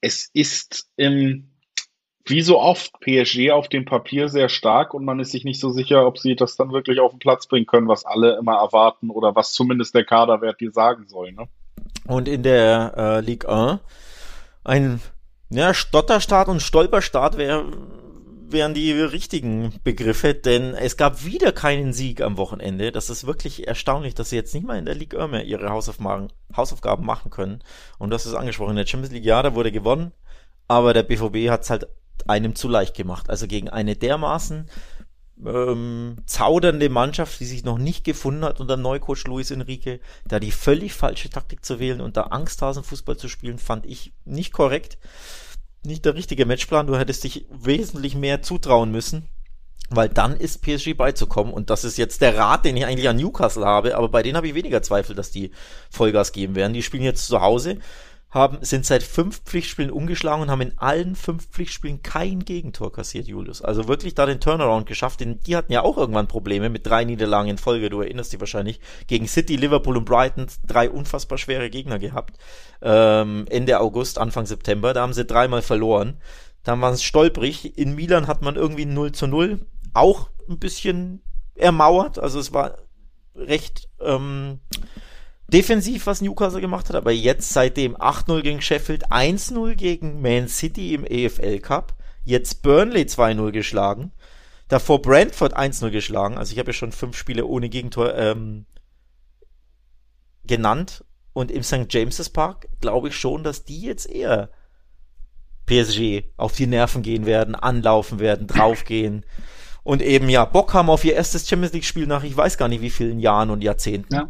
es 0.00 0.30
ist 0.32 0.88
im, 0.96 1.50
wie 2.24 2.42
so 2.42 2.60
oft 2.60 3.00
PSG 3.00 3.50
auf 3.50 3.68
dem 3.68 3.84
Papier 3.84 4.28
sehr 4.28 4.48
stark 4.48 4.94
und 4.94 5.04
man 5.04 5.18
ist 5.18 5.32
sich 5.32 5.44
nicht 5.44 5.60
so 5.60 5.70
sicher, 5.70 6.06
ob 6.06 6.18
sie 6.18 6.36
das 6.36 6.56
dann 6.56 6.72
wirklich 6.72 7.00
auf 7.00 7.10
den 7.10 7.18
Platz 7.18 7.46
bringen 7.46 7.66
können, 7.66 7.88
was 7.88 8.04
alle 8.04 8.36
immer 8.38 8.56
erwarten 8.56 9.10
oder 9.10 9.34
was 9.34 9.52
zumindest 9.52 9.94
der 9.94 10.04
Kaderwert 10.04 10.60
dir 10.60 10.70
sagen 10.70 11.06
soll. 11.08 11.32
Ne? 11.32 11.48
Und 12.06 12.28
in 12.28 12.42
der 12.42 12.94
äh, 12.96 13.20
Ligue 13.20 13.48
1 13.48 13.80
ein 14.62 15.00
ja, 15.50 15.74
Stotterstart 15.74 16.48
und 16.48 16.60
Stolperstart 16.60 17.36
wäre 17.36 17.64
wären 18.48 18.74
die 18.74 18.92
richtigen 18.92 19.74
Begriffe, 19.82 20.34
denn 20.34 20.74
es 20.74 20.96
gab 20.96 21.24
wieder 21.24 21.52
keinen 21.52 21.92
Sieg 21.92 22.20
am 22.20 22.36
Wochenende. 22.36 22.92
Das 22.92 23.10
ist 23.10 23.26
wirklich 23.26 23.66
erstaunlich, 23.66 24.14
dass 24.14 24.30
sie 24.30 24.36
jetzt 24.36 24.54
nicht 24.54 24.66
mal 24.66 24.78
in 24.78 24.84
der 24.84 24.94
Liga 24.94 25.26
mehr 25.26 25.44
ihre 25.44 25.70
Hausaufgaben, 25.70 26.28
Hausaufgaben 26.56 27.04
machen 27.04 27.30
können. 27.30 27.62
Und 27.98 28.10
das 28.10 28.26
ist 28.26 28.34
angesprochen. 28.34 28.70
In 28.70 28.76
der 28.76 28.86
Champions 28.86 29.12
League, 29.12 29.24
ja, 29.24 29.42
da 29.42 29.54
wurde 29.54 29.72
gewonnen, 29.72 30.12
aber 30.68 30.94
der 30.94 31.02
BVB 31.02 31.50
hat 31.50 31.62
es 31.62 31.70
halt 31.70 31.88
einem 32.26 32.54
zu 32.54 32.68
leicht 32.68 32.96
gemacht. 32.96 33.30
Also 33.30 33.46
gegen 33.46 33.68
eine 33.68 33.96
dermaßen 33.96 34.68
ähm, 35.44 36.16
zaudernde 36.26 36.88
Mannschaft, 36.88 37.38
die 37.40 37.44
sich 37.44 37.64
noch 37.64 37.78
nicht 37.78 38.04
gefunden 38.04 38.44
hat 38.44 38.60
unter 38.60 38.76
Neucoach 38.76 39.24
Luis 39.26 39.50
Enrique, 39.50 40.00
da 40.26 40.40
die 40.40 40.52
völlig 40.52 40.94
falsche 40.94 41.30
Taktik 41.30 41.64
zu 41.64 41.78
wählen 41.78 42.00
und 42.00 42.16
da 42.16 42.22
Angsthasenfußball 42.24 43.16
zu 43.16 43.28
spielen, 43.28 43.58
fand 43.58 43.86
ich 43.86 44.12
nicht 44.24 44.52
korrekt. 44.52 44.98
Nicht 45.84 46.04
der 46.04 46.14
richtige 46.14 46.46
Matchplan, 46.46 46.86
du 46.86 46.96
hättest 46.96 47.24
dich 47.24 47.46
wesentlich 47.50 48.16
mehr 48.16 48.42
zutrauen 48.42 48.90
müssen, 48.90 49.28
weil 49.90 50.08
dann 50.08 50.36
ist 50.36 50.62
PSG 50.62 50.94
beizukommen 50.94 51.52
und 51.52 51.70
das 51.70 51.84
ist 51.84 51.96
jetzt 51.96 52.22
der 52.22 52.36
Rat, 52.36 52.64
den 52.64 52.76
ich 52.76 52.86
eigentlich 52.86 53.08
an 53.08 53.16
Newcastle 53.16 53.64
habe, 53.64 53.96
aber 53.96 54.08
bei 54.08 54.22
denen 54.22 54.36
habe 54.36 54.48
ich 54.48 54.54
weniger 54.54 54.82
Zweifel, 54.82 55.14
dass 55.14 55.30
die 55.30 55.52
Vollgas 55.90 56.32
geben 56.32 56.54
werden. 56.56 56.72
Die 56.72 56.82
spielen 56.82 57.04
jetzt 57.04 57.26
zu 57.28 57.40
Hause 57.40 57.78
haben, 58.36 58.58
sind 58.60 58.86
seit 58.86 59.02
fünf 59.02 59.40
Pflichtspielen 59.40 59.90
umgeschlagen 59.90 60.42
und 60.42 60.50
haben 60.50 60.60
in 60.60 60.78
allen 60.78 61.16
fünf 61.16 61.48
Pflichtspielen 61.48 62.02
kein 62.02 62.44
Gegentor 62.44 62.92
kassiert, 62.92 63.26
Julius. 63.26 63.62
Also 63.62 63.88
wirklich 63.88 64.14
da 64.14 64.26
den 64.26 64.38
Turnaround 64.38 64.86
geschafft. 64.86 65.20
Denn 65.20 65.40
die 65.40 65.56
hatten 65.56 65.72
ja 65.72 65.82
auch 65.82 65.96
irgendwann 65.96 66.28
Probleme 66.28 66.68
mit 66.68 66.86
drei 66.86 67.04
Niederlagen 67.04 67.48
in 67.48 67.58
Folge. 67.58 67.90
Du 67.90 68.00
erinnerst 68.00 68.32
dich 68.32 68.38
wahrscheinlich. 68.38 68.78
Gegen 69.08 69.26
City, 69.26 69.56
Liverpool 69.56 69.96
und 69.96 70.04
Brighton 70.04 70.46
drei 70.66 70.88
unfassbar 70.88 71.38
schwere 71.38 71.70
Gegner 71.70 71.98
gehabt. 71.98 72.38
Ähm, 72.82 73.46
Ende 73.48 73.80
August, 73.80 74.18
Anfang 74.18 74.46
September. 74.46 74.92
Da 74.92 75.02
haben 75.02 75.14
sie 75.14 75.24
dreimal 75.24 75.62
verloren. 75.62 76.20
Dann 76.62 76.80
waren 76.80 76.94
es 76.94 77.02
stolprig. 77.02 77.78
In 77.78 77.94
Milan 77.94 78.26
hat 78.28 78.42
man 78.42 78.56
irgendwie 78.56 78.86
0 78.86 79.12
zu 79.12 79.26
0. 79.26 79.66
Auch 79.94 80.28
ein 80.48 80.58
bisschen 80.58 81.22
ermauert. 81.54 82.18
Also 82.18 82.38
es 82.38 82.52
war 82.52 82.76
recht 83.34 83.88
ähm, 84.00 84.60
defensiv, 85.48 86.06
was 86.06 86.20
Newcastle 86.20 86.60
gemacht 86.60 86.88
hat, 86.88 86.96
aber 86.96 87.12
jetzt 87.12 87.52
seitdem 87.52 87.96
8-0 87.96 88.42
gegen 88.42 88.60
Sheffield, 88.60 89.10
1-0 89.10 89.74
gegen 89.74 90.20
Man 90.20 90.48
City 90.48 90.94
im 90.94 91.04
EFL 91.04 91.60
Cup, 91.60 91.94
jetzt 92.24 92.62
Burnley 92.62 93.02
2-0 93.02 93.52
geschlagen, 93.52 94.12
davor 94.68 95.00
Brentford 95.02 95.56
1-0 95.56 95.90
geschlagen, 95.90 96.36
also 96.36 96.52
ich 96.52 96.58
habe 96.58 96.70
ja 96.70 96.74
schon 96.74 96.92
fünf 96.92 97.16
Spiele 97.16 97.46
ohne 97.46 97.68
Gegentor 97.68 98.14
ähm, 98.16 98.66
genannt 100.44 101.04
und 101.32 101.50
im 101.50 101.62
St. 101.62 101.86
James's 101.90 102.30
Park 102.30 102.68
glaube 102.80 103.08
ich 103.08 103.16
schon, 103.16 103.44
dass 103.44 103.64
die 103.64 103.82
jetzt 103.82 104.08
eher 104.08 104.50
PSG 105.66 106.24
auf 106.36 106.52
die 106.54 106.66
Nerven 106.66 107.02
gehen 107.02 107.26
werden, 107.26 107.54
anlaufen 107.54 108.18
werden, 108.18 108.46
draufgehen 108.48 109.24
und 109.84 110.02
eben 110.02 110.28
ja 110.28 110.44
Bock 110.44 110.74
haben 110.74 110.90
auf 110.90 111.04
ihr 111.04 111.14
erstes 111.14 111.48
Champions 111.48 111.72
League 111.72 111.84
Spiel 111.84 112.08
nach 112.08 112.24
ich 112.24 112.36
weiß 112.36 112.58
gar 112.58 112.66
nicht 112.66 112.80
wie 112.80 112.90
vielen 112.90 113.20
Jahren 113.20 113.50
und 113.50 113.62
Jahrzehnten. 113.62 114.12
Ja. 114.12 114.28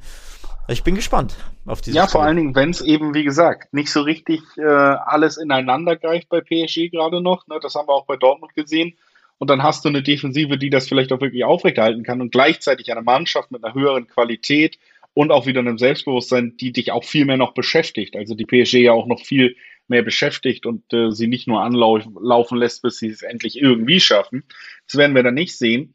Ich 0.69 0.83
bin 0.83 0.97
gespannt 0.97 1.37
auf 1.65 1.81
diese. 1.81 1.97
Ja, 1.97 2.05
Spiel. 2.05 2.13
vor 2.13 2.23
allen 2.23 2.37
Dingen, 2.37 2.55
wenn 2.55 2.71
es 2.71 2.81
eben, 2.81 3.15
wie 3.15 3.25
gesagt, 3.25 3.73
nicht 3.73 3.91
so 3.91 4.03
richtig 4.03 4.41
äh, 4.57 4.65
alles 4.65 5.37
ineinander 5.37 5.97
greift 5.97 6.29
bei 6.29 6.41
PSG 6.41 6.91
gerade 6.91 7.21
noch. 7.21 7.47
Ne? 7.47 7.59
Das 7.63 7.75
haben 7.75 7.89
wir 7.89 7.95
auch 7.95 8.07
bei 8.07 8.17
Dortmund 8.17 8.55
gesehen. 8.55 8.97
Und 9.39 9.51
dann 9.51 9.63
hast 9.63 9.85
du 9.85 9.91
eine 9.91 10.03
Defensive, 10.03 10.59
die 10.59 10.71
das 10.71 10.89
vielleicht 10.89 11.13
auch 11.13 11.21
wirklich 11.21 11.45
aufrechterhalten 11.45 12.03
kann 12.03 12.21
und 12.21 12.33
gleichzeitig 12.33 12.91
eine 12.91 13.03
Mannschaft 13.03 13.51
mit 13.51 13.63
einer 13.63 13.75
höheren 13.75 14.09
Qualität 14.09 14.79
und 15.13 15.31
auch 15.31 15.47
wieder 15.47 15.61
einem 15.61 15.79
Selbstbewusstsein, 15.79 16.57
die 16.57 16.73
dich 16.73 16.91
auch 16.91 17.05
viel 17.05 17.27
mehr 17.27 17.37
noch 17.37 17.53
beschäftigt. 17.53 18.17
Also 18.17 18.35
die 18.35 18.47
PSG 18.47 18.77
ja 18.77 18.93
auch 18.93 19.07
noch 19.07 19.21
viel 19.21 19.57
mehr 19.89 20.03
beschäftigt 20.03 20.67
und 20.67 20.93
äh, 20.93 21.13
sie 21.13 21.29
nicht 21.29 21.47
nur 21.47 21.63
anlaufen 21.63 22.59
lässt, 22.59 22.83
bis 22.83 22.99
sie 22.99 23.09
es 23.09 23.23
endlich 23.23 23.61
irgendwie 23.61 24.01
schaffen. 24.01 24.43
Das 24.87 24.97
werden 24.97 25.15
wir 25.15 25.23
dann 25.23 25.35
nicht 25.35 25.57
sehen. 25.57 25.95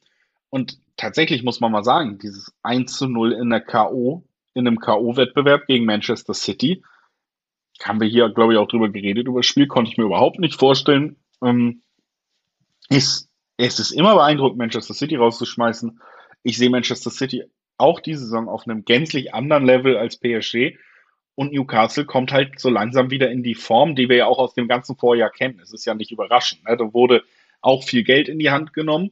Und 0.50 0.78
tatsächlich 0.96 1.44
muss 1.44 1.60
man 1.60 1.72
mal 1.72 1.84
sagen, 1.84 2.20
dieses 2.20 2.54
1 2.64 2.96
zu 2.98 3.08
0 3.08 3.34
in 3.34 3.50
der 3.50 3.62
K.O 3.62 4.24
in 4.54 4.68
einem 4.68 4.80
K.O.-Wettbewerb 4.80 5.66
gegen 5.66 5.86
Manchester 5.86 6.34
City. 6.34 6.84
Haben 7.82 8.00
wir 8.00 8.08
hier, 8.08 8.30
glaube 8.30 8.54
ich, 8.54 8.60
auch 8.60 8.68
drüber 8.68 8.90
geredet. 8.90 9.28
Über 9.28 9.40
das 9.40 9.46
Spiel 9.46 9.68
konnte 9.68 9.92
ich 9.92 9.98
mir 9.98 10.06
überhaupt 10.06 10.40
nicht 10.40 10.60
vorstellen. 10.60 11.18
Ähm, 11.44 11.82
ist, 12.90 13.30
es 13.58 13.80
ist 13.80 13.92
immer 13.92 14.16
beeindruckend, 14.16 14.58
Manchester 14.58 14.94
City 14.94 15.16
rauszuschmeißen. 15.16 16.00
Ich 16.44 16.58
sehe 16.58 16.70
Manchester 16.70 17.10
City 17.10 17.44
auch 17.78 18.00
diese 18.00 18.26
Saison 18.26 18.50
auf 18.50 18.68
einem 18.68 18.86
gänzlich 18.86 19.34
anderen 19.34 19.66
Level 19.66 19.98
als 19.98 20.18
PSG. 20.20 20.78
Und 21.36 21.54
Newcastle 21.54 22.06
kommt 22.06 22.32
halt 22.32 22.60
so 22.60 22.70
langsam 22.70 23.10
wieder 23.10 23.32
in 23.32 23.42
die 23.42 23.56
Form, 23.56 23.96
die 23.96 24.10
wir 24.10 24.18
ja 24.18 24.26
auch 24.28 24.38
aus 24.38 24.54
dem 24.54 24.68
ganzen 24.68 24.98
Vorjahr 24.98 25.32
kennen. 25.32 25.60
Es 25.60 25.74
ist 25.74 25.86
ja 25.86 25.96
nicht 25.96 26.12
überraschend. 26.12 26.64
Ne? 26.66 26.78
Da 26.78 26.94
wurde 26.94 27.24
auch 27.62 27.84
viel 27.84 28.04
Geld 28.04 28.28
in 28.28 28.38
die 28.38 28.52
Hand 28.52 28.74
genommen 28.74 29.12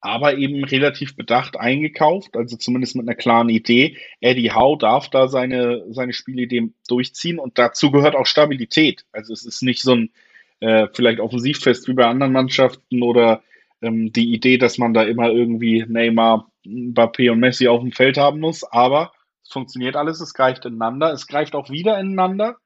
aber 0.00 0.36
eben 0.36 0.64
relativ 0.64 1.16
bedacht 1.16 1.58
eingekauft, 1.58 2.36
also 2.36 2.56
zumindest 2.56 2.96
mit 2.96 3.08
einer 3.08 3.16
klaren 3.16 3.48
Idee. 3.48 3.96
Eddie 4.20 4.52
Howe 4.52 4.78
darf 4.78 5.08
da 5.10 5.28
seine, 5.28 5.84
seine 5.90 6.12
Spielidee 6.12 6.70
durchziehen 6.86 7.38
und 7.38 7.58
dazu 7.58 7.90
gehört 7.90 8.14
auch 8.14 8.26
Stabilität. 8.26 9.04
Also 9.12 9.32
es 9.32 9.44
ist 9.44 9.62
nicht 9.62 9.82
so 9.82 9.94
ein 9.94 10.10
äh, 10.60 10.86
vielleicht 10.92 11.20
Offensivfest 11.20 11.88
wie 11.88 11.94
bei 11.94 12.06
anderen 12.06 12.32
Mannschaften 12.32 13.02
oder 13.02 13.42
ähm, 13.82 14.12
die 14.12 14.32
Idee, 14.32 14.58
dass 14.58 14.78
man 14.78 14.94
da 14.94 15.02
immer 15.02 15.30
irgendwie 15.30 15.84
Neymar, 15.86 16.50
Mbappé 16.64 17.30
und 17.30 17.40
Messi 17.40 17.68
auf 17.68 17.80
dem 17.80 17.92
Feld 17.92 18.18
haben 18.18 18.40
muss, 18.40 18.64
aber 18.64 19.12
es 19.42 19.50
funktioniert 19.50 19.96
alles, 19.96 20.20
es 20.20 20.34
greift 20.34 20.64
ineinander, 20.64 21.12
es 21.12 21.26
greift 21.26 21.54
auch 21.54 21.70
wieder 21.70 21.98
ineinander 21.98 22.56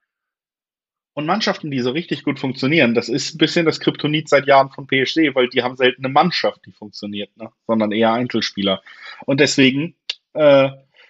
und 1.14 1.26
Mannschaften, 1.26 1.70
die 1.70 1.80
so 1.80 1.90
richtig 1.90 2.24
gut 2.24 2.38
funktionieren, 2.38 2.94
das 2.94 3.08
ist 3.08 3.34
ein 3.34 3.38
bisschen 3.38 3.66
das 3.66 3.80
Kryptonit 3.80 4.28
seit 4.28 4.46
Jahren 4.46 4.70
von 4.70 4.86
PSG, 4.86 5.34
weil 5.34 5.48
die 5.48 5.62
haben 5.62 5.76
selten 5.76 6.04
eine 6.04 6.12
Mannschaft, 6.12 6.64
die 6.66 6.72
funktioniert, 6.72 7.36
ne? 7.36 7.50
sondern 7.66 7.92
eher 7.92 8.12
Einzelspieler. 8.12 8.82
Und 9.26 9.40
deswegen, 9.40 9.94
äh, 10.32 10.68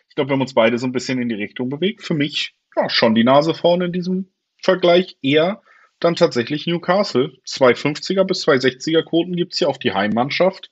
ich 0.09 0.15
glaube, 0.15 0.31
wir 0.31 0.35
haben 0.35 0.41
uns 0.41 0.55
beide 0.55 0.79
so 0.79 0.87
ein 0.87 0.93
bisschen 0.93 1.21
in 1.21 1.29
die 1.29 1.37
Richtung 1.37 1.69
bewegt. 1.69 2.03
Für 2.03 2.15
mich 2.15 2.55
ja, 2.77 2.89
schon 2.89 3.15
die 3.15 3.25
Nase 3.25 3.55
vorne 3.55 3.87
in 3.87 3.93
diesem 3.93 4.33
Vergleich. 4.61 5.17
Eher 5.23 5.63
dann 6.01 6.17
tatsächlich 6.17 6.67
Newcastle. 6.67 7.39
250er 7.47 8.25
bis 8.25 8.47
260er 8.47 9.03
Quoten 9.05 9.37
gibt's 9.37 9.59
hier 9.59 9.69
auf 9.69 9.79
die 9.79 9.93
Heimmannschaft. 9.93 10.71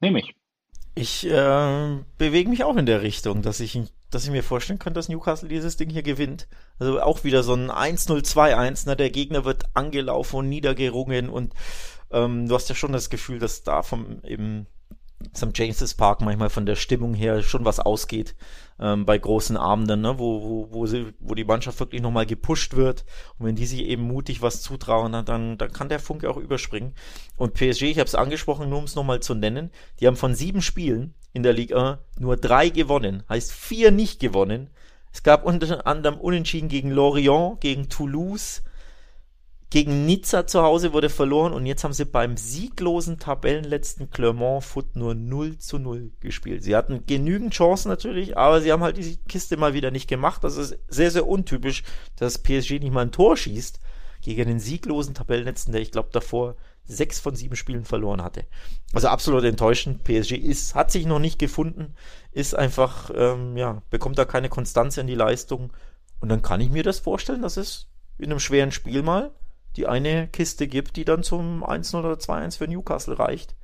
Nehme 0.00 0.20
ich. 0.20 0.34
Ich 0.94 1.26
äh, 1.26 1.98
bewege 2.18 2.50
mich 2.50 2.64
auch 2.64 2.76
in 2.76 2.86
der 2.86 3.02
Richtung, 3.02 3.42
dass 3.42 3.60
ich 3.60 3.78
dass 4.14 4.24
ich 4.24 4.30
mir 4.30 4.42
vorstellen 4.42 4.78
kann, 4.78 4.94
dass 4.94 5.08
Newcastle 5.08 5.48
dieses 5.48 5.76
Ding 5.76 5.90
hier 5.90 6.02
gewinnt. 6.02 6.48
Also 6.78 7.00
auch 7.00 7.24
wieder 7.24 7.42
so 7.42 7.54
ein 7.54 7.70
1-0-2-1, 7.70 8.86
ne? 8.86 8.96
der 8.96 9.10
Gegner 9.10 9.44
wird 9.44 9.64
angelaufen 9.74 10.36
und 10.36 10.48
niedergerungen 10.48 11.28
und 11.28 11.54
ähm, 12.10 12.48
du 12.48 12.54
hast 12.54 12.68
ja 12.68 12.74
schon 12.74 12.92
das 12.92 13.10
Gefühl, 13.10 13.38
dass 13.38 13.62
da 13.62 13.82
vom 13.82 14.22
eben 14.24 14.66
St. 15.36 15.50
James's 15.54 15.94
Park 15.94 16.20
manchmal 16.20 16.50
von 16.50 16.66
der 16.66 16.76
Stimmung 16.76 17.14
her 17.14 17.42
schon 17.42 17.64
was 17.64 17.80
ausgeht 17.80 18.34
ähm, 18.80 19.06
bei 19.06 19.16
großen 19.16 19.56
Abenden, 19.56 20.00
ne? 20.00 20.18
wo, 20.18 20.42
wo, 20.42 20.68
wo, 20.72 20.86
sie, 20.86 21.14
wo 21.20 21.34
die 21.34 21.44
Mannschaft 21.44 21.78
wirklich 21.80 22.02
nochmal 22.02 22.26
gepusht 22.26 22.74
wird 22.74 23.04
und 23.38 23.46
wenn 23.46 23.56
die 23.56 23.66
sich 23.66 23.80
eben 23.80 24.02
mutig 24.02 24.42
was 24.42 24.60
zutrauen, 24.60 25.12
dann, 25.12 25.56
dann 25.56 25.72
kann 25.72 25.88
der 25.88 26.00
Funke 26.00 26.28
auch 26.28 26.36
überspringen. 26.36 26.94
Und 27.36 27.54
PSG, 27.54 27.82
ich 27.82 27.98
habe 27.98 28.08
es 28.08 28.14
angesprochen, 28.14 28.68
nur 28.68 28.78
um 28.78 28.84
es 28.84 28.94
nochmal 28.94 29.20
zu 29.20 29.34
nennen, 29.34 29.70
die 30.00 30.06
haben 30.06 30.16
von 30.16 30.34
sieben 30.34 30.62
Spielen 30.62 31.14
in 31.32 31.42
der 31.42 31.52
Liga 31.52 32.00
nur 32.18 32.36
drei 32.36 32.68
gewonnen, 32.68 33.22
heißt 33.28 33.52
vier 33.52 33.90
nicht 33.90 34.20
gewonnen. 34.20 34.70
Es 35.12 35.22
gab 35.22 35.44
unter 35.44 35.86
anderem 35.86 36.18
Unentschieden 36.18 36.68
gegen 36.68 36.90
Lorient, 36.90 37.60
gegen 37.60 37.88
Toulouse, 37.88 38.62
gegen 39.72 40.04
Nizza 40.04 40.46
zu 40.46 40.62
Hause 40.62 40.92
wurde 40.92 41.08
verloren 41.08 41.54
und 41.54 41.64
jetzt 41.64 41.82
haben 41.82 41.94
sie 41.94 42.04
beim 42.04 42.36
sieglosen 42.36 43.18
Tabellenletzten 43.18 44.10
Clermont 44.10 44.64
Foot 44.64 44.96
nur 44.96 45.14
0 45.14 45.56
zu 45.56 45.78
0 45.78 46.12
gespielt. 46.20 46.62
Sie 46.62 46.76
hatten 46.76 47.06
genügend 47.06 47.54
Chancen 47.54 47.88
natürlich, 47.88 48.36
aber 48.36 48.60
sie 48.60 48.70
haben 48.70 48.82
halt 48.82 48.98
diese 48.98 49.16
Kiste 49.30 49.56
mal 49.56 49.72
wieder 49.72 49.90
nicht 49.90 50.10
gemacht. 50.10 50.44
Das 50.44 50.58
ist 50.58 50.78
sehr, 50.88 51.10
sehr 51.10 51.26
untypisch, 51.26 51.84
dass 52.16 52.42
PSG 52.42 52.80
nicht 52.80 52.92
mal 52.92 53.00
ein 53.00 53.12
Tor 53.12 53.34
schießt 53.34 53.80
gegen 54.20 54.46
den 54.46 54.60
sieglosen 54.60 55.14
Tabellenletzten, 55.14 55.72
der 55.72 55.80
ich 55.80 55.90
glaube 55.90 56.10
davor 56.12 56.56
sechs 56.84 57.18
von 57.18 57.34
sieben 57.34 57.56
Spielen 57.56 57.86
verloren 57.86 58.22
hatte. 58.22 58.44
Also 58.92 59.08
absolut 59.08 59.42
enttäuschend. 59.44 60.04
PSG 60.04 60.32
ist, 60.32 60.74
hat 60.74 60.90
sich 60.90 61.06
noch 61.06 61.18
nicht 61.18 61.38
gefunden, 61.38 61.94
ist 62.30 62.54
einfach, 62.54 63.10
ähm, 63.14 63.56
ja, 63.56 63.80
bekommt 63.88 64.18
da 64.18 64.26
keine 64.26 64.50
Konstanz 64.50 64.98
in 64.98 65.06
die 65.06 65.14
Leistung. 65.14 65.72
Und 66.20 66.28
dann 66.28 66.42
kann 66.42 66.60
ich 66.60 66.68
mir 66.68 66.82
das 66.82 66.98
vorstellen, 66.98 67.40
dass 67.40 67.56
es 67.56 67.88
in 68.18 68.26
einem 68.26 68.38
schweren 68.38 68.70
Spiel 68.70 69.02
mal 69.02 69.32
die 69.76 69.86
eine 69.86 70.28
Kiste 70.28 70.68
gibt, 70.68 70.96
die 70.96 71.04
dann 71.04 71.22
zum 71.22 71.64
1 71.64 71.94
oder 71.94 72.14
2-1 72.14 72.58
für 72.58 72.68
Newcastle 72.68 73.18
reicht. 73.18 73.54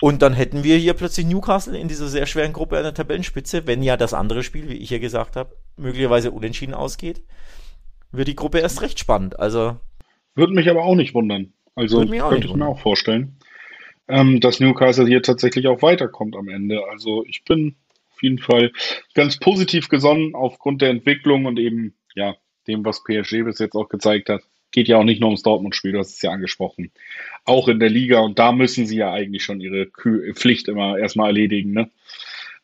Und 0.00 0.22
dann 0.22 0.34
hätten 0.34 0.64
wir 0.64 0.76
hier 0.76 0.94
plötzlich 0.94 1.26
Newcastle 1.26 1.78
in 1.78 1.88
dieser 1.88 2.08
sehr 2.08 2.26
schweren 2.26 2.52
Gruppe 2.52 2.76
an 2.76 2.82
der 2.82 2.94
Tabellenspitze, 2.94 3.66
wenn 3.66 3.82
ja 3.82 3.96
das 3.96 4.12
andere 4.12 4.42
Spiel, 4.42 4.68
wie 4.68 4.76
ich 4.76 4.90
ja 4.90 4.98
gesagt 4.98 5.36
habe, 5.36 5.56
möglicherweise 5.76 6.30
unentschieden 6.30 6.74
ausgeht, 6.74 7.22
wird 8.10 8.28
die 8.28 8.36
Gruppe 8.36 8.58
erst 8.58 8.82
recht 8.82 8.98
spannend. 8.98 9.38
Also 9.38 9.76
würde 10.34 10.52
mich 10.52 10.68
aber 10.68 10.84
auch 10.84 10.96
nicht 10.96 11.14
wundern. 11.14 11.52
Also 11.74 11.98
könnte 11.98 12.16
ich 12.16 12.22
wundern. 12.22 12.58
mir 12.58 12.66
auch 12.66 12.80
vorstellen, 12.80 13.38
ähm, 14.08 14.40
dass 14.40 14.60
Newcastle 14.60 15.06
hier 15.06 15.22
tatsächlich 15.22 15.68
auch 15.68 15.80
weiterkommt 15.80 16.36
am 16.36 16.48
Ende. 16.48 16.82
Also 16.90 17.24
ich 17.26 17.44
bin 17.44 17.76
auf 18.12 18.22
jeden 18.22 18.38
Fall 18.38 18.72
ganz 19.14 19.38
positiv 19.38 19.88
gesonnen 19.88 20.34
aufgrund 20.34 20.82
der 20.82 20.90
Entwicklung 20.90 21.46
und 21.46 21.58
eben 21.58 21.94
ja 22.14 22.34
dem, 22.66 22.84
was 22.84 23.04
PSG 23.04 23.42
bis 23.44 23.58
jetzt 23.58 23.74
auch 23.74 23.88
gezeigt 23.88 24.28
hat 24.28 24.42
geht 24.74 24.88
ja 24.88 24.98
auch 24.98 25.04
nicht 25.04 25.20
nur 25.20 25.28
ums 25.30 25.42
Dortmund-Spiel, 25.42 25.92
du 25.92 26.00
hast 26.00 26.14
es 26.14 26.22
ja 26.22 26.32
angesprochen. 26.32 26.90
Auch 27.44 27.68
in 27.68 27.78
der 27.78 27.90
Liga 27.90 28.18
und 28.20 28.38
da 28.38 28.52
müssen 28.52 28.86
sie 28.86 28.96
ja 28.96 29.12
eigentlich 29.12 29.44
schon 29.44 29.60
ihre 29.60 29.86
Pflicht 30.34 30.68
immer 30.68 30.98
erstmal 30.98 31.28
erledigen. 31.28 31.72
Ne? 31.72 31.90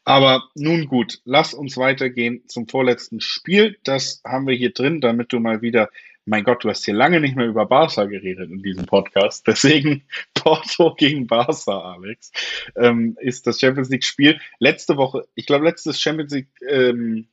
Aber 0.04 0.42
nun 0.56 0.86
gut, 0.86 1.20
lass 1.24 1.54
uns 1.54 1.76
weitergehen 1.76 2.42
zum 2.48 2.66
vorletzten 2.66 3.20
Spiel. 3.20 3.78
Das 3.84 4.22
haben 4.26 4.48
wir 4.48 4.56
hier 4.56 4.72
drin, 4.72 5.00
damit 5.00 5.32
du 5.32 5.38
mal 5.38 5.62
wieder 5.62 5.88
mein 6.26 6.44
Gott, 6.44 6.64
du 6.64 6.68
hast 6.68 6.84
hier 6.84 6.94
lange 6.94 7.20
nicht 7.20 7.34
mehr 7.34 7.46
über 7.46 7.66
Barca 7.66 8.04
geredet 8.04 8.50
in 8.50 8.62
diesem 8.62 8.86
Podcast. 8.86 9.46
Deswegen 9.46 10.02
Porto 10.34 10.94
gegen 10.94 11.26
Barca, 11.26 11.94
Alex, 11.94 12.30
ähm, 12.76 13.16
ist 13.20 13.46
das 13.46 13.58
Champions 13.58 13.88
League-Spiel. 13.88 14.38
Letzte 14.58 14.96
Woche, 14.96 15.26
ich 15.34 15.46
glaube, 15.46 15.64
letztes 15.64 16.00
Champions 16.00 16.32
League, 16.32 16.48
ähm, 16.68 17.26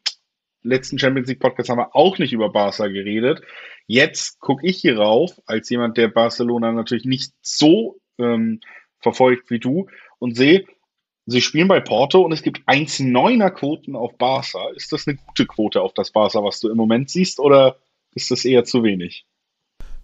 letzten 0.68 1.00
Champions 1.00 1.28
League 1.28 1.40
Podcast 1.40 1.70
haben 1.70 1.80
wir 1.80 1.96
auch 1.96 2.18
nicht 2.18 2.34
über 2.34 2.50
Barca 2.50 2.88
geredet. 2.88 3.42
Jetzt 3.88 4.40
gucke 4.40 4.68
ich 4.68 4.78
hier 4.78 4.98
rauf, 4.98 5.42
als 5.46 5.70
jemand, 5.70 5.98
der 5.98 6.10
Barcelona 6.10 6.72
natürlich 6.72 7.06
nicht 7.06 7.34
so 7.42 8.00
ähm, 8.18 8.60
verfolgt 9.00 9.50
wie 9.50 9.60
du 9.60 9.88
und 10.20 10.36
sehe, 10.36 10.66
sie 11.26 11.42
spielen 11.42 11.68
bei 11.68 11.80
Porto 11.80 12.22
und 12.22 12.32
es 12.32 12.42
gibt 12.42 12.68
1,9er 12.68 13.52
Quoten 13.52 13.96
auf 13.96 14.18
Barca. 14.18 14.70
Ist 14.76 14.92
das 14.92 15.08
eine 15.08 15.18
gute 15.18 15.46
Quote 15.46 15.82
auf 15.82 15.94
das 15.94 16.12
Barca, 16.12 16.44
was 16.44 16.60
du 16.60 16.70
im 16.70 16.78
Moment 16.78 17.10
siehst, 17.10 17.40
oder 17.40 17.78
ist 18.14 18.32
das 18.32 18.46
eher 18.46 18.64
zu 18.64 18.84
wenig? 18.84 19.26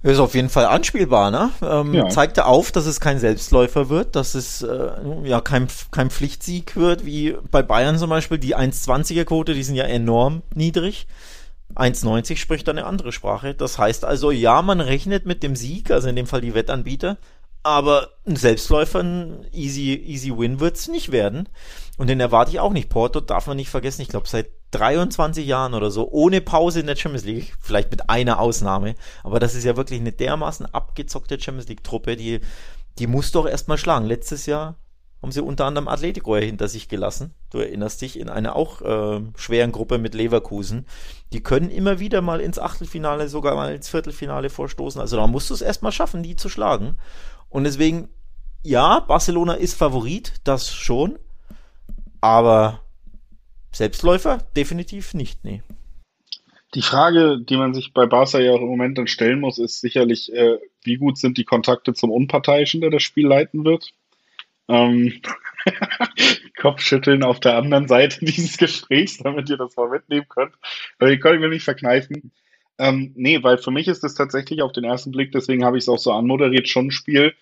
Ist 0.04 0.20
auf 0.20 0.36
jeden 0.36 0.50
Fall 0.50 0.66
anspielbar, 0.66 1.32
ne? 1.32 1.52
Ähm, 1.62 1.94
ja. 1.94 2.10
Zeigte 2.10 2.46
auf, 2.46 2.74
dass 2.74 2.86
es 2.86 3.00
kein 3.00 3.20
Selbstläufer 3.20 3.88
wird, 3.88 4.18
dass 4.18 4.36
es 4.36 4.62
äh, 4.62 4.92
ja 5.24 5.40
kein, 5.40 5.68
kein 5.92 6.10
Pflichtsieg 6.10 6.76
wird, 6.76 7.06
wie 7.06 7.38
bei 7.52 7.64
Bayern 7.64 7.98
zum 7.98 8.10
Beispiel. 8.10 8.38
Die 8.38 8.56
1,20er 8.56 9.24
Quote, 9.24 9.54
die 9.54 9.64
sind 9.64 9.76
ja 9.76 9.86
enorm 9.86 10.44
niedrig. 10.54 11.08
1,90 11.76 12.36
spricht 12.36 12.68
eine 12.68 12.86
andere 12.86 13.14
Sprache. 13.14 13.54
Das 13.54 13.80
heißt 13.80 14.04
also, 14.04 14.30
ja, 14.30 14.62
man 14.62 14.82
rechnet 14.82 15.26
mit 15.26 15.42
dem 15.42 15.56
Sieg, 15.56 15.90
also 15.90 16.10
in 16.10 16.18
dem 16.18 16.28
Fall 16.28 16.42
die 16.42 16.54
Wettanbieter, 16.54 17.18
aber 17.64 18.10
ein 18.28 18.36
Selbstläufer, 18.36 19.00
ein 19.00 19.48
easy, 19.52 19.94
easy 19.94 20.38
Win 20.38 20.60
wird's 20.60 20.88
nicht 20.90 21.12
werden. 21.12 21.50
Und 21.98 22.10
den 22.10 22.20
erwarte 22.20 22.52
ich 22.52 22.60
auch 22.60 22.74
nicht. 22.74 22.90
Porto 22.90 23.22
darf 23.22 23.48
man 23.48 23.58
nicht 23.58 23.70
vergessen. 23.70 24.02
Ich 24.02 24.10
glaube, 24.10 24.28
seit 24.28 24.50
23 24.72 25.46
Jahren 25.46 25.74
oder 25.74 25.92
so, 25.92 26.10
ohne 26.12 26.42
Pause 26.42 26.82
in 26.82 26.88
der 26.88 26.96
Champions 26.96 27.26
League. 27.26 27.56
Vielleicht 27.60 27.92
mit 27.92 28.10
einer 28.10 28.40
Ausnahme. 28.40 28.96
Aber 29.24 29.40
das 29.40 29.56
ist 29.56 29.64
ja 29.64 29.78
wirklich 29.78 30.02
eine 30.02 30.12
dermaßen 30.12 30.66
abgezockte 30.66 31.40
Champions 31.40 31.70
League 31.70 31.84
Truppe, 31.84 32.16
die, 32.16 32.42
die 33.00 33.08
muss 33.08 33.32
doch 33.32 33.48
erstmal 33.48 33.78
schlagen. 33.78 34.06
Letztes 34.06 34.46
Jahr 34.46 34.78
haben 35.24 35.32
sie 35.32 35.42
unter 35.42 35.66
anderem 35.66 35.88
Atletico 35.88 36.36
hinter 36.36 36.68
sich 36.68 36.90
gelassen. 36.90 37.34
Du 37.50 37.60
erinnerst 37.60 38.02
dich, 38.02 38.20
in 38.20 38.28
einer 38.28 38.58
auch 38.58 38.82
äh, 38.82 39.22
schweren 39.38 39.72
Gruppe 39.72 39.98
mit 39.98 40.16
Leverkusen. 40.16 40.86
Die 41.32 41.42
können 41.42 41.72
immer 41.72 42.00
wieder 42.00 42.22
mal 42.22 42.42
ins 42.42 42.60
Achtelfinale, 42.60 43.30
sogar 43.30 43.56
mal 43.56 43.74
ins 43.74 43.88
Viertelfinale 43.88 44.50
vorstoßen. 44.50 45.00
Also 45.00 45.16
da 45.16 45.26
musst 45.26 45.50
du 45.50 45.54
es 45.54 45.62
erstmal 45.62 45.94
schaffen, 45.94 46.24
die 46.24 46.36
zu 46.36 46.50
schlagen. 46.50 46.98
Und 47.54 47.66
deswegen, 47.66 48.10
ja, 48.64 49.00
Barcelona 49.00 49.54
ist 49.54 49.76
Favorit, 49.76 50.34
das 50.44 50.74
schon. 50.74 51.20
Aber 52.20 52.82
Selbstläufer 53.72 54.40
definitiv 54.56 55.14
nicht, 55.14 55.46
nee. 55.46 55.62
Die 56.74 56.82
Frage, 56.82 57.40
die 57.40 57.56
man 57.56 57.76
sich 57.76 57.94
bei 57.94 58.08
Barca 58.08 58.40
ja 58.40 58.54
auch 58.54 58.62
im 58.62 58.70
Moment 58.70 58.98
dann 58.98 59.06
stellen 59.06 59.40
muss, 59.40 59.60
ist 59.60 59.82
sicherlich, 59.82 60.34
äh, 60.34 60.58
wie 60.84 60.98
gut 60.98 61.20
sind 61.20 61.38
die 61.38 61.44
Kontakte 61.44 61.94
zum 61.94 62.10
Unparteiischen, 62.10 62.82
der 62.82 62.90
das 62.90 63.04
Spiel 63.04 63.28
leiten 63.28 63.64
wird? 63.64 63.94
Ähm, 64.68 65.22
Kopfschütteln 66.60 67.22
auf 67.22 67.40
der 67.40 67.56
anderen 67.56 67.88
Seite 67.88 68.26
dieses 68.26 68.58
Gesprächs, 68.58 69.20
damit 69.20 69.48
ihr 69.52 69.58
das 69.58 69.76
mal 69.78 69.90
mitnehmen 69.90 70.26
könnt. 70.28 70.56
Aber 70.98 71.16
konnte 71.20 71.36
ich 71.36 71.42
mir 71.42 71.50
nicht 71.50 71.66
verkneifen. 71.66 72.32
Ähm, 72.84 73.14
nee, 73.16 73.42
weil 73.44 73.60
für 73.60 73.72
mich 73.72 73.88
ist 73.88 74.04
es 74.04 74.14
tatsächlich 74.14 74.62
auf 74.62 74.74
den 74.74 74.84
ersten 74.84 75.12
Blick, 75.12 75.32
deswegen 75.32 75.64
habe 75.64 75.78
ich 75.78 75.86
es 75.86 75.90
auch 75.90 76.00
so 76.00 76.12
anmoderiert, 76.12 76.68
schon 76.68 76.88
ein 76.88 76.92
Spiel, 76.92 77.34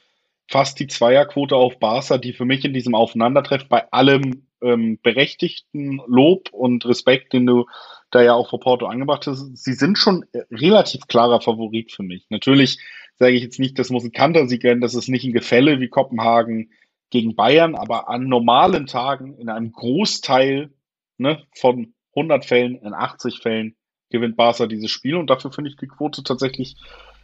fast 0.47 0.79
die 0.79 0.85
Zweierquote 0.85 1.55
auf 1.55 1.79
Barca, 1.79 2.19
die 2.19 2.33
für 2.33 2.45
mich 2.45 2.63
in 2.63 2.73
diesem 2.75 2.93
Aufeinandertreffen 2.93 3.67
bei 3.67 3.91
allem 3.91 4.45
ähm, 4.61 4.99
berechtigten 5.01 5.99
Lob 6.05 6.49
und 6.51 6.85
Respekt, 6.85 7.33
den 7.33 7.47
du 7.47 7.65
da 8.11 8.21
ja 8.21 8.35
auch 8.35 8.51
vor 8.51 8.59
Porto 8.59 8.85
angebracht 8.85 9.25
hast, 9.25 9.57
sie 9.57 9.73
sind 9.73 9.97
schon 9.97 10.25
relativ 10.51 11.07
klarer 11.07 11.41
Favorit 11.41 11.91
für 11.91 12.03
mich. 12.03 12.27
Natürlich 12.29 12.77
sage 13.15 13.33
ich 13.33 13.41
jetzt 13.41 13.57
nicht, 13.57 13.79
das 13.79 13.89
muss 13.89 14.03
ein 14.03 14.11
Kantersieg 14.11 14.61
werden, 14.61 14.81
das 14.81 14.93
ist 14.93 15.07
nicht 15.07 15.25
ein 15.25 15.33
Gefälle 15.33 15.79
wie 15.79 15.87
Kopenhagen 15.87 16.69
gegen 17.09 17.35
Bayern, 17.35 17.73
aber 17.73 18.09
an 18.09 18.27
normalen 18.27 18.85
Tagen 18.85 19.39
in 19.39 19.49
einem 19.49 19.71
Großteil 19.71 20.71
ne, 21.17 21.41
von 21.55 21.95
100 22.15 22.45
Fällen, 22.45 22.75
in 22.75 22.93
80 22.93 23.39
Fällen 23.39 23.75
gewinnt 24.11 24.37
Barca 24.37 24.67
dieses 24.67 24.91
Spiel 24.91 25.15
und 25.15 25.29
dafür 25.29 25.51
finde 25.51 25.69
ich 25.69 25.77
die 25.77 25.87
Quote 25.87 26.23
tatsächlich 26.23 26.75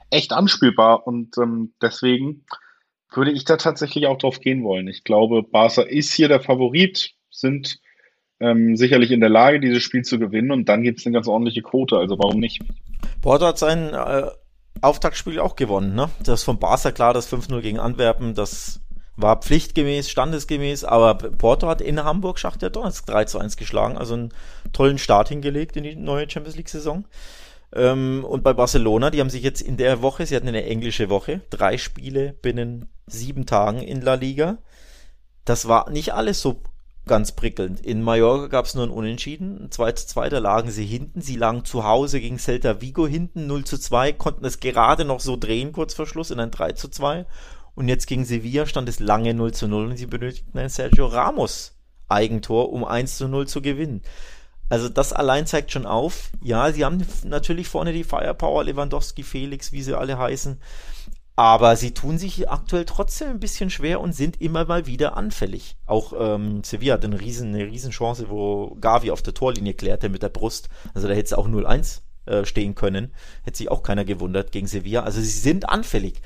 echt 0.09 0.33
anspielbar 0.33 1.05
und 1.05 1.37
ähm, 1.37 1.73
deswegen 1.81 2.45
würde 3.13 3.31
ich 3.31 3.45
da 3.45 3.57
tatsächlich 3.57 4.07
auch 4.07 4.17
drauf 4.17 4.39
gehen 4.39 4.63
wollen. 4.63 4.87
Ich 4.87 5.03
glaube, 5.03 5.43
Barca 5.43 5.81
ist 5.81 6.13
hier 6.13 6.27
der 6.27 6.41
Favorit, 6.41 7.13
sind 7.29 7.79
ähm, 8.39 8.75
sicherlich 8.75 9.11
in 9.11 9.19
der 9.19 9.29
Lage, 9.29 9.59
dieses 9.59 9.83
Spiel 9.83 10.03
zu 10.03 10.19
gewinnen 10.19 10.51
und 10.51 10.69
dann 10.69 10.83
gibt 10.83 10.99
es 10.99 11.05
eine 11.05 11.13
ganz 11.13 11.27
ordentliche 11.27 11.61
Quote, 11.61 11.97
also 11.97 12.17
warum 12.19 12.39
nicht? 12.39 12.61
Porto 13.21 13.45
hat 13.45 13.57
sein 13.57 13.93
äh, 13.93 14.29
Auftaktspiel 14.81 15.39
auch 15.39 15.55
gewonnen, 15.55 15.95
ne? 15.95 16.09
Das 16.23 16.43
von 16.43 16.59
Barca 16.59 16.91
klar, 16.91 17.13
das 17.13 17.31
5-0 17.31 17.61
gegen 17.61 17.79
Antwerpen, 17.79 18.35
das 18.35 18.81
war 19.17 19.41
pflichtgemäß, 19.41 20.09
standesgemäß, 20.09 20.83
aber 20.83 21.15
Porto 21.15 21.67
hat 21.67 21.81
in 21.81 22.03
Hamburg 22.03 22.39
Schacht 22.39 22.61
der 22.61 22.69
Donetsk 22.69 23.07
3 23.07 23.25
zu 23.25 23.39
1 23.39 23.57
geschlagen, 23.57 23.97
also 23.97 24.13
einen 24.13 24.33
tollen 24.71 24.99
Start 24.99 25.29
hingelegt 25.29 25.75
in 25.75 25.83
die 25.83 25.95
neue 25.95 26.29
Champions 26.29 26.55
League 26.55 26.69
Saison. 26.69 27.05
Ähm, 27.73 28.23
und 28.23 28.43
bei 28.43 28.53
Barcelona, 28.53 29.09
die 29.09 29.19
haben 29.19 29.31
sich 29.31 29.43
jetzt 29.43 29.61
in 29.61 29.75
der 29.75 30.01
Woche, 30.03 30.25
sie 30.25 30.35
hatten 30.35 30.47
eine 30.47 30.65
englische 30.65 31.09
Woche, 31.09 31.41
drei 31.49 31.77
Spiele 31.77 32.33
binnen 32.41 32.89
sieben 33.07 33.45
Tagen 33.47 33.81
in 33.81 34.01
La 34.01 34.13
Liga. 34.13 34.59
Das 35.45 35.67
war 35.67 35.89
nicht 35.89 36.13
alles 36.13 36.41
so 36.41 36.61
ganz 37.07 37.31
prickelnd. 37.31 37.79
In 37.79 38.03
Mallorca 38.03 38.47
gab 38.47 38.65
es 38.65 38.75
nur 38.75 38.83
ein 38.83 38.91
Unentschieden. 38.91 39.71
2 39.71 39.93
zu 39.93 40.07
2, 40.07 40.29
da 40.29 40.39
lagen 40.39 40.69
sie 40.69 40.85
hinten. 40.85 41.21
Sie 41.21 41.37
lagen 41.37 41.65
zu 41.65 41.85
Hause 41.85 42.19
gegen 42.19 42.37
Celta 42.37 42.81
Vigo 42.81 43.07
hinten 43.07 43.47
0 43.47 43.63
zu 43.63 43.77
2, 43.77 44.13
konnten 44.13 44.45
es 44.45 44.59
gerade 44.59 45.05
noch 45.05 45.21
so 45.21 45.37
drehen, 45.37 45.71
kurz 45.71 45.93
vor 45.93 46.05
Schluss, 46.05 46.31
in 46.31 46.39
ein 46.39 46.51
3 46.51 46.73
zu 46.73 46.89
2. 46.89 47.25
Und 47.77 47.89
jetzt 47.89 48.07
gegen 48.07 48.25
Sevilla 48.25 48.65
stand 48.65 48.89
es 48.89 48.99
lange 48.99 49.35
0 49.35 49.53
zu 49.53 49.67
0 49.67 49.85
und 49.85 49.97
sie 49.97 50.07
benötigten 50.07 50.57
ein 50.57 50.67
Sergio 50.67 51.05
Ramos 51.05 51.77
Eigentor, 52.07 52.73
um 52.73 52.83
1 52.83 53.17
zu 53.17 53.27
0 53.27 53.47
zu 53.47 53.61
gewinnen. 53.61 54.01
Also 54.67 54.89
das 54.89 55.13
allein 55.13 55.45
zeigt 55.45 55.71
schon 55.71 55.85
auf, 55.85 56.31
ja, 56.41 56.71
sie 56.71 56.83
haben 56.83 57.05
natürlich 57.23 57.67
vorne 57.67 57.93
die 57.93 58.03
Firepower, 58.03 58.63
Lewandowski, 58.63 59.21
Felix, 59.21 59.73
wie 59.73 59.83
sie 59.83 59.95
alle 59.95 60.17
heißen, 60.17 60.59
aber 61.35 61.75
sie 61.75 61.93
tun 61.93 62.17
sich 62.17 62.49
aktuell 62.49 62.85
trotzdem 62.85 63.29
ein 63.29 63.39
bisschen 63.39 63.69
schwer 63.69 64.01
und 64.01 64.13
sind 64.13 64.41
immer 64.41 64.65
mal 64.65 64.87
wieder 64.87 65.15
anfällig. 65.15 65.77
Auch 65.85 66.13
ähm, 66.19 66.63
Sevilla 66.63 66.95
hat 66.95 67.05
eine 67.05 67.21
riesen, 67.21 67.53
eine 67.53 67.67
riesen 67.67 67.91
Chance, 67.91 68.27
wo 68.29 68.75
Gavi 68.81 69.11
auf 69.11 69.21
der 69.21 69.35
Torlinie 69.35 69.75
klärte 69.75 70.09
mit 70.09 70.23
der 70.23 70.29
Brust. 70.29 70.67
Also 70.95 71.07
da 71.07 71.13
hätte 71.13 71.25
es 71.25 71.33
auch 71.33 71.47
0-1 71.47 72.01
äh, 72.25 72.43
stehen 72.43 72.73
können. 72.73 73.13
Hätte 73.43 73.59
sich 73.59 73.69
auch 73.69 73.83
keiner 73.83 74.03
gewundert 74.03 74.51
gegen 74.51 74.65
Sevilla. 74.65 75.03
Also 75.03 75.21
sie 75.21 75.27
sind 75.27 75.69
anfällig. 75.69 76.23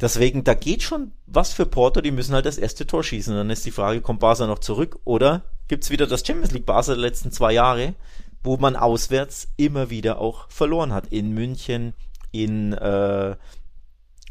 Deswegen, 0.00 0.42
da 0.42 0.54
geht 0.54 0.82
schon 0.82 1.12
was 1.26 1.52
für 1.52 1.66
Porto, 1.66 2.00
die 2.00 2.10
müssen 2.10 2.34
halt 2.34 2.46
das 2.46 2.58
erste 2.58 2.86
Tor 2.86 3.04
schießen. 3.04 3.34
Dann 3.34 3.50
ist 3.50 3.64
die 3.64 3.70
Frage, 3.70 4.00
kommt 4.00 4.20
Barca 4.20 4.46
noch 4.46 4.58
zurück 4.58 4.98
oder 5.04 5.42
gibt's 5.68 5.90
wieder 5.90 6.06
das 6.06 6.26
Champions 6.26 6.52
League 6.52 6.66
Barca 6.66 6.92
der 6.92 6.96
letzten 6.96 7.30
zwei 7.30 7.52
Jahre, 7.52 7.94
wo 8.42 8.56
man 8.56 8.76
auswärts 8.76 9.48
immer 9.56 9.90
wieder 9.90 10.18
auch 10.18 10.50
verloren 10.50 10.92
hat. 10.92 11.06
In 11.08 11.32
München, 11.32 11.94
in, 12.32 12.72
äh, 12.72 13.36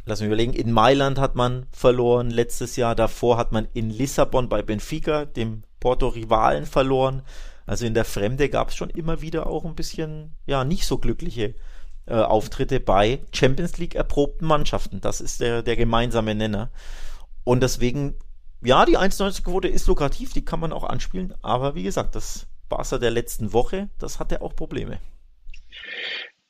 lass 0.05 0.19
mich 0.19 0.27
überlegen, 0.27 0.53
in 0.53 0.71
Mailand 0.71 1.19
hat 1.19 1.35
man 1.35 1.67
verloren 1.71 2.29
letztes 2.29 2.75
Jahr. 2.75 2.95
Davor 2.95 3.37
hat 3.37 3.51
man 3.53 3.67
in 3.73 3.89
Lissabon 3.89 4.49
bei 4.49 4.61
Benfica, 4.61 5.25
dem 5.25 5.63
Porto-Rivalen, 5.79 6.65
verloren. 6.65 7.21
Also 7.65 7.85
in 7.85 7.93
der 7.93 8.05
Fremde 8.05 8.49
gab's 8.49 8.75
schon 8.75 8.89
immer 8.89 9.21
wieder 9.21 9.47
auch 9.47 9.63
ein 9.63 9.75
bisschen, 9.75 10.35
ja, 10.45 10.65
nicht 10.65 10.85
so 10.85 10.97
glückliche 10.97 11.55
äh, 12.07 12.15
Auftritte 12.15 12.79
bei 12.79 13.19
Champions 13.33 13.77
League 13.77 13.95
erprobten 13.95 14.47
Mannschaften. 14.47 15.01
Das 15.01 15.21
ist 15.21 15.41
der, 15.41 15.63
der 15.63 15.75
gemeinsame 15.75 16.35
Nenner. 16.35 16.71
Und 17.43 17.61
deswegen, 17.61 18.15
ja, 18.63 18.85
die 18.85 18.97
1,90-Quote 18.97 19.67
ist 19.67 19.87
lukrativ, 19.87 20.33
die 20.33 20.45
kann 20.45 20.59
man 20.59 20.73
auch 20.73 20.83
anspielen, 20.83 21.33
aber 21.41 21.75
wie 21.75 21.83
gesagt, 21.83 22.15
das 22.15 22.47
Barca 22.69 22.97
der 22.97 23.11
letzten 23.11 23.53
Woche, 23.53 23.89
das 23.99 24.19
hatte 24.19 24.41
auch 24.41 24.55
Probleme. 24.55 24.99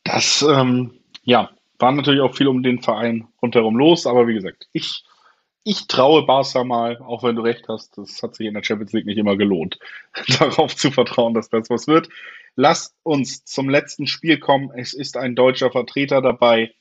Das, 0.04 0.41
ähm, 0.41 0.93
ja, 1.24 1.49
war 1.80 1.91
natürlich 1.91 2.22
auch 2.22 2.36
viel 2.36 2.47
um 2.47 2.64
den 2.64 2.82
Verein 2.82 3.28
rundherum 3.41 3.76
los, 3.76 4.06
aber 4.06 4.28
wie 4.28 4.34
gesagt, 4.34 4.68
ich, 4.72 5.04
ich 5.64 5.88
traue 5.88 6.26
Barca 6.26 6.64
mal, 6.64 6.97
auch 6.99 7.24
wenn 7.24 7.36
du 7.36 7.41
recht 7.41 7.68
hast, 7.68 7.97
das 7.97 8.22
hat 8.22 8.36
sich 8.36 8.47
in 8.47 8.54
der 8.54 8.64
Champions 8.64 8.93
League 8.93 9.06
nicht 9.06 9.18
immer 9.18 9.38
gelohnt, 9.38 9.80
darauf 10.39 10.76
zu 10.76 10.91
vertrauen, 10.91 11.34
dass 11.34 11.49
das 11.49 11.70
was 11.70 11.88
wird. 11.88 12.10
Lasst 12.56 12.95
uns 13.04 13.45
zum 13.45 13.70
letzten 13.70 14.08
Spiel 14.08 14.39
kommen. 14.39 14.72
Es 14.76 14.93
ist 14.93 15.18
ein 15.18 15.36
deutscher 15.36 15.72
Vertreter 15.72 16.22
dabei. 16.22 16.74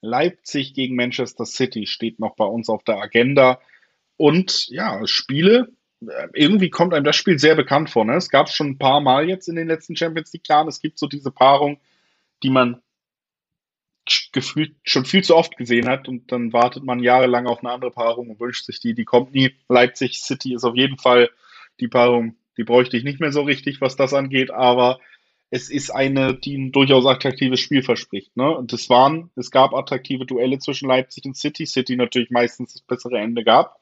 Leipzig 0.00 0.74
gegen 0.74 0.96
Manchester 0.96 1.46
City 1.46 1.86
steht 1.86 2.20
noch 2.20 2.36
bei 2.36 2.44
uns 2.44 2.68
auf 2.68 2.84
der 2.84 2.98
Agenda. 2.98 3.60
Und 4.16 4.68
ja, 4.68 5.06
Spiele, 5.06 5.72
äh, 6.02 6.28
irgendwie 6.34 6.70
kommt 6.70 6.94
einem 6.94 7.04
das 7.04 7.16
Spiel 7.16 7.38
sehr 7.38 7.54
bekannt 7.54 7.90
vor. 7.90 8.04
Ne? 8.04 8.14
Es 8.16 8.28
gab 8.28 8.48
es 8.48 8.54
schon 8.54 8.68
ein 8.70 8.78
paar 8.78 9.00
Mal 9.00 9.28
jetzt 9.28 9.48
in 9.48 9.56
den 9.56 9.68
letzten 9.68 9.96
Champions 9.96 10.32
League-Jahren. 10.32 10.68
Es 10.68 10.80
gibt 10.80 10.98
so 10.98 11.06
diese 11.06 11.30
Paarung, 11.30 11.80
die 12.42 12.50
man 12.50 12.82
gefühlt 14.32 14.76
schon 14.82 15.04
viel 15.04 15.24
zu 15.24 15.34
oft 15.34 15.56
gesehen 15.56 15.88
hat 15.88 16.08
und 16.08 16.30
dann 16.30 16.52
wartet 16.52 16.84
man 16.84 17.02
jahrelang 17.02 17.46
auf 17.46 17.60
eine 17.60 17.72
andere 17.72 17.90
Paarung 17.90 18.28
und 18.30 18.40
wünscht 18.40 18.66
sich 18.66 18.80
die, 18.80 18.94
die 18.94 19.04
kommt 19.04 19.32
nie. 19.32 19.54
Leipzig 19.68 20.20
City 20.20 20.54
ist 20.54 20.64
auf 20.64 20.76
jeden 20.76 20.98
Fall 20.98 21.30
die 21.80 21.88
Paarung, 21.88 22.36
die 22.58 22.64
bräuchte 22.64 22.96
ich 22.96 23.04
nicht 23.04 23.20
mehr 23.20 23.32
so 23.32 23.42
richtig, 23.42 23.80
was 23.80 23.96
das 23.96 24.12
angeht, 24.12 24.50
aber 24.50 25.00
es 25.54 25.70
ist 25.70 25.90
eine, 25.90 26.34
die 26.34 26.56
ein 26.58 26.72
durchaus 26.72 27.06
attraktives 27.06 27.60
Spiel 27.60 27.84
verspricht. 27.84 28.36
Ne? 28.36 28.50
Und 28.56 28.72
es 28.72 28.90
waren, 28.90 29.30
es 29.36 29.52
gab 29.52 29.72
attraktive 29.72 30.26
Duelle 30.26 30.58
zwischen 30.58 30.88
Leipzig 30.88 31.26
und 31.26 31.36
City. 31.36 31.64
City 31.64 31.94
natürlich 31.94 32.32
meistens 32.32 32.72
das 32.72 32.82
bessere 32.82 33.18
Ende 33.18 33.44
gab. 33.44 33.78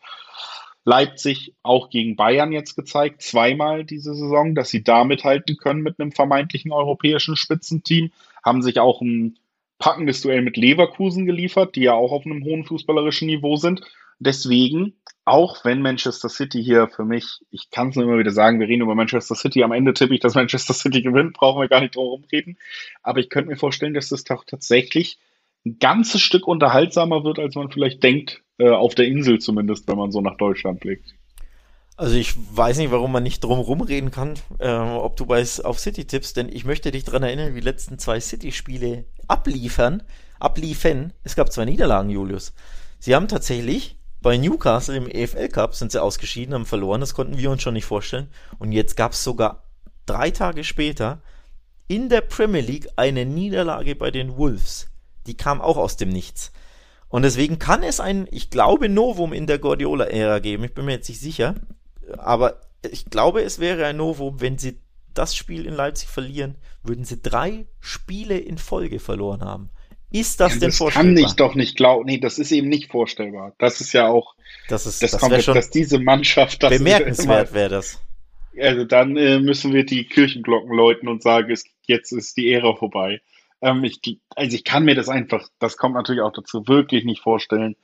Leipzig 0.84 1.54
auch 1.62 1.88
gegen 1.88 2.14
Bayern 2.14 2.52
jetzt 2.52 2.76
gezeigt, 2.76 3.22
zweimal 3.22 3.86
diese 3.86 4.14
Saison, 4.14 4.54
dass 4.54 4.68
sie 4.68 4.84
da 4.84 5.04
mithalten 5.04 5.56
können 5.56 5.80
mit 5.80 5.98
einem 5.98 6.12
vermeintlichen 6.12 6.72
europäischen 6.72 7.36
Spitzenteam. 7.36 8.12
Haben 8.44 8.60
sich 8.60 8.78
auch 8.78 9.00
ein 9.00 9.38
packendes 9.78 10.20
Duell 10.20 10.42
mit 10.42 10.58
Leverkusen 10.58 11.24
geliefert, 11.24 11.74
die 11.74 11.84
ja 11.84 11.94
auch 11.94 12.12
auf 12.12 12.26
einem 12.26 12.44
hohen 12.44 12.64
fußballerischen 12.64 13.28
Niveau 13.28 13.56
sind. 13.56 13.80
Deswegen, 14.24 14.94
auch 15.24 15.64
wenn 15.64 15.82
Manchester 15.82 16.28
City 16.28 16.62
hier 16.62 16.88
für 16.88 17.04
mich, 17.04 17.40
ich 17.50 17.70
kann 17.70 17.88
es 17.88 17.96
nur 17.96 18.04
immer 18.04 18.18
wieder 18.18 18.30
sagen, 18.30 18.60
wir 18.60 18.68
reden 18.68 18.82
über 18.82 18.94
Manchester 18.94 19.34
City, 19.34 19.64
am 19.64 19.72
Ende 19.72 19.94
tippe 19.94 20.14
ich, 20.14 20.20
dass 20.20 20.34
Manchester 20.34 20.74
City 20.74 21.02
gewinnt, 21.02 21.34
brauchen 21.34 21.60
wir 21.60 21.68
gar 21.68 21.80
nicht 21.80 21.96
drum 21.96 22.24
reden. 22.30 22.56
Aber 23.02 23.18
ich 23.18 23.30
könnte 23.30 23.50
mir 23.50 23.56
vorstellen, 23.56 23.94
dass 23.94 24.10
das 24.10 24.24
doch 24.24 24.44
tatsächlich 24.44 25.18
ein 25.66 25.78
ganzes 25.78 26.20
Stück 26.20 26.46
unterhaltsamer 26.46 27.24
wird, 27.24 27.38
als 27.38 27.54
man 27.56 27.70
vielleicht 27.70 28.02
denkt, 28.02 28.42
äh, 28.58 28.68
auf 28.68 28.94
der 28.94 29.06
Insel 29.06 29.40
zumindest, 29.40 29.88
wenn 29.88 29.98
man 29.98 30.12
so 30.12 30.20
nach 30.20 30.36
Deutschland 30.36 30.80
blickt. 30.80 31.14
Also 31.96 32.16
ich 32.16 32.34
weiß 32.36 32.78
nicht, 32.78 32.90
warum 32.90 33.12
man 33.12 33.22
nicht 33.22 33.42
drum 33.44 33.58
rumreden 33.58 34.10
kann, 34.10 34.34
äh, 34.58 34.70
ob 34.70 35.16
du 35.16 35.26
bei 35.26 35.44
auf 35.64 35.78
City 35.78 36.04
tippst, 36.04 36.36
denn 36.36 36.48
ich 36.48 36.64
möchte 36.64 36.90
dich 36.90 37.04
daran 37.04 37.22
erinnern, 37.22 37.54
wie 37.54 37.60
die 37.60 37.66
letzten 37.66 37.98
zwei 37.98 38.18
City-Spiele 38.18 39.04
abliefern, 39.28 40.02
abliefen. 40.40 41.12
Es 41.22 41.36
gab 41.36 41.52
zwei 41.52 41.64
Niederlagen, 41.64 42.10
Julius. 42.10 42.54
Sie 42.98 43.14
haben 43.14 43.28
tatsächlich 43.28 43.96
bei 44.22 44.36
Newcastle 44.36 44.96
im 44.96 45.08
EFL 45.08 45.48
Cup 45.48 45.74
sind 45.74 45.92
sie 45.92 46.00
ausgeschieden, 46.00 46.54
haben 46.54 46.66
verloren, 46.66 47.00
das 47.00 47.14
konnten 47.14 47.38
wir 47.38 47.50
uns 47.50 47.62
schon 47.62 47.74
nicht 47.74 47.84
vorstellen. 47.84 48.28
Und 48.58 48.72
jetzt 48.72 48.96
gab 48.96 49.12
es 49.12 49.24
sogar 49.24 49.64
drei 50.06 50.30
Tage 50.30 50.64
später 50.64 51.20
in 51.88 52.08
der 52.08 52.22
Premier 52.22 52.62
League 52.62 52.88
eine 52.96 53.26
Niederlage 53.26 53.96
bei 53.96 54.10
den 54.10 54.36
Wolves. 54.36 54.88
Die 55.26 55.36
kam 55.36 55.60
auch 55.60 55.76
aus 55.76 55.96
dem 55.96 56.08
Nichts. 56.08 56.52
Und 57.08 57.22
deswegen 57.22 57.58
kann 57.58 57.82
es 57.82 58.00
ein, 58.00 58.26
ich 58.30 58.48
glaube, 58.48 58.88
Novum 58.88 59.32
in 59.32 59.46
der 59.46 59.58
Guardiola-Ära 59.58 60.38
geben. 60.38 60.64
Ich 60.64 60.72
bin 60.72 60.86
mir 60.86 60.92
jetzt 60.92 61.08
nicht 61.08 61.20
sicher. 61.20 61.56
Aber 62.16 62.60
ich 62.90 63.06
glaube, 63.06 63.42
es 63.42 63.58
wäre 63.58 63.84
ein 63.86 63.98
Novum, 63.98 64.40
wenn 64.40 64.56
sie 64.56 64.80
das 65.12 65.36
Spiel 65.36 65.66
in 65.66 65.74
Leipzig 65.74 66.08
verlieren, 66.08 66.56
würden 66.82 67.04
sie 67.04 67.20
drei 67.20 67.66
Spiele 67.80 68.38
in 68.38 68.56
Folge 68.56 68.98
verloren 68.98 69.42
haben. 69.42 69.70
Ist 70.12 70.40
das 70.40 70.54
ja, 70.54 70.60
denn 70.60 70.68
das 70.68 70.78
vorstellbar? 70.78 71.12
Das 71.14 71.22
kann 71.22 71.30
ich 71.30 71.36
doch 71.36 71.54
nicht 71.54 71.76
glauben. 71.76 72.04
Nee, 72.06 72.18
das 72.18 72.38
ist 72.38 72.52
eben 72.52 72.68
nicht 72.68 72.90
vorstellbar. 72.90 73.54
Das 73.58 73.80
ist 73.80 73.92
ja 73.92 74.08
auch, 74.08 74.34
das 74.68 74.86
ist, 74.86 75.02
das, 75.02 75.12
das 75.12 75.20
kommt, 75.20 75.42
schon 75.42 75.54
dass 75.54 75.70
diese 75.70 75.98
Mannschaft, 75.98 76.62
das 76.62 76.70
bemerkenswert 76.70 77.52
wäre 77.52 77.70
das. 77.70 78.00
Also 78.60 78.84
dann 78.84 79.16
äh, 79.16 79.40
müssen 79.40 79.72
wir 79.72 79.84
die 79.84 80.04
Kirchenglocken 80.04 80.74
läuten 80.74 81.08
und 81.08 81.22
sagen, 81.22 81.50
es, 81.50 81.64
jetzt 81.86 82.12
ist 82.12 82.36
die 82.36 82.52
Ära 82.52 82.74
vorbei. 82.76 83.22
Ähm, 83.62 83.84
ich, 83.84 84.00
also 84.36 84.54
ich 84.54 84.64
kann 84.64 84.84
mir 84.84 84.94
das 84.94 85.08
einfach, 85.08 85.48
das 85.58 85.76
kommt 85.76 85.94
natürlich 85.94 86.20
auch 86.20 86.32
dazu, 86.32 86.66
wirklich 86.68 87.04
nicht 87.04 87.22
vorstellen. 87.22 87.76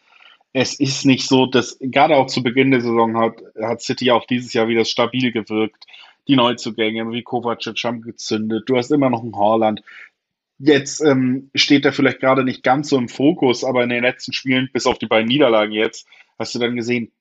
Es 0.52 0.78
ist 0.78 1.06
nicht 1.06 1.26
so, 1.26 1.46
dass 1.46 1.78
gerade 1.80 2.16
auch 2.16 2.26
zu 2.26 2.42
Beginn 2.42 2.70
der 2.70 2.80
Saison 2.80 3.16
hat, 3.16 3.34
hat 3.60 3.80
City 3.80 4.10
auch 4.10 4.26
dieses 4.26 4.52
Jahr 4.52 4.68
wieder 4.68 4.84
stabil 4.84 5.30
gewirkt. 5.32 5.86
Die 6.26 6.36
Neuzugänge 6.36 7.10
wie 7.10 7.22
Kovacic 7.22 7.82
haben 7.84 8.02
gezündet. 8.02 8.64
Du 8.66 8.76
hast 8.76 8.90
immer 8.90 9.08
noch 9.08 9.22
einen 9.22 9.36
Haaland. 9.36 9.82
Jetzt 10.58 11.00
ähm, 11.00 11.50
steht 11.54 11.84
er 11.84 11.92
vielleicht 11.92 12.20
gerade 12.20 12.44
nicht 12.44 12.62
ganz 12.62 12.88
so 12.88 12.98
im 12.98 13.08
Fokus, 13.08 13.64
aber 13.64 13.84
in 13.84 13.90
den 13.90 14.02
letzten 14.02 14.32
Spielen, 14.32 14.68
bis 14.72 14.86
auf 14.86 14.98
die 14.98 15.06
beiden 15.06 15.28
Niederlagen 15.28 15.72
jetzt, 15.72 16.06
hast 16.38 16.54
du 16.54 16.58
dann 16.58 16.76
gesehen, 16.76 17.12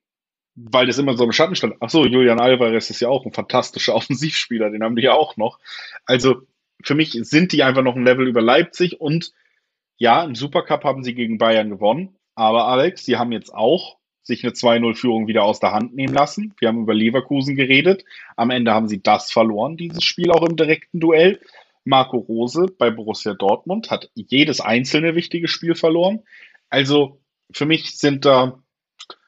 weil 0.55 0.87
das 0.87 0.97
immer 0.97 1.15
so 1.15 1.23
im 1.23 1.31
Schatten 1.31 1.55
stand. 1.55 1.75
Ach 1.79 1.89
so, 1.89 2.05
Julian 2.05 2.39
Alvarez 2.39 2.89
ist 2.89 2.99
ja 2.99 3.09
auch 3.09 3.25
ein 3.25 3.33
fantastischer 3.33 3.95
Offensivspieler, 3.95 4.71
den 4.71 4.83
haben 4.83 4.95
die 4.95 5.03
ja 5.03 5.13
auch 5.13 5.37
noch. 5.37 5.59
Also 6.05 6.41
für 6.83 6.95
mich 6.95 7.11
sind 7.11 7.51
die 7.51 7.63
einfach 7.63 7.83
noch 7.83 7.95
ein 7.95 8.05
Level 8.05 8.27
über 8.27 8.41
Leipzig 8.41 8.99
und 8.99 9.31
ja, 9.97 10.23
im 10.23 10.35
Supercup 10.35 10.83
haben 10.83 11.03
sie 11.03 11.15
gegen 11.15 11.37
Bayern 11.37 11.69
gewonnen, 11.69 12.15
aber 12.35 12.67
Alex, 12.67 13.05
sie 13.05 13.17
haben 13.17 13.31
jetzt 13.31 13.53
auch 13.53 13.97
sich 14.21 14.43
eine 14.43 14.53
2-0-Führung 14.53 15.27
wieder 15.27 15.43
aus 15.43 15.59
der 15.59 15.71
Hand 15.71 15.95
nehmen 15.95 16.13
lassen. 16.13 16.53
Wir 16.59 16.67
haben 16.67 16.81
über 16.81 16.93
Leverkusen 16.93 17.55
geredet. 17.55 18.03
Am 18.35 18.49
Ende 18.49 18.73
haben 18.73 18.89
sie 18.89 19.01
das 19.01 19.31
verloren, 19.31 19.77
dieses 19.77 20.03
Spiel 20.03 20.31
auch 20.31 20.45
im 20.47 20.57
direkten 20.57 20.99
Duell. 20.99 21.39
Marco 21.87 22.17
Rose 22.17 22.65
bei 22.77 22.91
Borussia 22.91 23.33
Dortmund 23.33 23.89
hat 23.89 24.11
jedes 24.13 24.59
einzelne 24.59 25.15
wichtige 25.15 25.47
Spiel 25.47 25.73
verloren. 25.73 26.23
Also 26.69 27.21
für 27.51 27.65
mich 27.65 27.97
sind 27.97 28.25
da 28.25 28.61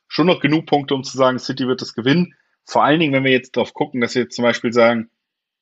schon 0.09 0.27
noch 0.27 0.41
genug 0.41 0.65
Punkte, 0.65 0.93
um 0.93 1.05
zu 1.05 1.15
sagen, 1.15 1.39
City 1.39 1.67
wird 1.67 1.81
es 1.81 1.93
gewinnen. 1.93 2.35
Vor 2.65 2.83
allen 2.83 2.99
Dingen, 2.99 3.13
wenn 3.13 3.23
wir 3.23 3.31
jetzt 3.31 3.55
darauf 3.55 3.73
gucken, 3.73 4.01
dass 4.01 4.15
wir 4.15 4.23
jetzt 4.23 4.35
zum 4.35 4.43
Beispiel 4.43 4.73
sagen, 4.73 5.09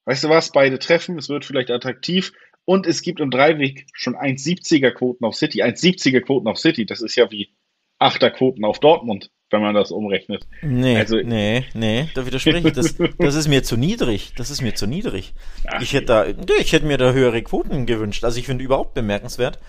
weißt 0.05 0.23
du 0.23 0.29
was, 0.29 0.51
beide 0.51 0.79
treffen, 0.79 1.19
es 1.19 1.29
wird 1.29 1.45
vielleicht 1.45 1.69
attraktiv 1.69 2.33
und 2.65 2.87
es 2.87 3.03
gibt 3.03 3.19
im 3.19 3.29
Dreiweg 3.29 3.85
schon 3.93 4.15
1,70er 4.15 4.89
Quoten 4.89 5.23
auf 5.23 5.35
City. 5.35 5.61
1,70er 5.61 6.21
Quoten 6.21 6.47
auf 6.47 6.57
City, 6.57 6.87
das 6.87 7.01
ist 7.01 7.15
ja 7.15 7.29
wie 7.29 7.55
8er 7.99 8.31
Quoten 8.31 8.65
auf 8.65 8.79
Dortmund 8.79 9.29
wenn 9.49 9.61
man 9.61 9.75
das 9.75 9.91
umrechnet. 9.91 10.47
Nee, 10.61 10.97
also, 10.97 11.17
nee, 11.17 11.65
nee, 11.73 12.09
da 12.13 12.25
widerspreche 12.25 12.67
ich. 12.67 12.73
Das, 12.73 12.95
das 13.17 13.35
ist 13.35 13.47
mir 13.47 13.63
zu 13.63 13.77
niedrig. 13.77 14.33
Das 14.35 14.49
ist 14.49 14.61
mir 14.61 14.75
zu 14.75 14.87
niedrig. 14.87 15.33
Ach, 15.67 15.81
ich 15.81 15.93
hätte 15.93 16.05
da, 16.05 16.25
ich 16.59 16.73
hätte 16.73 16.85
mir 16.85 16.97
da 16.97 17.11
höhere 17.13 17.41
Quoten 17.41 17.85
gewünscht. 17.85 18.23
Also 18.23 18.39
ich 18.39 18.45
finde 18.45 18.63
überhaupt 18.63 18.93
bemerkenswert, 18.93 19.59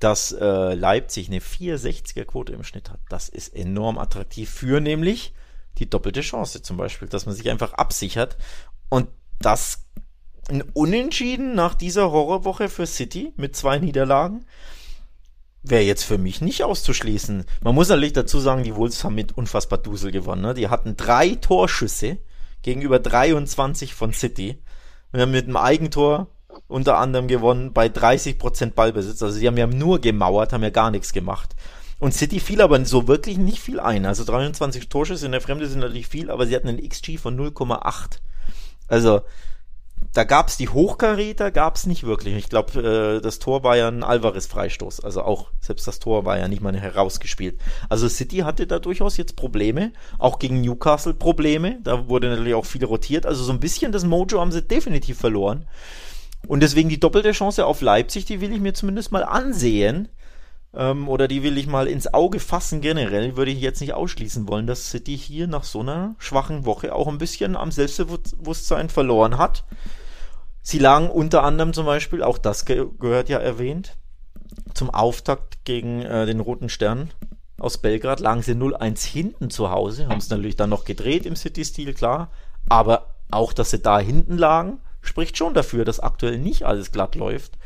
dass 0.00 0.32
äh, 0.32 0.74
Leipzig 0.74 1.28
eine 1.28 1.38
460er 1.38 2.24
Quote 2.24 2.52
im 2.52 2.64
Schnitt 2.64 2.90
hat. 2.90 3.00
Das 3.08 3.28
ist 3.28 3.54
enorm 3.54 3.98
attraktiv 3.98 4.50
für 4.50 4.80
nämlich 4.80 5.34
die 5.78 5.88
doppelte 5.88 6.20
Chance 6.20 6.62
zum 6.62 6.76
Beispiel, 6.76 7.08
dass 7.08 7.26
man 7.26 7.34
sich 7.34 7.48
einfach 7.48 7.74
absichert. 7.74 8.36
Und 8.88 9.08
das 9.40 9.86
ein 10.48 10.62
Unentschieden 10.72 11.54
nach 11.54 11.74
dieser 11.74 12.10
Horrorwoche 12.10 12.68
für 12.68 12.86
City 12.86 13.32
mit 13.36 13.54
zwei 13.54 13.78
Niederlagen 13.78 14.44
wäre 15.62 15.82
jetzt 15.82 16.04
für 16.04 16.18
mich 16.18 16.40
nicht 16.40 16.64
auszuschließen. 16.64 17.44
Man 17.62 17.74
muss 17.74 17.88
natürlich 17.88 18.12
dazu 18.12 18.40
sagen, 18.40 18.64
die 18.64 18.74
Wolves 18.74 19.04
haben 19.04 19.14
mit 19.14 19.36
unfassbar 19.36 19.78
Dusel 19.78 20.10
gewonnen. 20.10 20.42
Ne? 20.42 20.54
Die 20.54 20.68
hatten 20.68 20.96
drei 20.96 21.36
Torschüsse 21.36 22.18
gegenüber 22.62 22.98
23 22.98 23.94
von 23.94 24.12
City. 24.12 24.58
Wir 25.12 25.22
haben 25.22 25.30
mit 25.30 25.44
einem 25.44 25.56
Eigentor 25.56 26.28
unter 26.68 26.98
anderem 26.98 27.28
gewonnen 27.28 27.72
bei 27.72 27.86
30% 27.86 28.72
Ballbesitz. 28.72 29.22
Also 29.22 29.38
sie 29.38 29.46
haben 29.46 29.56
ja 29.56 29.66
nur 29.66 30.00
gemauert, 30.00 30.52
haben 30.52 30.62
ja 30.62 30.70
gar 30.70 30.90
nichts 30.90 31.12
gemacht. 31.12 31.54
Und 31.98 32.12
City 32.12 32.40
fiel 32.40 32.60
aber 32.60 32.84
so 32.84 33.06
wirklich 33.06 33.38
nicht 33.38 33.60
viel 33.60 33.78
ein. 33.78 34.06
Also 34.06 34.24
23 34.24 34.88
Torschüsse 34.88 35.26
in 35.26 35.32
der 35.32 35.40
Fremde 35.40 35.68
sind 35.68 35.80
natürlich 35.80 36.08
viel, 36.08 36.30
aber 36.30 36.46
sie 36.46 36.56
hatten 36.56 36.68
einen 36.68 36.88
XG 36.88 37.18
von 37.18 37.38
0,8. 37.38 38.18
Also 38.88 39.22
da 40.12 40.24
gab's 40.24 40.56
die 40.56 40.68
Hochkaräter, 40.68 41.50
gab's 41.50 41.86
nicht 41.86 42.04
wirklich. 42.04 42.36
Ich 42.36 42.48
glaube, 42.48 43.18
äh, 43.18 43.20
das 43.20 43.38
Tor 43.38 43.62
war 43.62 43.76
ja 43.76 43.88
ein 43.88 44.02
Alvarez-Freistoß. 44.02 45.00
Also 45.00 45.22
auch, 45.22 45.50
selbst 45.60 45.86
das 45.86 45.98
Tor 45.98 46.24
war 46.24 46.38
ja 46.38 46.48
nicht 46.48 46.62
mal 46.62 46.76
herausgespielt. 46.76 47.58
Also 47.88 48.08
City 48.08 48.38
hatte 48.38 48.66
da 48.66 48.78
durchaus 48.78 49.16
jetzt 49.16 49.36
Probleme. 49.36 49.92
Auch 50.18 50.38
gegen 50.38 50.60
Newcastle 50.60 51.14
Probleme. 51.14 51.78
Da 51.82 52.08
wurde 52.08 52.28
natürlich 52.28 52.54
auch 52.54 52.66
viel 52.66 52.84
rotiert. 52.84 53.26
Also 53.26 53.44
so 53.44 53.52
ein 53.52 53.60
bisschen 53.60 53.92
das 53.92 54.04
Mojo 54.04 54.40
haben 54.40 54.52
sie 54.52 54.62
definitiv 54.62 55.18
verloren. 55.18 55.66
Und 56.46 56.60
deswegen 56.60 56.88
die 56.88 57.00
doppelte 57.00 57.32
Chance 57.32 57.64
auf 57.66 57.80
Leipzig, 57.80 58.24
die 58.24 58.40
will 58.40 58.52
ich 58.52 58.60
mir 58.60 58.74
zumindest 58.74 59.12
mal 59.12 59.24
ansehen. 59.24 60.08
Ähm, 60.74 61.08
oder 61.08 61.28
die 61.28 61.42
will 61.42 61.58
ich 61.58 61.66
mal 61.66 61.86
ins 61.86 62.12
Auge 62.12 62.40
fassen 62.40 62.80
generell. 62.80 63.36
Würde 63.36 63.50
ich 63.50 63.60
jetzt 63.60 63.80
nicht 63.80 63.94
ausschließen 63.94 64.48
wollen, 64.48 64.66
dass 64.66 64.90
City 64.90 65.16
hier 65.16 65.46
nach 65.46 65.64
so 65.64 65.80
einer 65.80 66.14
schwachen 66.18 66.64
Woche 66.64 66.94
auch 66.94 67.08
ein 67.08 67.18
bisschen 67.18 67.56
am 67.56 67.70
Selbstbewusstsein 67.70 68.88
verloren 68.88 69.38
hat. 69.38 69.64
Sie 70.62 70.78
lagen 70.78 71.10
unter 71.10 71.42
anderem 71.42 71.72
zum 71.72 71.86
Beispiel, 71.86 72.22
auch 72.22 72.38
das 72.38 72.64
ge 72.64 72.86
gehört 73.00 73.28
ja 73.28 73.38
erwähnt, 73.38 73.96
zum 74.74 74.90
Auftakt 74.90 75.64
gegen 75.64 76.02
äh, 76.02 76.24
den 76.24 76.40
Roten 76.40 76.68
Stern 76.68 77.10
aus 77.58 77.78
Belgrad, 77.78 78.20
lagen 78.20 78.42
sie 78.42 78.52
0-1 78.52 79.04
hinten 79.06 79.50
zu 79.50 79.70
Hause, 79.70 80.08
haben 80.08 80.18
es 80.18 80.30
natürlich 80.30 80.56
dann 80.56 80.70
noch 80.70 80.84
gedreht 80.84 81.26
im 81.26 81.36
City-Stil, 81.36 81.94
klar, 81.94 82.30
aber 82.68 83.14
auch, 83.30 83.52
dass 83.52 83.70
sie 83.70 83.78
da 83.80 83.98
hinten 83.98 84.36
lagen, 84.36 84.80
spricht 85.00 85.36
schon 85.36 85.54
dafür, 85.54 85.84
dass 85.84 86.00
aktuell 86.00 86.38
nicht 86.38 86.64
alles 86.64 86.92
glatt 86.92 87.14
läuft. 87.14 87.58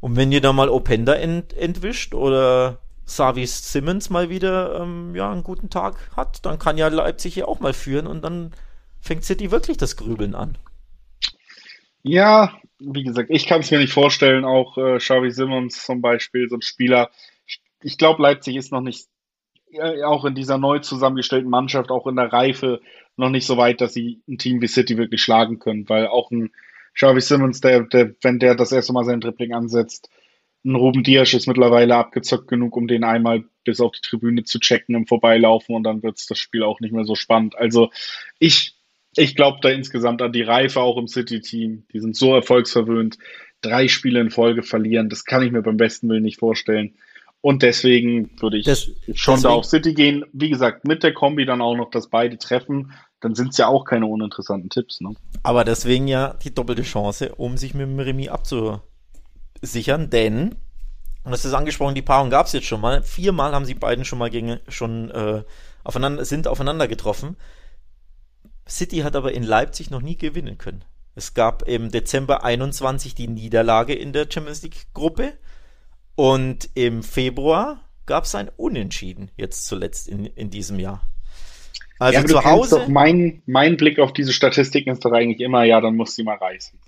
Und 0.00 0.16
wenn 0.16 0.32
ihr 0.32 0.40
da 0.40 0.52
mal 0.52 0.68
Openda 0.68 1.14
ent 1.14 1.52
entwischt 1.52 2.14
oder 2.14 2.78
Savis 3.04 3.72
Simmons 3.72 4.08
mal 4.08 4.30
wieder 4.30 4.80
ähm, 4.80 5.14
ja, 5.14 5.30
einen 5.30 5.42
guten 5.42 5.68
Tag 5.68 6.10
hat, 6.16 6.44
dann 6.46 6.58
kann 6.58 6.78
ja 6.78 6.88
Leipzig 6.88 7.34
hier 7.34 7.48
auch 7.48 7.60
mal 7.60 7.72
führen 7.72 8.06
und 8.06 8.22
dann 8.22 8.52
fängt 9.00 9.24
City 9.24 9.50
wirklich 9.50 9.76
das 9.76 9.96
Grübeln 9.96 10.34
an. 10.34 10.56
Ja, 12.02 12.58
wie 12.78 13.02
gesagt, 13.02 13.28
ich 13.30 13.46
kann 13.46 13.60
es 13.60 13.70
mir 13.70 13.78
nicht 13.78 13.92
vorstellen, 13.92 14.44
auch 14.44 14.78
äh, 14.78 14.98
Xavi 14.98 15.30
Simmons 15.30 15.84
zum 15.84 16.00
Beispiel, 16.00 16.48
so 16.48 16.56
ein 16.56 16.62
Spieler. 16.62 17.10
Ich, 17.46 17.60
ich 17.82 17.98
glaube, 17.98 18.22
Leipzig 18.22 18.56
ist 18.56 18.72
noch 18.72 18.80
nicht, 18.80 19.06
äh, 19.72 20.02
auch 20.04 20.24
in 20.24 20.34
dieser 20.34 20.56
neu 20.56 20.78
zusammengestellten 20.78 21.50
Mannschaft, 21.50 21.90
auch 21.90 22.06
in 22.06 22.16
der 22.16 22.32
Reife, 22.32 22.80
noch 23.16 23.28
nicht 23.28 23.46
so 23.46 23.58
weit, 23.58 23.80
dass 23.80 23.92
sie 23.92 24.22
ein 24.28 24.38
Team 24.38 24.62
wie 24.62 24.66
City 24.66 24.96
wirklich 24.96 25.22
schlagen 25.22 25.58
können, 25.58 25.88
weil 25.88 26.06
auch 26.06 26.30
ein 26.30 26.52
Xavi 26.94 27.20
Simmons, 27.20 27.60
der, 27.60 27.82
der, 27.84 28.14
wenn 28.22 28.38
der 28.38 28.54
das 28.54 28.72
erste 28.72 28.92
Mal 28.92 29.04
sein 29.04 29.20
Dribbling 29.20 29.52
ansetzt, 29.54 30.10
ein 30.64 30.74
Ruben 30.74 31.02
Dias 31.02 31.32
ist 31.32 31.46
mittlerweile 31.46 31.96
abgezockt 31.96 32.48
genug, 32.48 32.76
um 32.76 32.86
den 32.86 33.04
einmal 33.04 33.44
bis 33.64 33.80
auf 33.80 33.92
die 33.92 34.02
Tribüne 34.02 34.44
zu 34.44 34.58
checken 34.58 34.94
im 34.94 35.06
Vorbeilaufen 35.06 35.74
und 35.74 35.84
dann 35.84 36.02
wird 36.02 36.18
das 36.28 36.38
Spiel 36.38 36.62
auch 36.62 36.80
nicht 36.80 36.92
mehr 36.92 37.04
so 37.04 37.14
spannend. 37.14 37.56
Also 37.56 37.90
ich 38.38 38.76
Ich 39.16 39.34
glaube 39.34 39.58
da 39.60 39.70
insgesamt 39.70 40.22
an 40.22 40.32
die 40.32 40.42
Reife 40.42 40.80
auch 40.80 40.96
im 40.96 41.08
City-Team. 41.08 41.84
Die 41.92 42.00
sind 42.00 42.14
so 42.16 42.34
erfolgsverwöhnt. 42.34 43.18
Drei 43.60 43.88
Spiele 43.88 44.20
in 44.20 44.30
Folge 44.30 44.62
verlieren, 44.62 45.08
das 45.08 45.24
kann 45.24 45.42
ich 45.42 45.50
mir 45.50 45.62
beim 45.62 45.76
besten 45.76 46.08
Willen 46.08 46.22
nicht 46.22 46.38
vorstellen. 46.38 46.94
Und 47.42 47.62
deswegen 47.62 48.30
würde 48.40 48.58
ich 48.58 48.66
das, 48.66 48.90
schon 49.14 49.36
deswegen, 49.36 49.42
da 49.42 49.48
auf 49.50 49.64
City 49.64 49.94
gehen. 49.94 50.24
Wie 50.32 50.50
gesagt, 50.50 50.86
mit 50.86 51.02
der 51.02 51.14
Kombi 51.14 51.46
dann 51.46 51.62
auch 51.62 51.74
noch, 51.74 51.90
dass 51.90 52.08
beide 52.08 52.36
treffen. 52.36 52.92
Dann 53.20 53.34
sind 53.34 53.50
es 53.50 53.58
ja 53.58 53.68
auch 53.68 53.84
keine 53.84 54.06
uninteressanten 54.06 54.70
Tipps. 54.70 55.00
Ne? 55.00 55.14
Aber 55.42 55.64
deswegen 55.64 56.08
ja 56.08 56.34
die 56.34 56.54
doppelte 56.54 56.82
Chance, 56.82 57.34
um 57.34 57.56
sich 57.56 57.74
mit 57.74 57.86
dem 57.86 57.98
Remis 57.98 58.28
abzusichern. 58.28 60.10
Denn, 60.10 60.54
und 61.24 61.30
das 61.30 61.44
ist 61.44 61.54
angesprochen, 61.54 61.94
die 61.94 62.02
Paarung 62.02 62.30
gab 62.30 62.46
es 62.46 62.52
jetzt 62.52 62.66
schon 62.66 62.80
mal. 62.80 63.02
Viermal 63.02 63.52
haben 63.52 63.64
sie 63.64 63.74
beiden 63.74 64.04
schon 64.04 64.18
mal 64.18 64.30
gegen, 64.30 64.58
schon 64.68 65.10
äh, 65.10 65.42
aufeinander, 65.82 66.24
sind 66.24 66.46
aufeinander 66.46 66.88
getroffen. 66.88 67.36
City 68.68 68.98
hat 68.98 69.16
aber 69.16 69.32
in 69.32 69.42
Leipzig 69.42 69.90
noch 69.90 70.02
nie 70.02 70.16
gewinnen 70.16 70.58
können. 70.58 70.84
Es 71.14 71.34
gab 71.34 71.66
im 71.66 71.90
Dezember 71.90 72.44
21 72.44 73.14
die 73.14 73.28
Niederlage 73.28 73.94
in 73.94 74.12
der 74.12 74.26
Champions 74.30 74.62
League 74.62 74.86
Gruppe 74.94 75.32
und 76.20 76.68
im 76.74 77.02
Februar 77.02 77.80
gab 78.04 78.24
es 78.24 78.34
ein 78.34 78.50
Unentschieden, 78.58 79.30
jetzt 79.38 79.64
zuletzt 79.66 80.06
in, 80.06 80.26
in 80.26 80.50
diesem 80.50 80.78
Jahr. 80.78 81.00
Also 81.98 82.18
ja, 82.20 82.26
zu 82.26 82.44
Hause. 82.44 82.84
mein, 82.88 83.40
mein 83.46 83.78
Blick 83.78 83.98
auf 83.98 84.12
diese 84.12 84.34
Statistiken 84.34 84.90
ist 84.90 85.02
doch 85.02 85.12
eigentlich 85.12 85.40
immer, 85.40 85.64
ja, 85.64 85.80
dann 85.80 85.96
muss 85.96 86.14
sie 86.14 86.22
mal 86.22 86.36
reißen. 86.36 86.78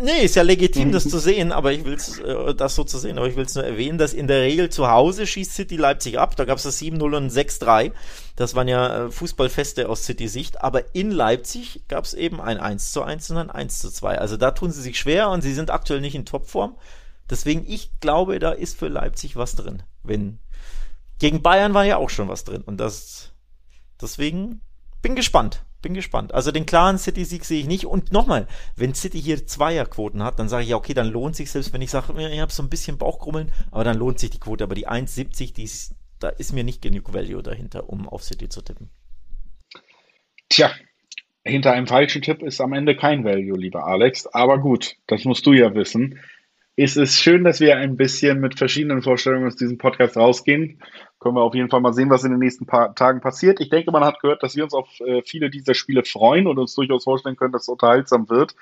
Nee, 0.00 0.22
ist 0.22 0.36
ja 0.36 0.42
legitim, 0.42 0.92
das 0.92 1.08
zu 1.08 1.18
sehen, 1.18 1.50
aber 1.50 1.72
ich 1.72 1.84
will 1.84 1.96
äh, 2.24 2.54
das 2.54 2.76
so 2.76 2.84
zu 2.84 2.98
sehen, 2.98 3.18
aber 3.18 3.26
ich 3.26 3.34
will 3.34 3.46
es 3.46 3.56
nur 3.56 3.64
erwähnen, 3.64 3.98
dass 3.98 4.14
in 4.14 4.28
der 4.28 4.42
Regel 4.42 4.68
zu 4.68 4.88
Hause 4.88 5.26
schießt 5.26 5.54
City 5.54 5.74
Leipzig 5.74 6.20
ab. 6.20 6.36
Da 6.36 6.44
gab 6.44 6.58
es 6.58 6.62
das 6.62 6.80
7-0 6.80 7.16
und 7.16 7.32
6-3. 7.32 7.90
Das 8.36 8.54
waren 8.54 8.68
ja 8.68 9.06
äh, 9.06 9.10
Fußballfeste 9.10 9.88
aus 9.88 10.04
City-Sicht. 10.04 10.62
Aber 10.62 10.94
in 10.94 11.10
Leipzig 11.10 11.82
gab 11.88 12.04
es 12.04 12.14
eben 12.14 12.40
ein 12.40 12.58
1 12.58 12.92
zu 12.92 13.02
1 13.02 13.32
und 13.32 13.38
ein 13.38 13.50
1 13.50 13.80
zu 13.80 13.90
2. 13.90 14.18
Also 14.18 14.36
da 14.36 14.52
tun 14.52 14.70
sie 14.70 14.82
sich 14.82 15.00
schwer 15.00 15.30
und 15.30 15.42
sie 15.42 15.52
sind 15.52 15.72
aktuell 15.72 16.00
nicht 16.00 16.14
in 16.14 16.26
Topform. 16.26 16.76
Deswegen, 17.30 17.64
ich 17.66 17.98
glaube, 18.00 18.38
da 18.38 18.52
ist 18.52 18.78
für 18.78 18.88
Leipzig 18.88 19.36
was 19.36 19.54
drin. 19.54 19.82
Wenn 20.02 20.38
gegen 21.18 21.42
Bayern 21.42 21.74
war 21.74 21.84
ja 21.84 21.96
auch 21.96 22.10
schon 22.10 22.28
was 22.28 22.44
drin. 22.44 22.62
Und 22.62 22.78
das 22.78 23.32
Deswegen 24.00 24.60
bin 25.02 25.16
gespannt. 25.16 25.64
Bin 25.80 25.94
gespannt. 25.94 26.34
Also 26.34 26.50
den 26.50 26.66
klaren 26.66 26.98
City-Sieg 26.98 27.44
sehe 27.44 27.60
ich 27.60 27.66
nicht. 27.66 27.86
Und 27.86 28.12
nochmal, 28.12 28.48
wenn 28.76 28.94
City 28.94 29.20
hier 29.20 29.46
Zweierquoten 29.46 30.24
hat, 30.24 30.38
dann 30.38 30.48
sage 30.48 30.64
ich 30.64 30.70
ja, 30.70 30.76
okay, 30.76 30.94
dann 30.94 31.08
lohnt 31.08 31.36
sich 31.36 31.50
selbst, 31.50 31.72
wenn 31.72 31.82
ich 31.82 31.90
sage, 31.90 32.12
ich 32.20 32.40
habe 32.40 32.52
so 32.52 32.62
ein 32.62 32.68
bisschen 32.68 32.98
Bauchgrummeln, 32.98 33.52
aber 33.70 33.84
dann 33.84 33.96
lohnt 33.96 34.18
sich 34.18 34.30
die 34.30 34.40
Quote. 34.40 34.64
Aber 34.64 34.74
die 34.74 34.88
1,70, 34.88 35.54
die 35.54 35.62
ist, 35.62 35.94
da 36.18 36.28
ist 36.30 36.52
mir 36.52 36.64
nicht 36.64 36.82
genug 36.82 37.12
Value 37.12 37.42
dahinter, 37.42 37.88
um 37.88 38.08
auf 38.08 38.24
City 38.24 38.48
zu 38.48 38.62
tippen. 38.62 38.90
Tja, 40.48 40.72
hinter 41.44 41.72
einem 41.72 41.86
falschen 41.86 42.22
Tipp 42.22 42.42
ist 42.42 42.60
am 42.60 42.72
Ende 42.72 42.96
kein 42.96 43.24
Value, 43.24 43.56
lieber 43.56 43.84
Alex. 43.86 44.26
Aber 44.26 44.58
gut, 44.58 44.96
das 45.06 45.24
musst 45.24 45.46
du 45.46 45.52
ja 45.52 45.74
wissen 45.74 46.18
ist 46.78 46.96
es 46.96 47.18
schön, 47.20 47.42
dass 47.42 47.58
wir 47.58 47.76
ein 47.76 47.96
bisschen 47.96 48.38
mit 48.38 48.56
verschiedenen 48.56 49.02
Vorstellungen 49.02 49.48
aus 49.48 49.56
diesem 49.56 49.78
Podcast 49.78 50.16
rausgehen. 50.16 50.80
Können 51.18 51.34
wir 51.34 51.42
auf 51.42 51.56
jeden 51.56 51.70
Fall 51.70 51.80
mal 51.80 51.92
sehen, 51.92 52.08
was 52.08 52.22
in 52.22 52.30
den 52.30 52.38
nächsten 52.38 52.66
paar 52.66 52.94
Tagen 52.94 53.20
passiert. 53.20 53.58
Ich 53.58 53.68
denke, 53.68 53.90
man 53.90 54.04
hat 54.04 54.20
gehört, 54.20 54.44
dass 54.44 54.54
wir 54.54 54.62
uns 54.62 54.74
auf 54.74 54.88
äh, 55.00 55.22
viele 55.26 55.50
dieser 55.50 55.74
Spiele 55.74 56.04
freuen 56.04 56.46
und 56.46 56.56
uns 56.56 56.76
durchaus 56.76 57.02
vorstellen 57.02 57.34
können, 57.34 57.50
dass 57.50 57.62
es 57.62 57.68
unterhaltsam 57.68 58.30
wird. 58.30 58.54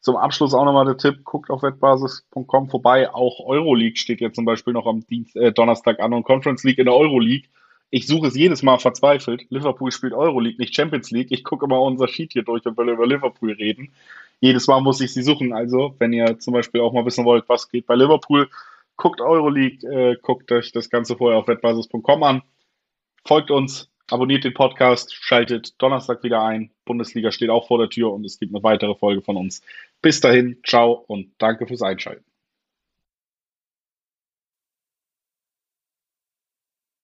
Zum 0.00 0.16
Abschluss 0.16 0.54
auch 0.54 0.64
nochmal 0.64 0.86
der 0.86 0.96
Tipp, 0.96 1.24
guckt 1.24 1.50
auf 1.50 1.62
wettbasis.com 1.62 2.70
vorbei. 2.70 3.12
Auch 3.12 3.44
Euroleague 3.44 3.98
steht 3.98 4.22
ja 4.22 4.32
zum 4.32 4.46
Beispiel 4.46 4.72
noch 4.72 4.86
am 4.86 5.06
Dienst, 5.06 5.36
äh, 5.36 5.52
Donnerstag 5.52 6.00
an 6.00 6.14
und 6.14 6.22
Conference 6.22 6.64
League 6.64 6.78
in 6.78 6.86
der 6.86 6.94
Euroleague. 6.94 7.50
Ich 7.90 8.06
suche 8.06 8.28
es 8.28 8.34
jedes 8.34 8.62
Mal 8.62 8.78
verzweifelt. 8.78 9.44
Liverpool 9.50 9.92
spielt 9.92 10.14
Euroleague, 10.14 10.58
nicht 10.58 10.74
Champions 10.74 11.10
League. 11.10 11.28
Ich 11.32 11.44
gucke 11.44 11.66
immer 11.66 11.82
unser 11.82 12.08
Sheet 12.08 12.32
hier 12.32 12.44
durch 12.44 12.64
und 12.64 12.78
will 12.78 12.88
über 12.88 13.06
Liverpool 13.06 13.52
reden 13.52 13.92
jedes 14.40 14.66
Mal 14.66 14.80
muss 14.80 15.00
ich 15.00 15.12
sie 15.12 15.22
suchen. 15.22 15.52
Also, 15.52 15.94
wenn 15.98 16.12
ihr 16.12 16.38
zum 16.38 16.54
Beispiel 16.54 16.80
auch 16.80 16.92
mal 16.92 17.04
wissen 17.04 17.24
wollt, 17.24 17.48
was 17.48 17.68
geht 17.68 17.86
bei 17.86 17.94
Liverpool, 17.94 18.48
guckt 18.96 19.20
Euroleague, 19.20 19.88
äh, 19.88 20.16
guckt 20.20 20.50
euch 20.52 20.72
das 20.72 20.90
Ganze 20.90 21.16
vorher 21.16 21.38
auf 21.38 21.48
wettbasis.com 21.48 22.22
an, 22.22 22.42
folgt 23.24 23.50
uns, 23.50 23.90
abonniert 24.10 24.44
den 24.44 24.54
Podcast, 24.54 25.14
schaltet 25.14 25.80
Donnerstag 25.80 26.22
wieder 26.22 26.42
ein. 26.42 26.70
Bundesliga 26.84 27.30
steht 27.30 27.50
auch 27.50 27.66
vor 27.68 27.78
der 27.78 27.90
Tür 27.90 28.12
und 28.12 28.24
es 28.24 28.38
gibt 28.38 28.54
eine 28.54 28.62
weitere 28.62 28.94
Folge 28.94 29.22
von 29.22 29.36
uns. 29.36 29.62
Bis 30.02 30.20
dahin, 30.20 30.58
ciao 30.66 30.92
und 30.92 31.32
danke 31.38 31.66
fürs 31.66 31.82
Einschalten. 31.82 32.27